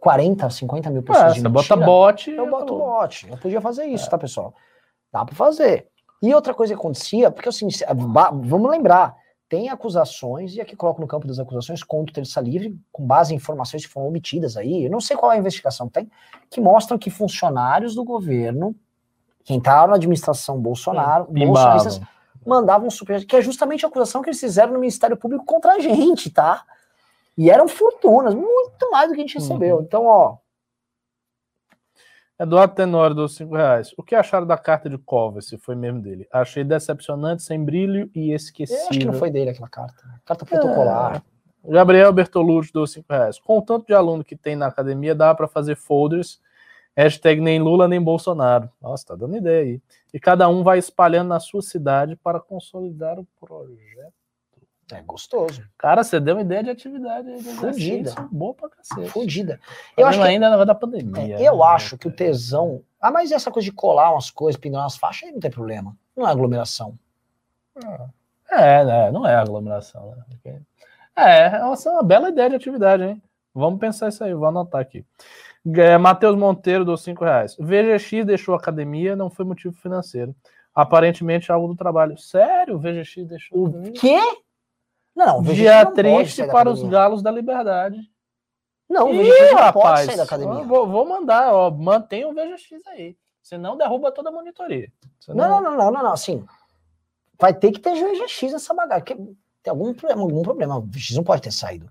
[0.00, 2.30] 40, 50 mil pessoas É, de você bota bot.
[2.30, 3.00] eu boto acabou.
[3.00, 3.28] bot.
[3.30, 4.54] Eu podia fazer isso, tá, pessoal?
[5.12, 5.88] Dá para fazer.
[6.22, 7.68] E outra coisa que acontecia, porque assim,
[8.44, 9.16] vamos lembrar,
[9.48, 13.32] tem acusações, e aqui coloco no campo das acusações contra o Terça Livre, com base
[13.32, 16.10] em informações que foram omitidas aí, eu não sei qual é a investigação que tem,
[16.50, 18.74] que mostram que funcionários do governo,
[19.46, 22.14] quem tá na administração Bolsonaro, bolsonaristas, Pimbavam.
[22.44, 25.78] mandavam super, que é justamente a acusação que eles fizeram no Ministério Público contra a
[25.78, 26.64] gente, tá?
[27.38, 29.42] E eram fortunas, muito mais do que a gente Uhum.
[29.42, 29.80] recebeu.
[29.82, 30.36] Então, ó,
[32.38, 33.94] Eduardo Tenório dos 5 reais.
[33.96, 36.26] O que acharam da carta de Cova, se foi mesmo dele?
[36.30, 38.88] Achei decepcionante, sem brilho e eu esquecível.
[38.90, 40.02] acho que não foi dele aquela carta.
[40.24, 41.22] Carta protocolar.
[41.64, 43.38] Gabriel Bertolucci dos 5 reais.
[43.38, 46.40] Com o tanto de aluno que tem na academia, dá para fazer folders.
[46.96, 48.70] Hashtag nem Lula nem Bolsonaro.
[48.80, 49.82] Nossa, tá dando ideia aí.
[50.14, 54.14] E cada um vai espalhando na sua cidade para consolidar o projeto.
[54.92, 55.62] É gostoso.
[55.76, 58.14] Cara, você deu uma ideia de atividade de Fudida.
[58.30, 59.10] boa pra cacete.
[59.10, 59.60] Fudida.
[59.96, 61.36] Eu acho que, ainda da pandemia.
[61.36, 61.64] é, eu né?
[61.64, 62.82] acho que o tesão.
[63.00, 65.96] Ah, mas essa coisa de colar umas coisas, pendurar umas faixas, aí não tem problema.
[66.16, 66.96] Não é aglomeração.
[68.48, 69.10] É, né?
[69.10, 70.60] Não é aglomeração, né?
[71.16, 73.22] É, essa é uma bela ideia de atividade, hein?
[73.52, 75.04] Vamos pensar isso aí, vou anotar aqui.
[75.74, 77.56] É, Matheus Monteiro dos 5 reais.
[77.58, 80.34] VGX deixou a academia, não foi motivo financeiro.
[80.74, 82.16] Aparentemente algo do trabalho.
[82.18, 82.76] Sério?
[82.76, 83.66] O VGX deixou.
[83.68, 83.92] academia?
[83.92, 84.20] Quê?
[85.14, 87.98] Não, o VGX Dia não pode triste para os galos da liberdade.
[88.88, 90.62] Não, o VGX não pode rapaz, sair da academia.
[90.64, 93.16] Vou, vou mandar, ó, mantenha o VGX aí.
[93.42, 94.92] Senão derruba toda a monitoria.
[95.18, 96.12] Senão- Não, não, não, não, não, não.
[96.12, 96.44] Assim,
[97.40, 99.04] vai ter que ter VGX nessa bagagem.
[99.62, 100.76] Tem algum problema, algum problema.
[100.76, 101.90] O VGX não pode ter saído.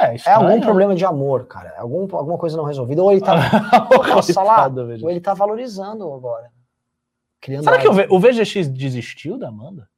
[0.00, 1.74] É, É algum problema de amor, cara.
[1.78, 3.02] Algum, alguma coisa não resolvida.
[3.02, 3.34] Ou ele tá,
[4.14, 4.68] Nossa, lá,
[5.02, 6.50] ou ele tá valorizando agora.
[7.40, 9.88] Criando Será que o, mais- V- o VGX desistiu da Amanda?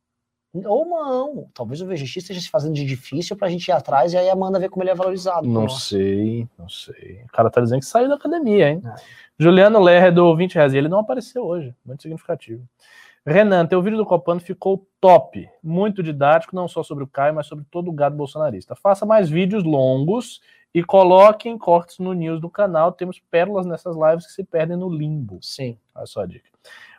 [0.65, 1.49] Ou não.
[1.53, 4.33] Talvez o VGX esteja se fazendo de difícil pra gente ir atrás e aí a
[4.33, 5.47] Amanda ver como ele é valorizado.
[5.47, 5.81] Não Nossa.
[5.89, 7.23] sei, não sei.
[7.25, 8.83] O cara tá dizendo que saiu da academia, hein?
[8.85, 8.95] É.
[9.39, 10.73] Juliano Lerre do 20 reais.
[10.73, 11.75] E ele não apareceu hoje.
[11.85, 12.63] Muito significativo.
[13.29, 15.49] Renan, teu vídeo do Copano ficou top.
[15.61, 18.77] Muito didático, não só sobre o Caio, mas sobre todo o gado bolsonarista.
[18.77, 20.41] Faça mais vídeos longos
[20.73, 22.93] e coloquem cortes no news do canal.
[22.93, 25.41] Temos pérolas nessas lives que se perdem no limbo.
[25.43, 25.77] Sim.
[25.93, 26.49] Olha só a dica.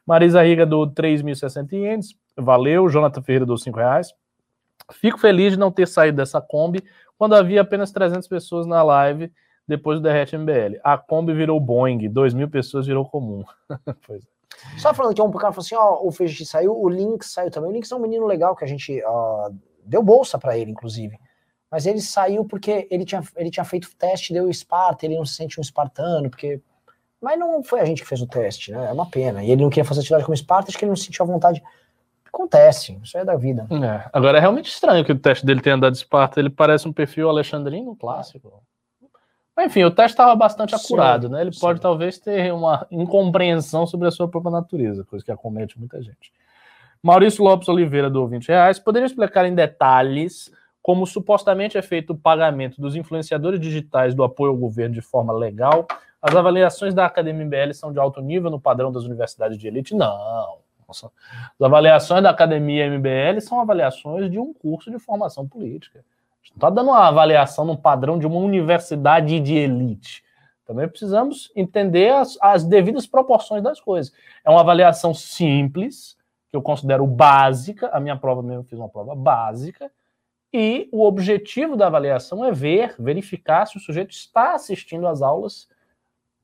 [0.06, 2.14] Marisa Riga do 3.060 ienes.
[2.36, 2.90] Valeu.
[2.90, 4.14] Jonathan Ferreira do 5 reais.
[4.92, 6.84] Fico feliz de não ter saído dessa Kombi
[7.18, 9.32] quando havia apenas 300 pessoas na live
[9.66, 10.78] depois do Derrete MBL.
[10.84, 13.46] A Kombi virou Boeing, 2 mil pessoas virou comum.
[14.06, 14.37] pois é.
[14.78, 17.70] Só falando que um cara falou assim: ó, o VGX saiu, o Lynx saiu também.
[17.70, 19.50] O Lynx é um menino legal que a gente ó,
[19.84, 21.18] deu bolsa pra ele, inclusive.
[21.70, 25.36] Mas ele saiu porque ele tinha, ele tinha feito teste, deu Sparta, ele não se
[25.36, 26.62] sente um espartano, porque.
[27.20, 28.90] Mas não foi a gente que fez o teste, né?
[28.90, 29.44] É uma pena.
[29.44, 31.64] E ele não queria fazer atividade como Sparta, acho que ele não sentiu a vontade.
[32.28, 33.66] Acontece, isso é da vida.
[33.72, 36.40] É, Agora é realmente estranho que o teste dele tenha andado de Esparta.
[36.40, 38.62] Ele parece um perfil alexandrino clássico.
[39.58, 41.42] Mas, enfim, o teste estava bastante Sim, acurado, né?
[41.42, 41.60] Ele sim.
[41.60, 46.32] pode talvez ter uma incompreensão sobre a sua própria natureza, coisa que acomete muita gente.
[47.02, 48.78] Maurício Lopes Oliveira, do 20 reais.
[48.78, 54.52] Poderia explicar em detalhes como supostamente é feito o pagamento dos influenciadores digitais do apoio
[54.52, 55.88] ao governo de forma legal?
[56.22, 59.96] As avaliações da Academia MBL são de alto nível no padrão das universidades de elite?
[59.96, 60.60] Não.
[60.88, 61.12] Nossa.
[61.60, 66.06] As avaliações da Academia MBL são avaliações de um curso de formação política.
[66.54, 70.24] Está dando uma avaliação no padrão de uma universidade de elite.
[70.66, 74.14] Também precisamos entender as, as devidas proporções das coisas.
[74.44, 76.18] É uma avaliação simples,
[76.50, 77.90] que eu considero básica.
[77.94, 79.90] A minha prova mesmo eu fiz uma prova básica.
[80.54, 85.70] E o objetivo da avaliação é ver, verificar se o sujeito está assistindo às aulas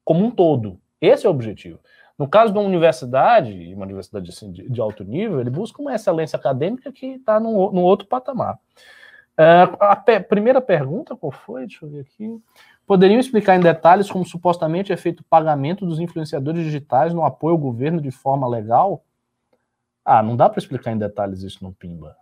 [0.03, 0.79] como um todo.
[1.01, 1.79] Esse é o objetivo.
[2.17, 5.93] No caso de uma universidade, uma universidade assim, de, de alto nível, ele busca uma
[5.93, 8.59] excelência acadêmica que está num, num outro patamar.
[9.37, 11.61] É, a pe- primeira pergunta, qual foi?
[11.65, 12.39] Deixa eu ver aqui.
[12.85, 17.53] Poderiam explicar em detalhes como supostamente é feito o pagamento dos influenciadores digitais no apoio
[17.53, 19.03] ao governo de forma legal?
[20.05, 22.15] Ah, não dá para explicar em detalhes isso no Pimba.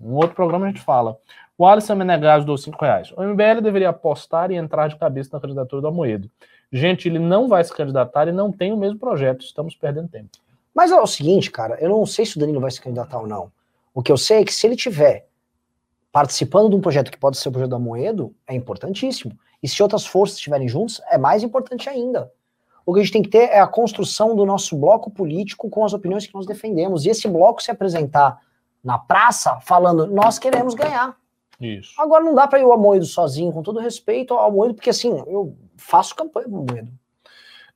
[0.00, 1.16] Um outro programa a gente fala.
[1.56, 3.12] O Alisson Menegas deu 5 reais.
[3.12, 6.30] O MBL deveria apostar e entrar de cabeça na candidatura do Amoedo.
[6.70, 9.42] Gente, ele não vai se candidatar e não tem o mesmo projeto.
[9.44, 10.30] Estamos perdendo tempo.
[10.74, 13.26] Mas é o seguinte, cara, eu não sei se o Danilo vai se candidatar ou
[13.26, 13.50] não.
[13.94, 15.28] O que eu sei é que se ele tiver
[16.14, 19.36] participando de um projeto que pode ser o projeto do Amoedo, é importantíssimo.
[19.60, 22.30] E se outras forças estiverem juntos, é mais importante ainda.
[22.86, 25.84] O que a gente tem que ter é a construção do nosso bloco político com
[25.84, 27.04] as opiniões que nós defendemos.
[27.04, 28.38] E esse bloco se apresentar
[28.82, 31.16] na praça falando, nós queremos ganhar.
[31.58, 32.00] Isso.
[32.00, 35.20] Agora não dá para ir o Amoedo sozinho, com todo respeito ao Amoedo, porque assim,
[35.26, 36.92] eu faço campanha pro Amoedo.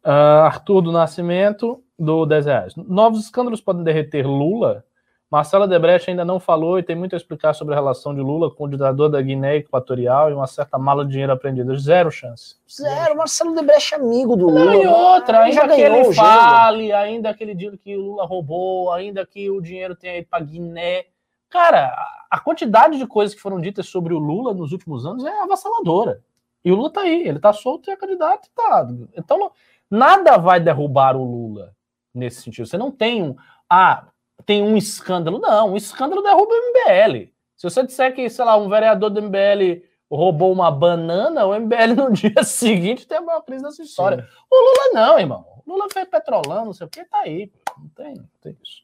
[0.04, 2.76] Uh, Arthur do Nascimento, do 10 reais.
[2.76, 4.84] Novos escândalos podem derreter Lula?
[5.30, 8.50] Marcela Debrecht ainda não falou e tem muito a explicar sobre a relação de Lula
[8.50, 11.76] com o ditador da Guiné Equatorial e uma certa mala de dinheiro apreendida.
[11.76, 12.56] Zero chance.
[12.70, 14.64] Zero, Marcelo Debrecht é amigo do Lula.
[14.64, 18.90] Não, e outra, ainda que ele fale, ainda que ele diga que o Lula roubou,
[18.90, 21.04] ainda que o dinheiro tenha ido para Guiné.
[21.50, 21.94] Cara,
[22.30, 26.22] a quantidade de coisas que foram ditas sobre o Lula nos últimos anos é avassaladora.
[26.64, 28.88] E o Lula tá aí, ele tá solto e é candidato e tá.
[29.14, 29.52] Então,
[29.90, 31.74] nada vai derrubar o Lula
[32.14, 32.66] nesse sentido.
[32.66, 33.36] Você não tem um.
[33.68, 34.06] Ah,
[34.48, 35.38] tem um escândalo.
[35.38, 37.30] Não, um escândalo derruba o MBL.
[37.54, 41.94] Se você disser que, sei lá, um vereador do MBL roubou uma banana, o MBL
[41.94, 44.26] no dia seguinte tem a maior crise dessa história.
[44.50, 45.44] O Lula não, irmão.
[45.66, 47.52] O Lula fez petrolão, não sei o que, tá aí.
[47.78, 48.82] Não tem, não tem isso.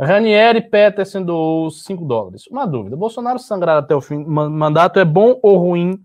[0.00, 2.46] Ranieri Peterson doou 5 dólares.
[2.46, 6.00] Uma dúvida: Bolsonaro sangrar até o fim do man- mandato é bom ou ruim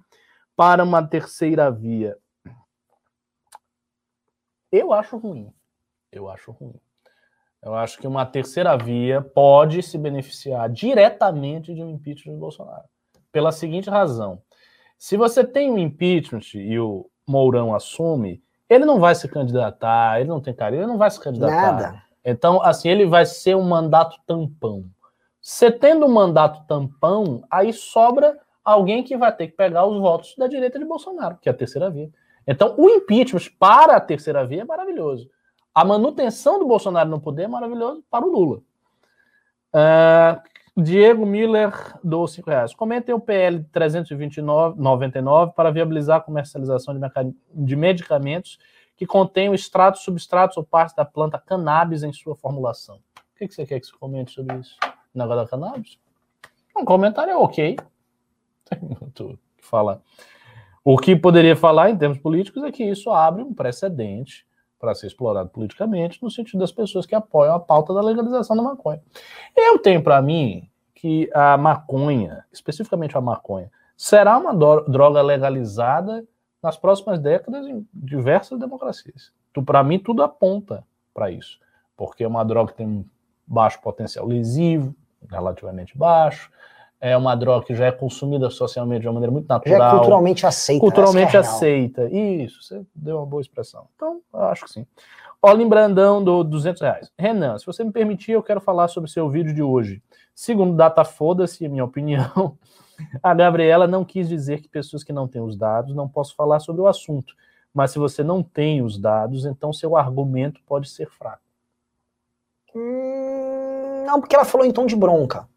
[0.55, 2.17] para uma terceira via?
[4.71, 5.53] Eu acho ruim.
[6.11, 6.73] Eu acho ruim.
[7.63, 12.83] Eu acho que uma terceira via pode se beneficiar diretamente de um impeachment de Bolsonaro.
[13.31, 14.41] Pela seguinte razão:
[14.97, 20.29] se você tem um impeachment e o Mourão assume, ele não vai se candidatar, ele
[20.29, 21.73] não tem carinho, ele não vai se candidatar.
[21.73, 22.03] Nada.
[22.25, 24.85] Então, assim, ele vai ser um mandato tampão.
[25.41, 30.35] Você tendo um mandato tampão, aí sobra alguém que vai ter que pegar os votos
[30.37, 32.09] da direita de Bolsonaro, que é a terceira via.
[32.47, 35.29] Então, o impeachment para a terceira via é maravilhoso.
[35.73, 38.61] A manutenção do Bolsonaro no poder é maravilhoso para o Lula.
[39.73, 40.41] Ah,
[40.75, 41.71] Diego Miller
[42.03, 42.73] do 5 reais.
[42.73, 46.99] Comentem o PL 329,99 para viabilizar a comercialização
[47.53, 48.59] de, medicamentos
[48.95, 52.97] que contenham extratos, substratos ou partes da planta cannabis em sua formulação.
[52.97, 54.77] O que que você quer que se comente sobre isso?
[55.13, 55.99] Negócio da cannabis?
[56.75, 57.77] Um comentário é ok.
[58.65, 59.99] Tem muito o que falar.
[60.83, 64.45] O que poderia falar em termos políticos é que isso abre um precedente
[64.83, 68.61] para ser explorado politicamente no sentido das pessoas que apoiam a pauta da legalização da
[68.61, 69.01] maconha.
[69.55, 76.25] Eu tenho para mim que a maconha, especificamente a maconha, será uma dro- droga legalizada
[76.61, 79.31] nas próximas décadas em diversas democracias.
[79.65, 80.83] Para mim, tudo aponta
[81.13, 81.61] para isso,
[81.95, 83.05] porque é uma droga que tem um
[83.47, 84.93] baixo potencial lesivo,
[85.29, 86.51] relativamente baixo,
[87.05, 89.91] é uma droga que já é consumida socialmente de uma maneira muito Já natural é
[89.91, 90.79] culturalmente aceita.
[90.79, 91.53] culturalmente é a real.
[91.53, 92.09] aceita.
[92.09, 93.89] Isso, você deu uma boa expressão.
[93.93, 94.87] Então, eu acho que sim.
[95.41, 97.11] Olin Brandão, do 200 reais.
[97.19, 100.01] Renan, se você me permitir, eu quero falar sobre seu vídeo de hoje.
[100.33, 102.57] Segundo Data Foda-se, minha opinião,
[103.21, 106.61] a Gabriela não quis dizer que pessoas que não têm os dados não possam falar
[106.61, 107.35] sobre o assunto.
[107.73, 111.43] Mas se você não tem os dados, então seu argumento pode ser fraco.
[112.73, 115.51] Hum, não, porque ela falou em tom de bronca.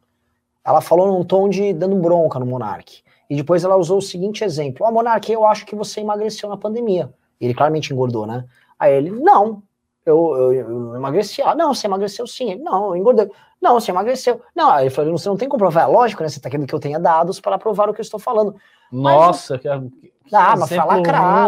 [0.67, 3.03] Ela falou num tom de dando bronca no Monark.
[3.31, 6.57] E depois ela usou o seguinte exemplo: Ó, Monark, eu acho que você emagreceu na
[6.57, 7.13] pandemia.
[7.41, 8.45] Ele claramente engordou, né?
[8.79, 9.63] Aí ele, não,
[10.05, 11.41] eu, eu, eu emagreci.
[11.43, 12.51] Ah, não, você emagreceu sim.
[12.51, 13.31] Ele, não, eu engordei.
[13.61, 14.41] Não, você emagreceu.
[14.55, 15.83] Não, aí ele falou, você não tem como provar.
[15.83, 16.29] É lógico, né?
[16.29, 18.57] Você tá querendo que eu tenha dados para provar o que eu estou falando.
[18.93, 20.95] Nossa, que, que Ah, mas fala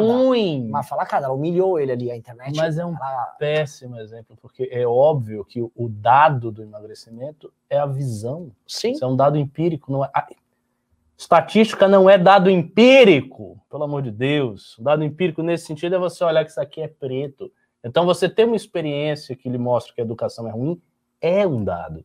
[0.00, 0.68] ruim.
[0.70, 2.56] Mas fala, cara, ela humilhou ele ali, a internet.
[2.56, 7.52] Mas é um ela- péssimo exemplo, porque é óbvio que o- o dado do emagrecimento
[7.68, 8.50] é a visão.
[8.66, 8.92] sim.
[8.92, 10.10] Isso é um dado empírico, não é.
[10.14, 10.26] a-
[11.16, 14.78] Estatística não é dado empírico, pelo amor de Deus.
[14.78, 17.50] O dado empírico nesse sentido é você olhar que isso aqui é preto.
[17.82, 20.80] Então, você ter uma experiência que lhe mostra que a educação é ruim
[21.20, 22.04] é um dado.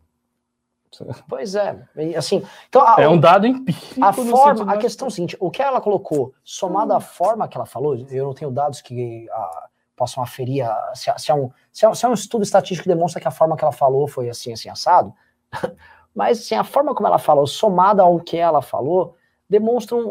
[1.28, 1.80] Pois é.
[1.96, 4.04] E, assim, então, a, É um dado empírico.
[4.04, 7.58] A forma, a questão é a seguinte, o que ela colocou, somado à forma que
[7.58, 11.36] ela falou, eu não tenho dados que ah, possam aferir a- se, é- se é
[11.36, 13.72] um, se, é, se é um estudo estatístico que demonstra que a forma que ela
[13.74, 15.14] falou foi assim, assim, assado,
[16.14, 19.16] mas assim, a forma como ela falou, somada ao que ela falou,
[19.50, 20.02] demonstra um,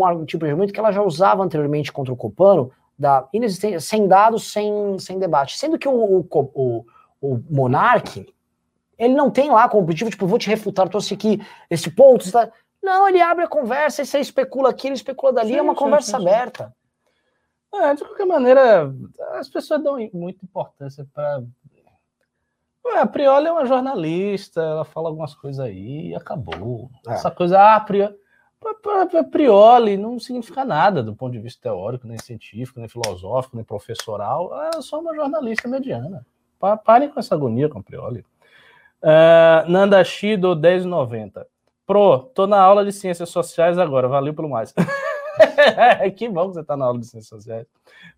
[0.00, 3.78] um, um tipo de argumento que ela já usava anteriormente contra o Copano, da inexistência,
[3.78, 5.56] sem dados, sem, sem debate.
[5.56, 6.84] Sendo que o, o, o,
[7.20, 8.26] o Monark,
[8.98, 12.50] ele não tem lá como objetivo, tipo, vou te refutar, trouxe aqui esse ponto, tá...
[12.82, 15.72] Não, ele abre a conversa e você especula aqui, ele especula dali, Sim, é uma
[15.72, 16.28] sim, conversa sim, sim.
[16.28, 16.74] aberta.
[17.74, 18.94] É, de qualquer maneira,
[19.34, 21.42] as pessoas dão muita importância para.
[22.86, 26.88] Ué, a Prioli é uma jornalista, ela fala algumas coisas aí e acabou.
[27.06, 27.12] É.
[27.12, 28.14] Essa coisa, ah, a Prioli,
[28.58, 33.56] pra- pra- Prioli não significa nada do ponto de vista teórico, nem científico, nem filosófico,
[33.56, 34.50] nem professoral.
[34.54, 36.24] Ela é só uma jornalista mediana.
[36.58, 38.24] Pa- Parem com essa agonia com a Prioli.
[39.02, 41.46] Ah, Nanda Shido, 10,90.
[41.86, 44.74] Pro, tô na aula de ciências sociais agora, valeu pelo mais.
[46.16, 47.66] que bom que você tá na aula de ciências sociais.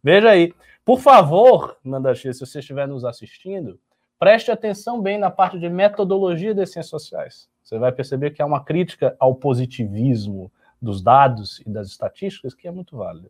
[0.03, 0.53] Veja aí.
[0.85, 3.79] Por favor, Nanda Shido, se você estiver nos assistindo,
[4.19, 7.49] preste atenção bem na parte de metodologia das ciências sociais.
[7.63, 10.51] Você vai perceber que há uma crítica ao positivismo
[10.83, 13.29] dos dados e das estatísticas que é muito válida.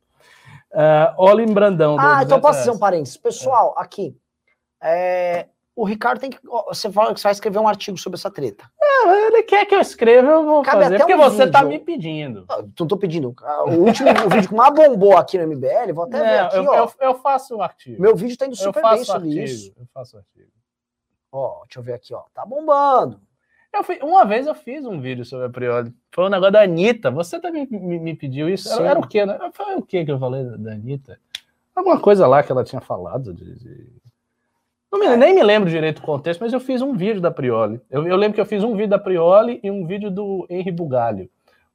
[0.72, 1.96] Uh, Olim Brandão.
[1.98, 3.16] Ah, então 200 posso fazer um parênteses.
[3.16, 4.16] Pessoal, aqui.
[4.80, 6.38] é, o Ricardo tem que.
[6.68, 8.70] Você fala que você vai escrever um artigo sobre essa treta.
[9.06, 11.70] Ele quer que eu escreva, eu vou Cabe fazer, até porque um você tá vídeo.
[11.70, 12.44] me pedindo.
[12.50, 13.34] Ah, Não tô pedindo.
[13.42, 16.56] Ah, O último vídeo que mais bombou aqui no MBL, vou até ver Não, aqui,
[16.56, 16.76] eu, ó.
[16.76, 18.00] eu, eu faço o artigo.
[18.02, 19.44] Meu vídeo tá indo super bem o sobre artigo.
[19.44, 19.72] isso.
[19.78, 20.50] Eu faço o artigo.
[21.32, 22.22] Ó, deixa eu ver aqui, ó.
[22.34, 23.20] Tá bombando.
[23.72, 25.94] Eu fi- uma vez eu fiz um vídeo sobre a Prioli.
[26.12, 27.10] Foi um negócio da Anitta.
[27.10, 28.68] Você também me, me pediu isso?
[28.72, 29.24] Era, era o quê?
[29.24, 29.38] Né?
[29.54, 31.18] Foi o quê que eu falei da, da Anitta?
[31.74, 33.32] Alguma coisa lá que ela tinha falado.
[33.32, 33.99] De, de- Não
[34.98, 37.80] me- nem me lembro direito o contexto, mas eu fiz um vídeo da Prioli.
[37.90, 40.70] Eu, eu lembro que eu fiz um vídeo da Prioli e um vídeo do Henry
[40.72, 41.28] Bugalho.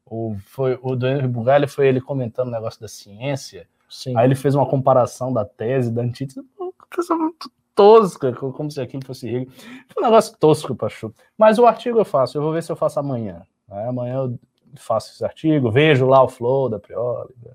[0.06, 3.68] O, foi, o do Henry Bugalho foi ele comentando o negócio da ciência.
[3.90, 4.16] Sim.
[4.18, 8.70] Aí ele fez uma comparação da tese, da antítese, uma coisa muito tosca, co- como
[8.70, 9.48] se aquilo fosse Hegel.
[9.90, 11.14] Foi um negócio tosco, Pachu.
[11.38, 13.42] Mas o artigo eu faço, eu vou ver se eu faço amanhã.
[13.68, 13.88] né?
[13.88, 14.40] Amanhã eu
[14.76, 17.34] faço esse artigo, vejo lá o flow da Prioli.
[17.44, 17.52] né?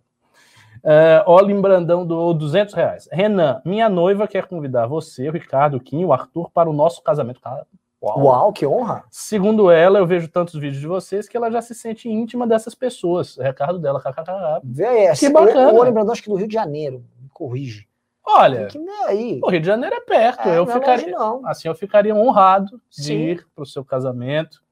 [0.84, 3.08] É, Olim Brandão doou 200 reais.
[3.12, 7.02] Renan, minha noiva quer convidar você, o Ricardo, o Kim, o Arthur para o nosso
[7.02, 7.40] casamento.
[7.40, 7.66] Cara,
[8.02, 8.20] uau.
[8.24, 9.04] Uau, que honra.
[9.10, 12.74] Segundo ela, eu vejo tantos vídeos de vocês que ela já se sente íntima dessas
[12.74, 13.36] pessoas.
[13.36, 14.60] Recado dela, kkkk.
[14.64, 15.04] Vê aí.
[15.08, 15.72] esse- bacana.
[15.72, 17.04] O, o lembrando, acho que do Rio de Janeiro.
[17.20, 17.86] Me corrige.
[18.24, 19.40] Olha, que aí.
[19.42, 20.48] o Rio de Janeiro é perto.
[20.48, 21.46] É, eu não é ficaria, longe, não.
[21.48, 23.14] assim, eu ficaria honrado de Sim.
[23.18, 24.62] ir para o seu casamento.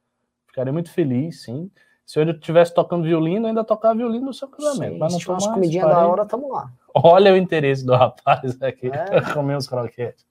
[0.47, 1.71] Ficaria muito feliz, sim.
[2.09, 4.95] Se eu estivesse tocando violino, ainda tocava violino no seu casamento.
[4.95, 6.01] Sim, mas não umas mais, comidinhas parei.
[6.01, 6.73] da hora, tamo lá.
[6.95, 8.87] Olha o interesse do rapaz aqui.
[8.87, 9.21] É.
[9.35, 10.27] Comer uns croquetes.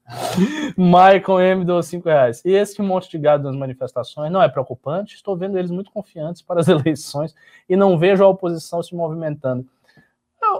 [0.76, 2.44] Michael M deu 5 reais.
[2.44, 5.14] E esse monte de gado nas manifestações não é preocupante?
[5.14, 7.36] Estou vendo eles muito confiantes para as eleições
[7.70, 9.64] e não vejo a oposição se movimentando.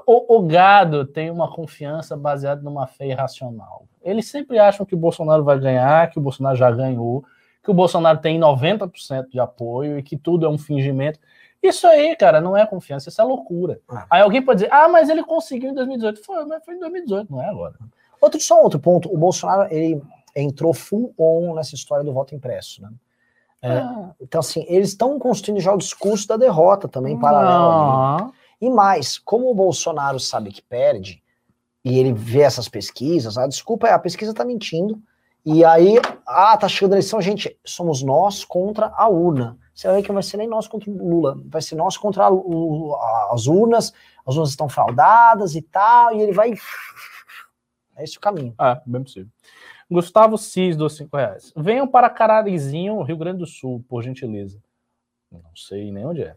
[0.06, 3.88] O, o gado tem uma confiança baseada numa fé irracional.
[4.04, 7.26] Eles sempre acham que o Bolsonaro vai ganhar, que o Bolsonaro já ganhou,
[7.68, 11.20] que o Bolsonaro tem 90% de apoio e que tudo é um fingimento.
[11.62, 13.82] Isso aí, cara, não é confiança, isso é loucura.
[13.90, 14.06] Ah.
[14.10, 16.24] Aí alguém pode dizer, ah, mas ele conseguiu em 2018.
[16.24, 17.76] Foi, mas foi em 2018, não é agora.
[18.22, 19.14] Outro, só um outro ponto.
[19.14, 20.02] O Bolsonaro, ele
[20.34, 22.90] entrou full on nessa história do voto impresso, né?
[23.62, 28.32] É, Ah, Então, assim, eles estão construindo já o discurso da derrota também, em paralelo.
[28.62, 31.22] E mais, como o Bolsonaro sabe que perde,
[31.84, 35.02] e ele vê essas pesquisas, a desculpa é, a pesquisa tá mentindo,
[35.50, 35.96] e aí,
[36.26, 39.58] ah, tá chegando a eleição, gente, somos nós contra a urna.
[39.74, 41.96] Você vai ver que não vai ser nem nós contra o Lula, vai ser nós
[41.96, 42.96] contra a- o-
[43.32, 43.94] as urnas,
[44.26, 46.54] as urnas estão fraudadas e tal, e ele vai...
[47.96, 48.54] É esse o caminho.
[48.58, 49.30] Ah, bem possível.
[49.90, 51.54] Gustavo Cis, dos 5 reais.
[51.56, 54.60] Venham para Cararizinho, Rio Grande do Sul, por gentileza.
[55.32, 56.36] Não sei nem onde é.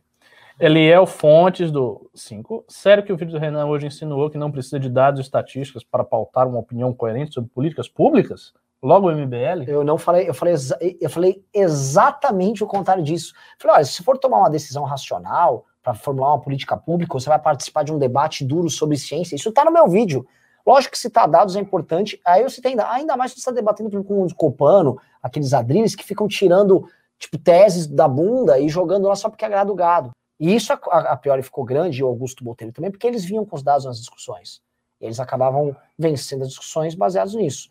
[0.58, 2.64] Eliel Fontes, do 5.
[2.68, 5.82] Sério que o vídeo do Renan hoje insinuou que não precisa de dados e estatísticas
[5.82, 8.52] para pautar uma opinião coerente sobre políticas públicas?
[8.82, 9.64] Logo o MBL?
[9.68, 10.54] Eu não falei, eu falei,
[11.00, 13.34] eu falei exatamente o contrário disso.
[13.58, 17.38] Falei, olha, se for tomar uma decisão racional para formular uma política pública, você vai
[17.38, 19.36] participar de um debate duro sobre ciência.
[19.36, 20.26] Isso tá no meu vídeo.
[20.66, 22.20] Lógico que citar dados é importante.
[22.24, 25.94] Aí eu citei ainda, ainda mais se você está debatendo com o Copano, aqueles adriles
[25.94, 26.88] que ficam tirando
[27.18, 30.10] tipo teses da bunda e jogando lá só porque agrada o gado.
[30.38, 33.44] E isso a, a, Priori ficou grande, e o Augusto Botelho também, porque eles vinham
[33.44, 34.62] com os dados nas discussões.
[34.98, 37.68] E eles acabavam vencendo as discussões baseadas nisso.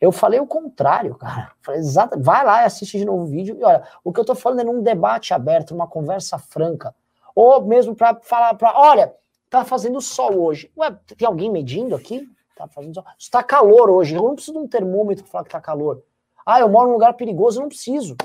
[0.00, 1.52] Eu falei o contrário, cara.
[1.60, 2.20] Falei exato.
[2.20, 3.56] Vai lá e assiste de novo o vídeo.
[3.58, 6.94] E olha, o que eu tô falando é num debate aberto, numa conversa franca.
[7.34, 9.14] Ou mesmo para falar para, olha,
[9.50, 10.70] tá fazendo sol hoje.
[10.76, 12.28] Ué, tem alguém medindo aqui?
[12.56, 13.04] Tá fazendo sol.
[13.18, 14.14] Está calor hoje.
[14.14, 16.02] Eu não preciso de um termômetro para falar que tá calor.
[16.46, 18.16] Ah, eu moro num lugar perigoso, eu não preciso.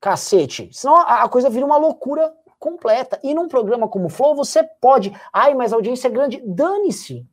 [0.00, 0.68] Cacete.
[0.72, 3.18] Senão a, a coisa vira uma loucura completa.
[3.22, 5.12] E num programa como o Flow, você pode.
[5.32, 6.42] Ai, mas a audiência é grande.
[6.44, 7.26] Dane-se.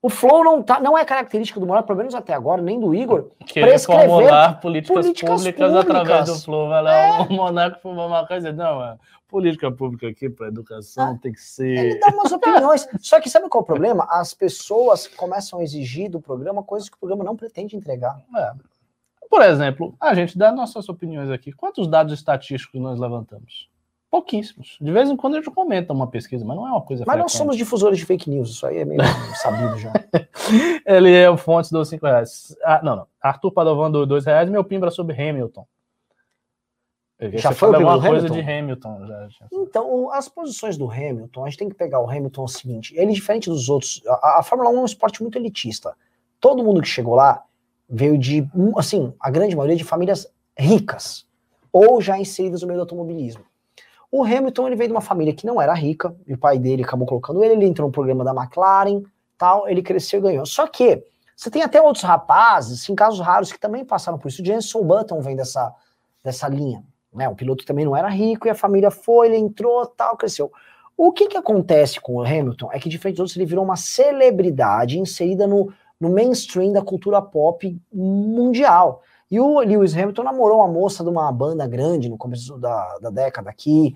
[0.00, 2.94] O Flow não, tá, não é característica do Monarca, pelo menos até agora, nem do
[2.94, 3.30] Igor.
[3.44, 6.38] Querer formular políticas, políticas públicas, através públicas.
[6.38, 6.68] do Flow.
[6.68, 8.52] Vai lá, o Monarca foi uma coisa.
[8.52, 8.96] Não, é
[9.28, 12.00] política pública aqui para educação tem que Ele ser.
[12.00, 12.88] dá umas opiniões.
[12.98, 14.06] Só que sabe qual é o problema?
[14.10, 18.20] As pessoas começam a exigir do programa coisas que o programa não pretende entregar.
[18.36, 18.52] É.
[19.28, 21.52] Por exemplo, a gente dá nossas opiniões aqui.
[21.52, 23.68] Quantos dados estatísticos nós levantamos?
[24.10, 24.78] Pouquíssimos.
[24.80, 27.18] De vez em quando a gente comenta uma pesquisa, mas não é uma coisa Mas
[27.18, 27.38] nós frequente.
[27.38, 29.02] somos difusores de fake news, isso aí é meio
[29.36, 29.92] sabido já.
[30.86, 32.56] Ele é o fonte dos 5 reais.
[32.64, 33.06] Ah, não, não.
[33.20, 35.66] Arthur Padovan do 2 reais, meu pimbra sobre Hamilton.
[37.34, 39.06] Já foi alguma coisa de Hamilton.
[39.06, 39.46] Já, já.
[39.52, 42.94] Então, as posições do Hamilton, a gente tem que pegar o Hamilton é o seguinte,
[42.96, 45.94] ele diferente dos outros, a, a Fórmula 1 é um esporte muito elitista.
[46.40, 47.42] Todo mundo que chegou lá
[47.90, 51.26] veio de, assim, a grande maioria de famílias ricas,
[51.72, 53.44] ou já inseridas no meio do automobilismo.
[54.10, 56.82] O Hamilton, ele veio de uma família que não era rica, e o pai dele
[56.82, 59.02] acabou colocando ele, ele entrou no programa da McLaren,
[59.36, 60.46] tal, ele cresceu e ganhou.
[60.46, 61.04] Só que,
[61.36, 64.42] você tem até outros rapazes, assim, casos raros, que também passaram por isso.
[64.42, 65.72] O Jenson Button vem dessa,
[66.24, 66.82] dessa linha,
[67.14, 67.28] né?
[67.28, 70.50] O piloto também não era rico e a família foi, ele entrou, tal, cresceu.
[70.96, 73.76] O que que acontece com o Hamilton é que, diferente dos outros, ele virou uma
[73.76, 79.04] celebridade inserida no, no mainstream da cultura pop mundial.
[79.30, 83.10] E o Lewis Hamilton namorou uma moça de uma banda grande no começo da, da
[83.10, 83.94] década aqui.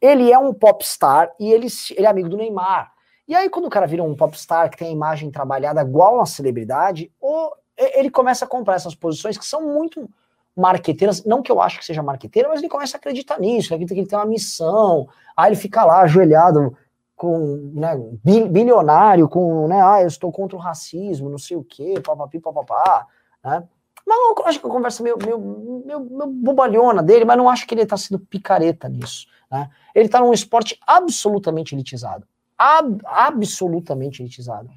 [0.00, 2.92] Ele é um popstar e ele, ele é amigo do Neymar.
[3.26, 6.26] E aí, quando o cara vira um popstar que tem a imagem trabalhada igual uma
[6.26, 10.08] celebridade, o- e- ele começa a comprar essas posições que são muito
[10.56, 13.74] marqueteiras, não que eu acho que seja marqueteira, mas ele começa a acreditar nisso, ele
[13.76, 16.76] acredita que ele tem uma missão, aí ele fica lá ajoelhado
[17.14, 21.62] com, né, bi- bilionário, com, né, ah, eu estou contra o racismo, não sei o
[21.64, 23.06] quê, papapi, papapá,
[23.44, 23.62] né,
[24.08, 25.38] mas eu acho que a conversa meio, meio,
[25.84, 30.06] meio, meio bobalhona dele, mas não acho que ele está sendo picareta nisso, né, ele
[30.06, 32.26] está num esporte absolutamente elitizado,
[32.56, 34.70] ab- absolutamente elitizado,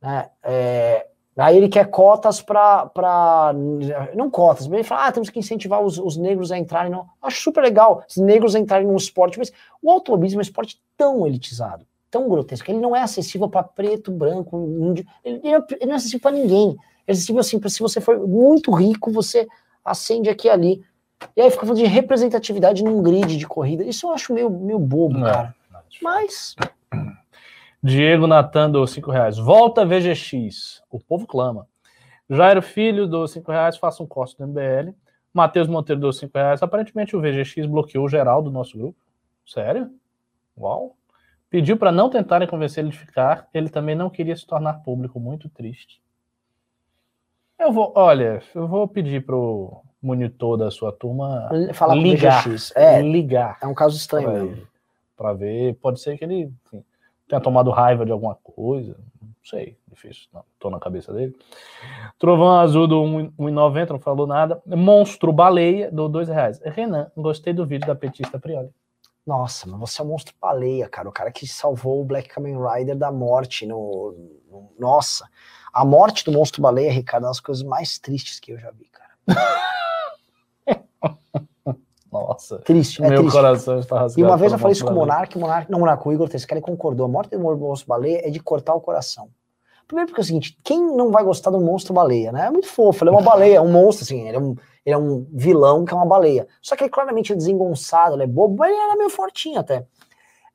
[0.00, 1.08] né, é,
[1.38, 3.52] Aí ele quer cotas para.
[4.14, 6.90] Não cotas, mas ele fala: ah, temos que incentivar os, os negros a entrarem.
[6.90, 7.06] No...
[7.20, 9.52] Acho super legal os negros entrarem num esporte, mas
[9.82, 12.70] o automobilismo é um esporte tão elitizado, tão grotesco.
[12.70, 15.04] Ele não é acessível para preto, branco, índio.
[15.22, 16.74] Ele, ele não é- ele não é acessível para ninguém.
[17.06, 19.46] É acessível assim, se você for muito rico, você
[19.84, 20.84] acende aqui e ali.
[21.36, 23.84] E aí fica falando de representatividade num grid de corrida.
[23.84, 25.32] Isso eu acho meio, meio bobo, Não é.
[25.32, 25.54] cara.
[26.02, 26.54] Mas.
[27.82, 29.38] Diego Natan do 5 reais.
[29.38, 30.82] Volta VGX.
[30.90, 31.66] O povo clama.
[32.28, 33.76] Jairo Filho do 5 reais.
[33.76, 34.92] Faça um corte do MBL.
[35.32, 36.62] Matheus Monteiro do 5 reais.
[36.62, 38.98] Aparentemente o VGX bloqueou geral do nosso grupo.
[39.46, 39.90] Sério?
[40.58, 40.96] Uau.
[41.48, 43.48] Pediu para não tentarem convencer ele de ficar.
[43.54, 45.20] Ele também não queria se tornar público.
[45.20, 46.00] Muito triste.
[47.58, 52.44] Eu vou, olha, eu vou pedir pro monitor da sua turma Falar com o ligar.
[52.74, 54.66] É, ligar é um caso estranho para mesmo.
[55.16, 55.74] pra ver.
[55.76, 56.84] Pode ser que ele enfim,
[57.28, 58.96] tenha tomado raiva de alguma coisa.
[59.20, 60.28] Não sei, difícil.
[60.34, 61.34] Não, tô na cabeça dele.
[62.18, 64.60] Trovão Azul do 1,90, não falou nada.
[64.66, 66.60] Monstro Baleia do 2 reais.
[66.64, 68.68] Renan, gostei do vídeo da petista Prioli.
[69.26, 71.08] Nossa, mas você é um monstro baleia, cara.
[71.08, 74.14] O cara que salvou o Black Kamen Rider da morte no,
[74.48, 75.28] no- Nossa,
[75.76, 78.70] a morte do monstro baleia, Ricardo, é uma das coisas mais tristes que eu já
[78.70, 79.10] vi, cara.
[82.10, 83.36] Nossa, Triste, é meu triste.
[83.36, 84.18] coração está rasgado.
[84.18, 84.94] E uma vez eu falei isso com o.
[84.94, 87.04] Monark, o Monark, não, Monark, o Igor Tesca, ele concordou.
[87.04, 89.28] A morte do monstro baleia é de cortar o coração.
[89.86, 92.46] Primeiro porque é o seguinte, quem não vai gostar do monstro baleia, né?
[92.46, 94.94] É muito fofo, ele é uma baleia, é um monstro, assim, ele é um, ele
[94.94, 96.48] é um vilão que é uma baleia.
[96.62, 99.84] Só que ele claramente é desengonçado, ele é bobo, mas ele era meio fortinho até.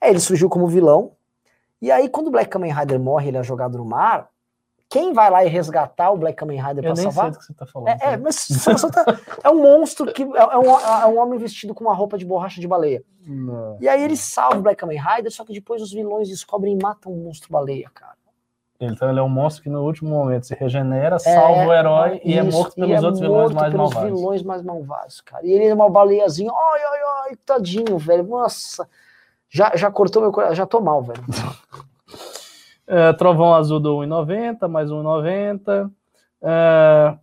[0.02, 1.12] É, ele surgiu como vilão,
[1.80, 4.32] e aí quando o Black Kamen Rider morre, ele é jogado no mar,
[4.92, 7.32] quem vai lá e resgatar o Black Kamen Rider Eu pra nem sei salvar?
[7.32, 7.88] do que você está falando.
[7.88, 9.06] É, é, mas você só tá-
[9.42, 12.26] é um monstro que é, é um, é um homem vestido com uma roupa de
[12.26, 13.02] borracha de baleia.
[13.26, 13.78] Não.
[13.80, 16.84] E aí ele salva o Black Kamen Rider, só que depois os vilões descobrem e
[16.84, 18.12] matam o monstro baleia, cara.
[18.82, 22.38] Então ele é um monstro que no último momento se regenera, salva o herói e
[22.38, 24.20] é isso, morto e pelos é outros vilões morto mais pelos malvados.
[24.20, 25.46] vilões mais malvados, cara.
[25.46, 27.00] E ele é uma baleiazinha, ai, ai,
[27.30, 28.24] ai, tadinho, velho.
[28.24, 28.90] Nossa,
[29.50, 31.24] já, já cortou meu coração, já tô mal, velho.
[32.94, 35.90] É, Trovão Azul do 1,90, mais 1,90.
[36.42, 37.18] É,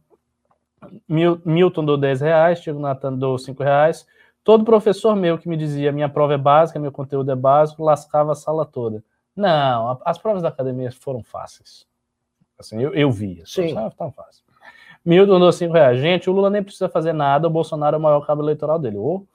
[1.08, 4.06] Mil- Milton do 10 reais, Tiago Natan do 5 reais.
[4.44, 8.32] Todo professor meu que me dizia minha prova é básica, meu conteúdo é básico, lascava
[8.32, 9.02] a sala toda.
[9.36, 11.86] Não, a- as provas da academia foram fáceis.
[12.58, 13.42] Assim, eu, eu vi.
[13.42, 13.76] as Sim.
[13.76, 14.42] Ah, tão fácil.
[15.04, 15.98] Milton do 5 reais.
[16.00, 18.96] Gente, o Lula nem precisa fazer nada, o Bolsonaro é o maior cabo eleitoral dele.
[18.96, 19.26] Ô,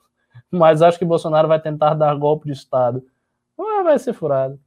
[0.50, 3.02] mas acho que Bolsonaro vai tentar dar golpe de Estado.
[3.56, 4.58] Vai ser furado.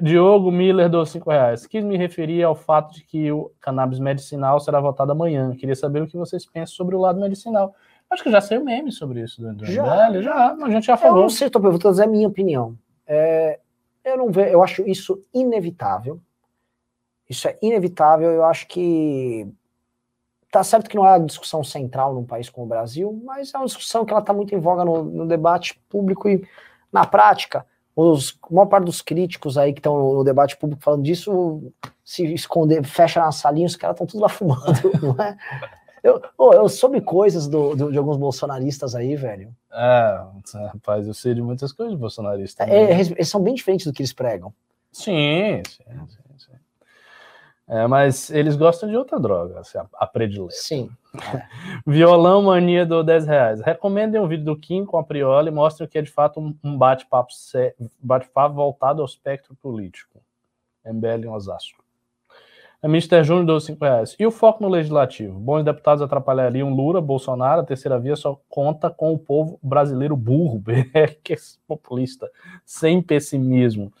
[0.00, 1.66] Diogo Miller do 5 reais.
[1.66, 5.54] Quis me referir ao fato de que o cannabis medicinal será votado amanhã.
[5.54, 7.74] Queria saber o que vocês pensam sobre o lado medicinal.
[8.10, 10.08] Acho que já saiu meme sobre isso do, do Já.
[10.08, 10.54] MBL, já.
[10.54, 11.22] A gente já Eu falou.
[11.22, 12.78] não sei, tô perguntando, é a minha opinião.
[13.06, 13.60] É,
[14.02, 16.18] eu não vejo, eu acho isso inevitável.
[17.28, 19.46] Isso é inevitável, eu acho que
[20.50, 23.58] tá certo que não é a discussão central num país como o Brasil, mas é
[23.58, 26.42] uma discussão que ela está muito em voga no, no debate público e
[26.90, 27.66] na prática,
[28.00, 31.72] os, a maior parte dos críticos aí que estão no, no debate público falando disso
[32.04, 34.62] se esconder, fecha na salinha, os caras estão tudo lá fumando,
[35.02, 35.36] não é?
[36.02, 39.52] Eu, ô, eu soube coisas do, do- de alguns bolsonaristas aí, velho.
[39.72, 40.20] É,
[40.72, 42.62] rapaz, eu sei de muitas coisas de bolsonarista.
[42.62, 42.92] É, né?
[42.94, 44.54] eles, eles são bem diferentes do que eles pregam.
[44.92, 46.27] Sim, sim, sim.
[47.68, 50.54] É, mas eles gostam de outra droga, assim, a, a predileta.
[50.54, 50.88] Sim.
[51.86, 53.60] Violão Mania do 10 reais.
[53.60, 56.56] Recomendem o vídeo do Kim com a Prioli e mostrem que é de fato um,
[56.64, 57.30] um bate-papo
[58.00, 60.18] bate-papo voltado ao espectro político.
[60.84, 61.84] MBL em Osasco.
[62.80, 63.24] A Mr.
[63.24, 64.16] Júnior deu 5 reais.
[64.18, 65.38] E o foco no legislativo?
[65.38, 70.62] Bons deputados atrapalhariam Lula, Bolsonaro, a terceira via só conta com o povo brasileiro burro,
[71.22, 71.36] que é
[71.66, 72.30] populista,
[72.64, 73.92] sem pessimismo.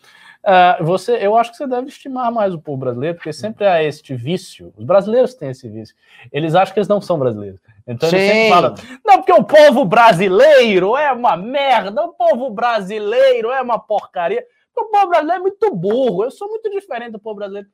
[0.50, 3.82] Ah, você, eu acho que você deve estimar mais o povo brasileiro, porque sempre há
[3.82, 4.72] este vício.
[4.78, 5.94] Os brasileiros têm esse vício.
[6.32, 7.60] Eles acham que eles não são brasileiros.
[7.86, 8.48] Então eles sempre Sim.
[8.48, 14.42] falam: não, porque o povo brasileiro é uma merda, o povo brasileiro é uma porcaria.
[14.74, 16.24] O povo brasileiro é muito burro.
[16.24, 17.68] Eu sou muito diferente do povo brasileiro.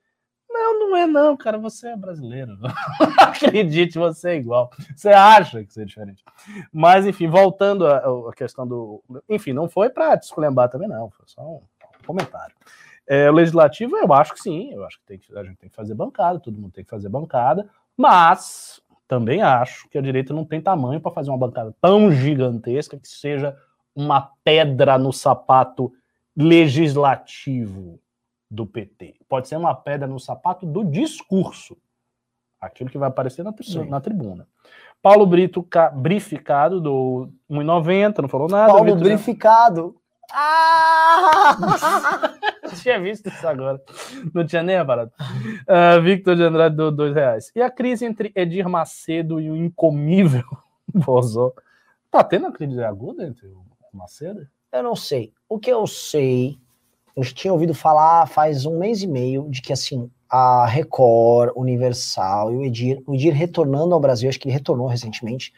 [0.51, 1.59] Não, não é não, cara.
[1.59, 2.59] Você é brasileiro.
[3.21, 4.69] Acredite, você é igual.
[4.97, 6.25] Você acha que você é diferente.
[6.73, 9.01] Mas, enfim, voltando à à questão do.
[9.29, 11.09] Enfim, não foi para te esculhambar também, não.
[11.11, 11.61] Foi só um
[12.05, 12.55] comentário.
[13.07, 14.73] É, o legislativo, eu acho que sim.
[14.73, 16.91] Eu acho que, tem que a gente tem que fazer bancada, todo mundo tem que
[16.91, 17.69] fazer bancada.
[17.97, 22.99] Mas também acho que a direita não tem tamanho para fazer uma bancada tão gigantesca
[22.99, 23.57] que seja
[23.95, 25.93] uma pedra no sapato
[26.85, 27.99] legislativo
[28.51, 29.15] do PT.
[29.29, 31.77] Pode ser uma pedra no sapato do discurso.
[32.61, 34.47] Aquilo que vai aparecer na, tri- na tribuna.
[35.03, 38.73] Paulo Brito ca- brificado do 1,90, não falou nada.
[38.73, 39.97] Paulo Vitor- Brificado.
[40.33, 41.57] Ah!
[42.83, 43.81] Tinha visto isso agora.
[44.33, 45.13] Não tinha nem reparado.
[45.67, 47.53] Ah, Victor de Andrade deu dois reais.
[47.55, 50.45] E a crise entre Edir Macedo e o incomível
[50.93, 51.53] Bozó?
[52.11, 54.47] Tá tendo uma crise aguda entre o Macedo?
[54.73, 55.33] Eu não sei.
[55.49, 56.59] O que eu sei,
[57.17, 62.53] eu tinha ouvido falar faz um mês e meio de que assim a Record, Universal
[62.53, 65.53] e o Edir, o Edir retornando ao Brasil, acho que ele retornou recentemente,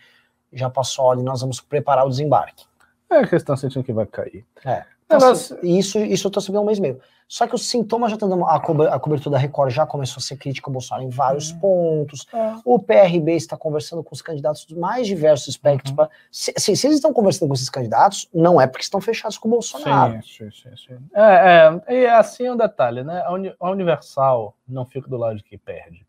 [0.52, 2.66] já passou ali, nós vamos preparar o desembarque.
[3.10, 4.44] É que eles estão sentindo que vai cair.
[4.64, 4.84] É.
[5.06, 7.00] Então, assim, assim, isso, isso eu tô sabendo há um mês e meio.
[7.28, 8.44] Só que os sintomas já estão dando.
[8.44, 11.52] A, cobe- a cobertura da Record já começou a ser crítica ao Bolsonaro em vários
[11.52, 11.58] Uhum.
[11.60, 12.26] pontos.
[12.64, 15.90] O PRB está conversando com os candidatos dos mais diversos espectros.
[15.90, 15.96] Uhum.
[15.96, 19.38] pra- se, se- se eles estão conversando com esses candidatos, não é porque estão fechados
[19.38, 20.14] com o Bolsonaro.
[20.24, 20.98] Sim, sim, sim, sim.
[21.14, 23.22] É, é, e assim é um detalhe, né?
[23.24, 26.04] A, Uni- a Universal não fica do lado de quem perde.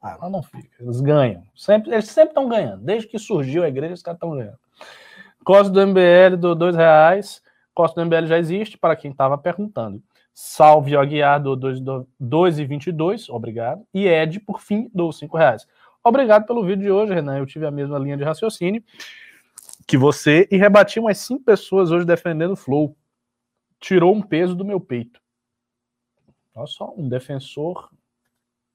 [0.00, 0.16] Ah.
[0.20, 0.68] Ela não fica.
[0.80, 1.42] Eles ganham.
[1.56, 2.82] Sempre, eles sempre estão ganhando.
[2.84, 4.58] Desde que surgiu a igreja, os caras estão ganhando.
[5.46, 7.40] Costa do MBL do dois reais.
[7.72, 10.02] Costa do MBL já existe, para quem estava perguntando.
[10.34, 13.86] Salve Aguiar do 2,22, obrigado.
[13.94, 15.64] E Ed, por fim, do 5 reais.
[16.02, 17.38] Obrigado pelo vídeo de hoje, Renan.
[17.38, 18.82] Eu tive a mesma linha de raciocínio
[19.86, 22.96] que você e rebati umas cinco pessoas hoje defendendo o Flow.
[23.78, 25.20] Tirou um peso do meu peito.
[26.56, 27.88] Olha só, um defensor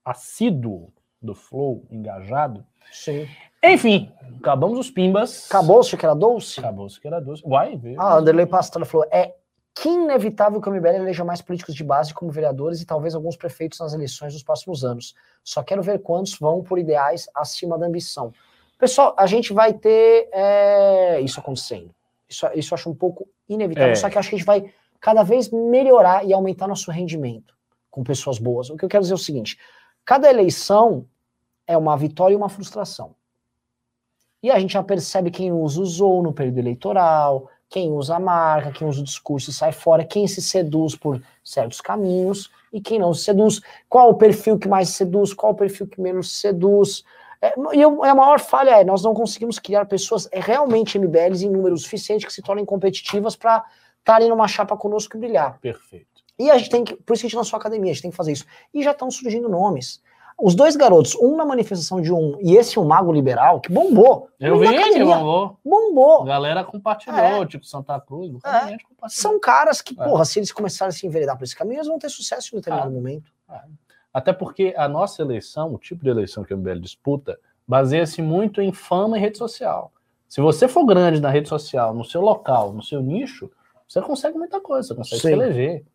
[0.05, 2.65] assíduo do Flow, engajado.
[2.93, 3.27] Sim.
[3.63, 5.45] Enfim, acabamos os pimbas.
[5.47, 6.59] Acabou, você que era doce?
[6.59, 7.43] Acabou os que era doce.
[7.45, 7.99] Uai, veio.
[8.01, 9.35] Ah, Anderlei Pastrana falou: é
[9.73, 13.37] que inevitável que o MBL eleja mais políticos de base como vereadores e talvez alguns
[13.37, 15.15] prefeitos nas eleições dos próximos anos.
[15.43, 18.33] Só quero ver quantos vão por ideais acima da ambição.
[18.77, 21.93] Pessoal, a gente vai ter é, isso acontecendo.
[22.27, 23.95] Isso, isso eu acho um pouco inevitável, É.
[23.95, 27.53] só que acho que a gente vai cada vez melhorar e aumentar nosso rendimento
[27.89, 28.69] com pessoas boas.
[28.69, 29.57] O que eu quero dizer é o seguinte:
[30.03, 31.05] cada eleição
[31.67, 33.15] é uma vitória e uma frustração.
[34.43, 38.71] E a gente já percebe quem usa usou no período eleitoral, quem usa a marca,
[38.71, 42.99] quem usa o discurso e sai fora, quem se seduz por certos caminhos e quem
[42.99, 43.61] não se seduz.
[43.87, 47.03] Qual o perfil que mais seduz, qual o perfil que menos seduz.
[47.41, 51.45] É, e eu- a maior falha é, nós não conseguimos criar pessoas é, realmente MBLs
[51.45, 53.63] em número suficiente que se tornem competitivas para
[53.99, 55.59] estarem numa chapa conosco e brilhar.
[55.59, 56.07] Perfeito.
[56.37, 58.01] E a gente tem que, por isso que a gente lançou a academia, a gente
[58.01, 58.45] tem que fazer isso.
[58.73, 60.01] E já estão surgindo nomes.
[60.39, 64.27] Os dois garotos, um na manifestação de um e esse um mago liberal, que bombou.
[64.39, 65.57] Eu vi que rolou.
[65.63, 66.23] Bombou.
[66.23, 67.45] A galera compartilhou, É.
[67.45, 68.31] tipo Santa Cruz.
[68.33, 68.79] compartilhou.
[69.07, 70.03] São caras que, É.
[70.03, 72.57] porra, se eles começarem a se enveredar por esse caminho, eles vão ter sucesso em
[72.57, 72.93] determinado Ah.
[72.93, 73.31] momento.
[74.13, 78.61] Até porque a nossa eleição, o tipo de eleição que o MBL disputa, baseia-se muito
[78.61, 79.91] em fama e rede social.
[80.27, 83.49] Se você for grande na rede social, no seu local, no seu nicho,
[83.87, 85.33] você consegue muita coisa, você consegue se Sim.
[85.33, 85.85] eleger.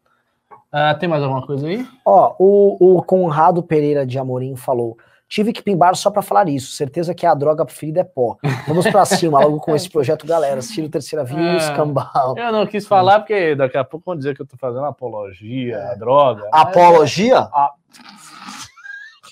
[0.72, 1.86] Ah, tem mais alguma coisa aí?
[2.04, 4.96] Ó, o, o Conrado Pereira de Amorim falou:
[5.28, 6.72] tive que pimbar só pra falar isso.
[6.72, 8.36] Certeza que a droga preferida é pó.
[8.68, 10.60] Vamos pra cima logo com esse projeto, galera.
[10.60, 11.56] Tiro terceira via e É.
[11.56, 12.34] escambau.
[12.36, 15.90] Eu não quis falar porque daqui a pouco vão dizer que eu tô fazendo apologia
[15.90, 16.48] à droga.
[16.52, 17.48] mas- Apologia?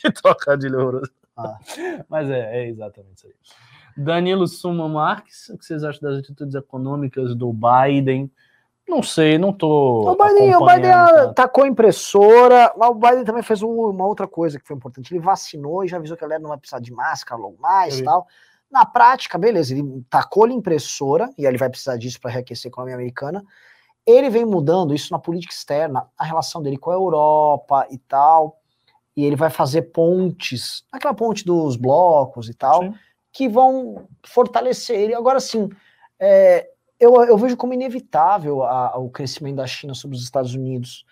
[0.00, 1.00] Que trocadilho.
[1.36, 1.56] Ah.
[2.08, 3.32] Mas é, é exatamente isso aí.
[3.96, 8.30] Danilo Suma Marques, o que vocês acham das atitudes econômicas do Biden
[8.86, 10.10] Não sei, não tô.
[10.10, 11.34] O Biden, o Biden tanto.
[11.34, 15.12] tacou a impressora, mas o Biden também fez um- uma outra coisa que foi importante.
[15.12, 17.98] Ele vacinou e já avisou que a galera não vai precisar de máscara logo mais
[17.98, 18.26] e tal.
[18.70, 22.68] Na prática, beleza, ele tacou a impressora, e aí ele vai precisar disso para reaquecer
[22.68, 23.42] a economia americana.
[24.06, 28.58] Ele vem mudando isso na política externa, a relação dele com a Europa e tal.
[29.16, 32.94] E ele vai fazer pontes, aquela ponte dos blocos e tal, Sim.
[33.32, 35.14] que vão fortalecer ele.
[35.14, 35.70] Agora, sim,
[36.18, 36.68] é,
[37.00, 41.04] eu, eu vejo como inevitável a- o crescimento da China sobre os Estados Unidos.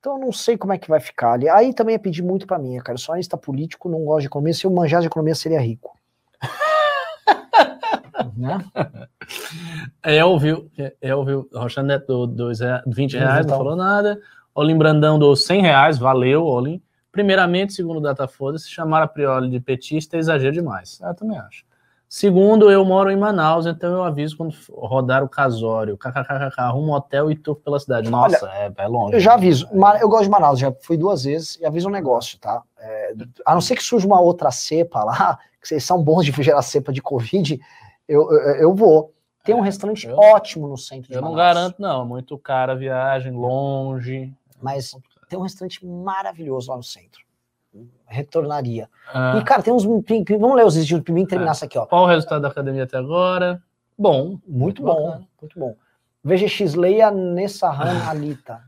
[0.00, 1.48] Então, eu não sei como é que vai ficar ali.
[1.48, 2.94] Aí também é pedir muito para mim, cara.
[2.94, 4.52] Eu sou analista político, não gosto de economia.
[4.54, 5.96] Se eu manjasse de economia, seria rico.
[8.36, 8.64] né?
[10.02, 14.20] Elvio, Elvio Rocha Neto do dois rea- 20 reais, não falou nada.
[14.54, 16.82] Olim Brandão do 100 reais, valeu, Olim.
[17.10, 20.98] Primeiramente, segundo o Datafolha, se chamar a Prioli de petista é exagero demais.
[21.00, 21.64] Eu também acho.
[22.14, 25.96] Segundo, eu moro em Manaus, então eu aviso quando rodar o casório.
[25.96, 28.10] KKKK, arruma um hotel e tour pela cidade.
[28.10, 29.14] Nossa, é, é longe.
[29.14, 29.66] Eu já aviso.
[29.74, 32.62] Ma- Eu gosto de Manaus, já fui duas vezes e aviso um negócio, tá?
[32.78, 33.14] É,
[33.46, 36.60] a não ser que surja uma outra cepa lá, que vocês são bons de gerar
[36.60, 37.58] cepa de Covid,
[38.06, 39.14] eu, eu, eu vou.
[39.42, 41.54] Tem um restaurante eu- ótimo no centro de Eu não Manaus.
[41.54, 42.04] garanto, não.
[42.04, 44.30] Muito cara a viagem, longe.
[44.60, 44.94] Mas
[45.30, 47.22] tem um restaurante maravilhoso lá no centro.
[48.12, 48.88] Retornaria.
[49.12, 49.84] Ah, E, cara, tem uns.
[49.84, 51.86] Vamos ler os vídeos do Pimim e terminar isso aqui, ó.
[51.86, 53.62] qual o resultado da academia até agora?
[53.98, 54.38] Bom.
[54.46, 55.26] Muito bom, bacana.
[55.40, 55.74] muito bom.
[56.24, 58.60] VGX Leia Nessahan Alita.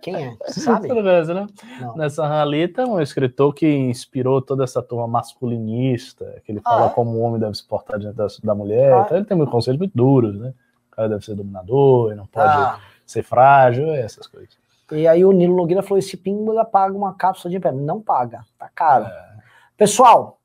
[0.00, 0.36] Quem é?
[0.46, 0.88] Você sabe?
[0.88, 1.46] Conhece, né?
[1.80, 1.96] Não.
[1.96, 6.90] Nessa Ralita, um escritor que inspirou toda essa turma masculinista, que ele fala Ah, é?
[6.90, 8.92] como o homem deve se portar diante da, da mulher.
[8.92, 9.02] Ah.
[9.04, 10.54] Então ele tem muitos conceitos muito duros, né?
[10.90, 14.50] O cara deve ser dominador, ele não pode Ah, ser frágil, essas coisas.
[14.92, 17.72] E aí o Nilo Nogueira falou: esse Pimba paga uma cápsula de pé.
[17.72, 19.06] Não paga, tá caro.
[19.06, 19.32] É.
[19.76, 20.38] Pessoal,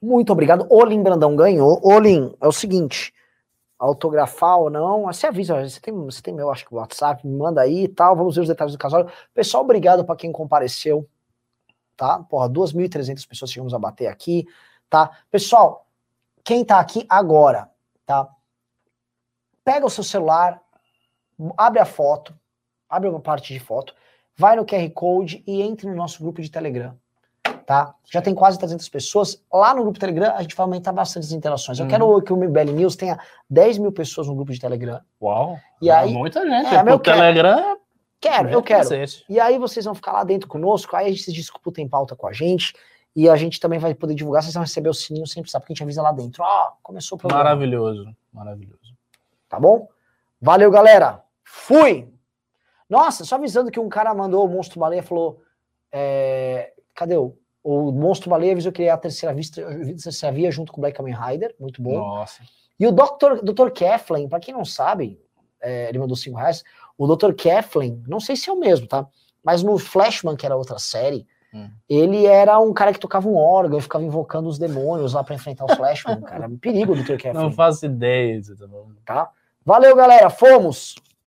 [0.00, 0.66] muito obrigado.
[0.70, 1.80] Olim Brandão ganhou.
[1.82, 3.12] Olim, é o seguinte:
[3.78, 7.60] autografar ou não, você avisa, você tem, você tem meu, acho que WhatsApp, me manda
[7.60, 8.16] aí e tal.
[8.16, 9.10] Vamos ver os detalhes do casório.
[9.32, 11.08] Pessoal, obrigado para quem compareceu,
[11.96, 12.18] tá?
[12.20, 14.46] Porra, 2.300 pessoas chegamos a bater aqui,
[14.88, 15.10] tá?
[15.30, 15.86] Pessoal,
[16.42, 17.70] quem tá aqui agora,
[18.06, 18.28] tá?
[19.64, 20.60] Pega o seu celular,
[21.56, 22.34] abre a foto,
[22.94, 23.94] abre uma parte de foto,
[24.36, 26.94] vai no QR Code e entre no nosso grupo de Telegram
[27.66, 27.94] tá?
[28.12, 29.42] Já tem quase 300 pessoas.
[29.50, 31.78] Lá no grupo Telegram, a gente vai aumentar bastante as interações.
[31.78, 31.90] Eu Uhum.
[31.90, 33.18] quero que o MBL News tenha
[33.48, 35.00] 10 mil pessoas no grupo de Telegram.
[35.22, 35.58] Uau!
[35.80, 36.74] E aí- Muita gente.
[36.74, 37.78] É, É, o Telegram.
[38.20, 38.88] Quero, gente eu quero.
[39.30, 42.14] E aí vocês vão ficar lá dentro conosco, aí a gente se disputa em pauta
[42.14, 42.74] com a gente.
[43.16, 45.62] E a gente também vai poder divulgar, vocês vão receber o sininho sempre, sabe?
[45.62, 46.42] Porque a gente avisa lá dentro.
[46.42, 47.44] Ó, começou o programa.
[47.44, 48.94] Maravilhoso, maravilhoso.
[49.48, 49.88] Tá bom?
[50.40, 51.22] Valeu, galera.
[51.44, 52.12] Fui!
[52.88, 55.40] Nossa, só avisando que um cara mandou o Monstro Baleia e falou:
[55.92, 57.36] é, cadê o?
[57.62, 59.62] O Monstro Baleia avisou que ele é a terceira vista,
[60.02, 61.54] terceira via junto com o Black Kamen Rider.
[61.58, 61.96] Muito bom.
[61.98, 62.42] Nossa.
[62.78, 63.40] E o Dr.
[63.42, 63.70] Dr.
[63.70, 65.18] Keflin, pra quem não sabe,
[65.62, 66.62] é, ele mandou 5 reais.
[66.98, 67.32] O Dr.
[67.32, 69.06] Keflin, não sei se é o mesmo, tá?
[69.42, 71.70] Mas no Flashman, que era outra série, Hum.
[71.88, 75.36] ele era um cara que tocava um órgão e ficava invocando os demônios lá pra
[75.36, 76.48] enfrentar o Flashman, cara.
[76.48, 77.16] Um perigo o Dr.
[77.16, 78.42] Keflin, Não faço ideia.
[78.58, 78.88] tá bom?
[79.06, 79.30] tá?
[79.64, 80.28] Valeu, galera.
[80.28, 80.96] Fomos!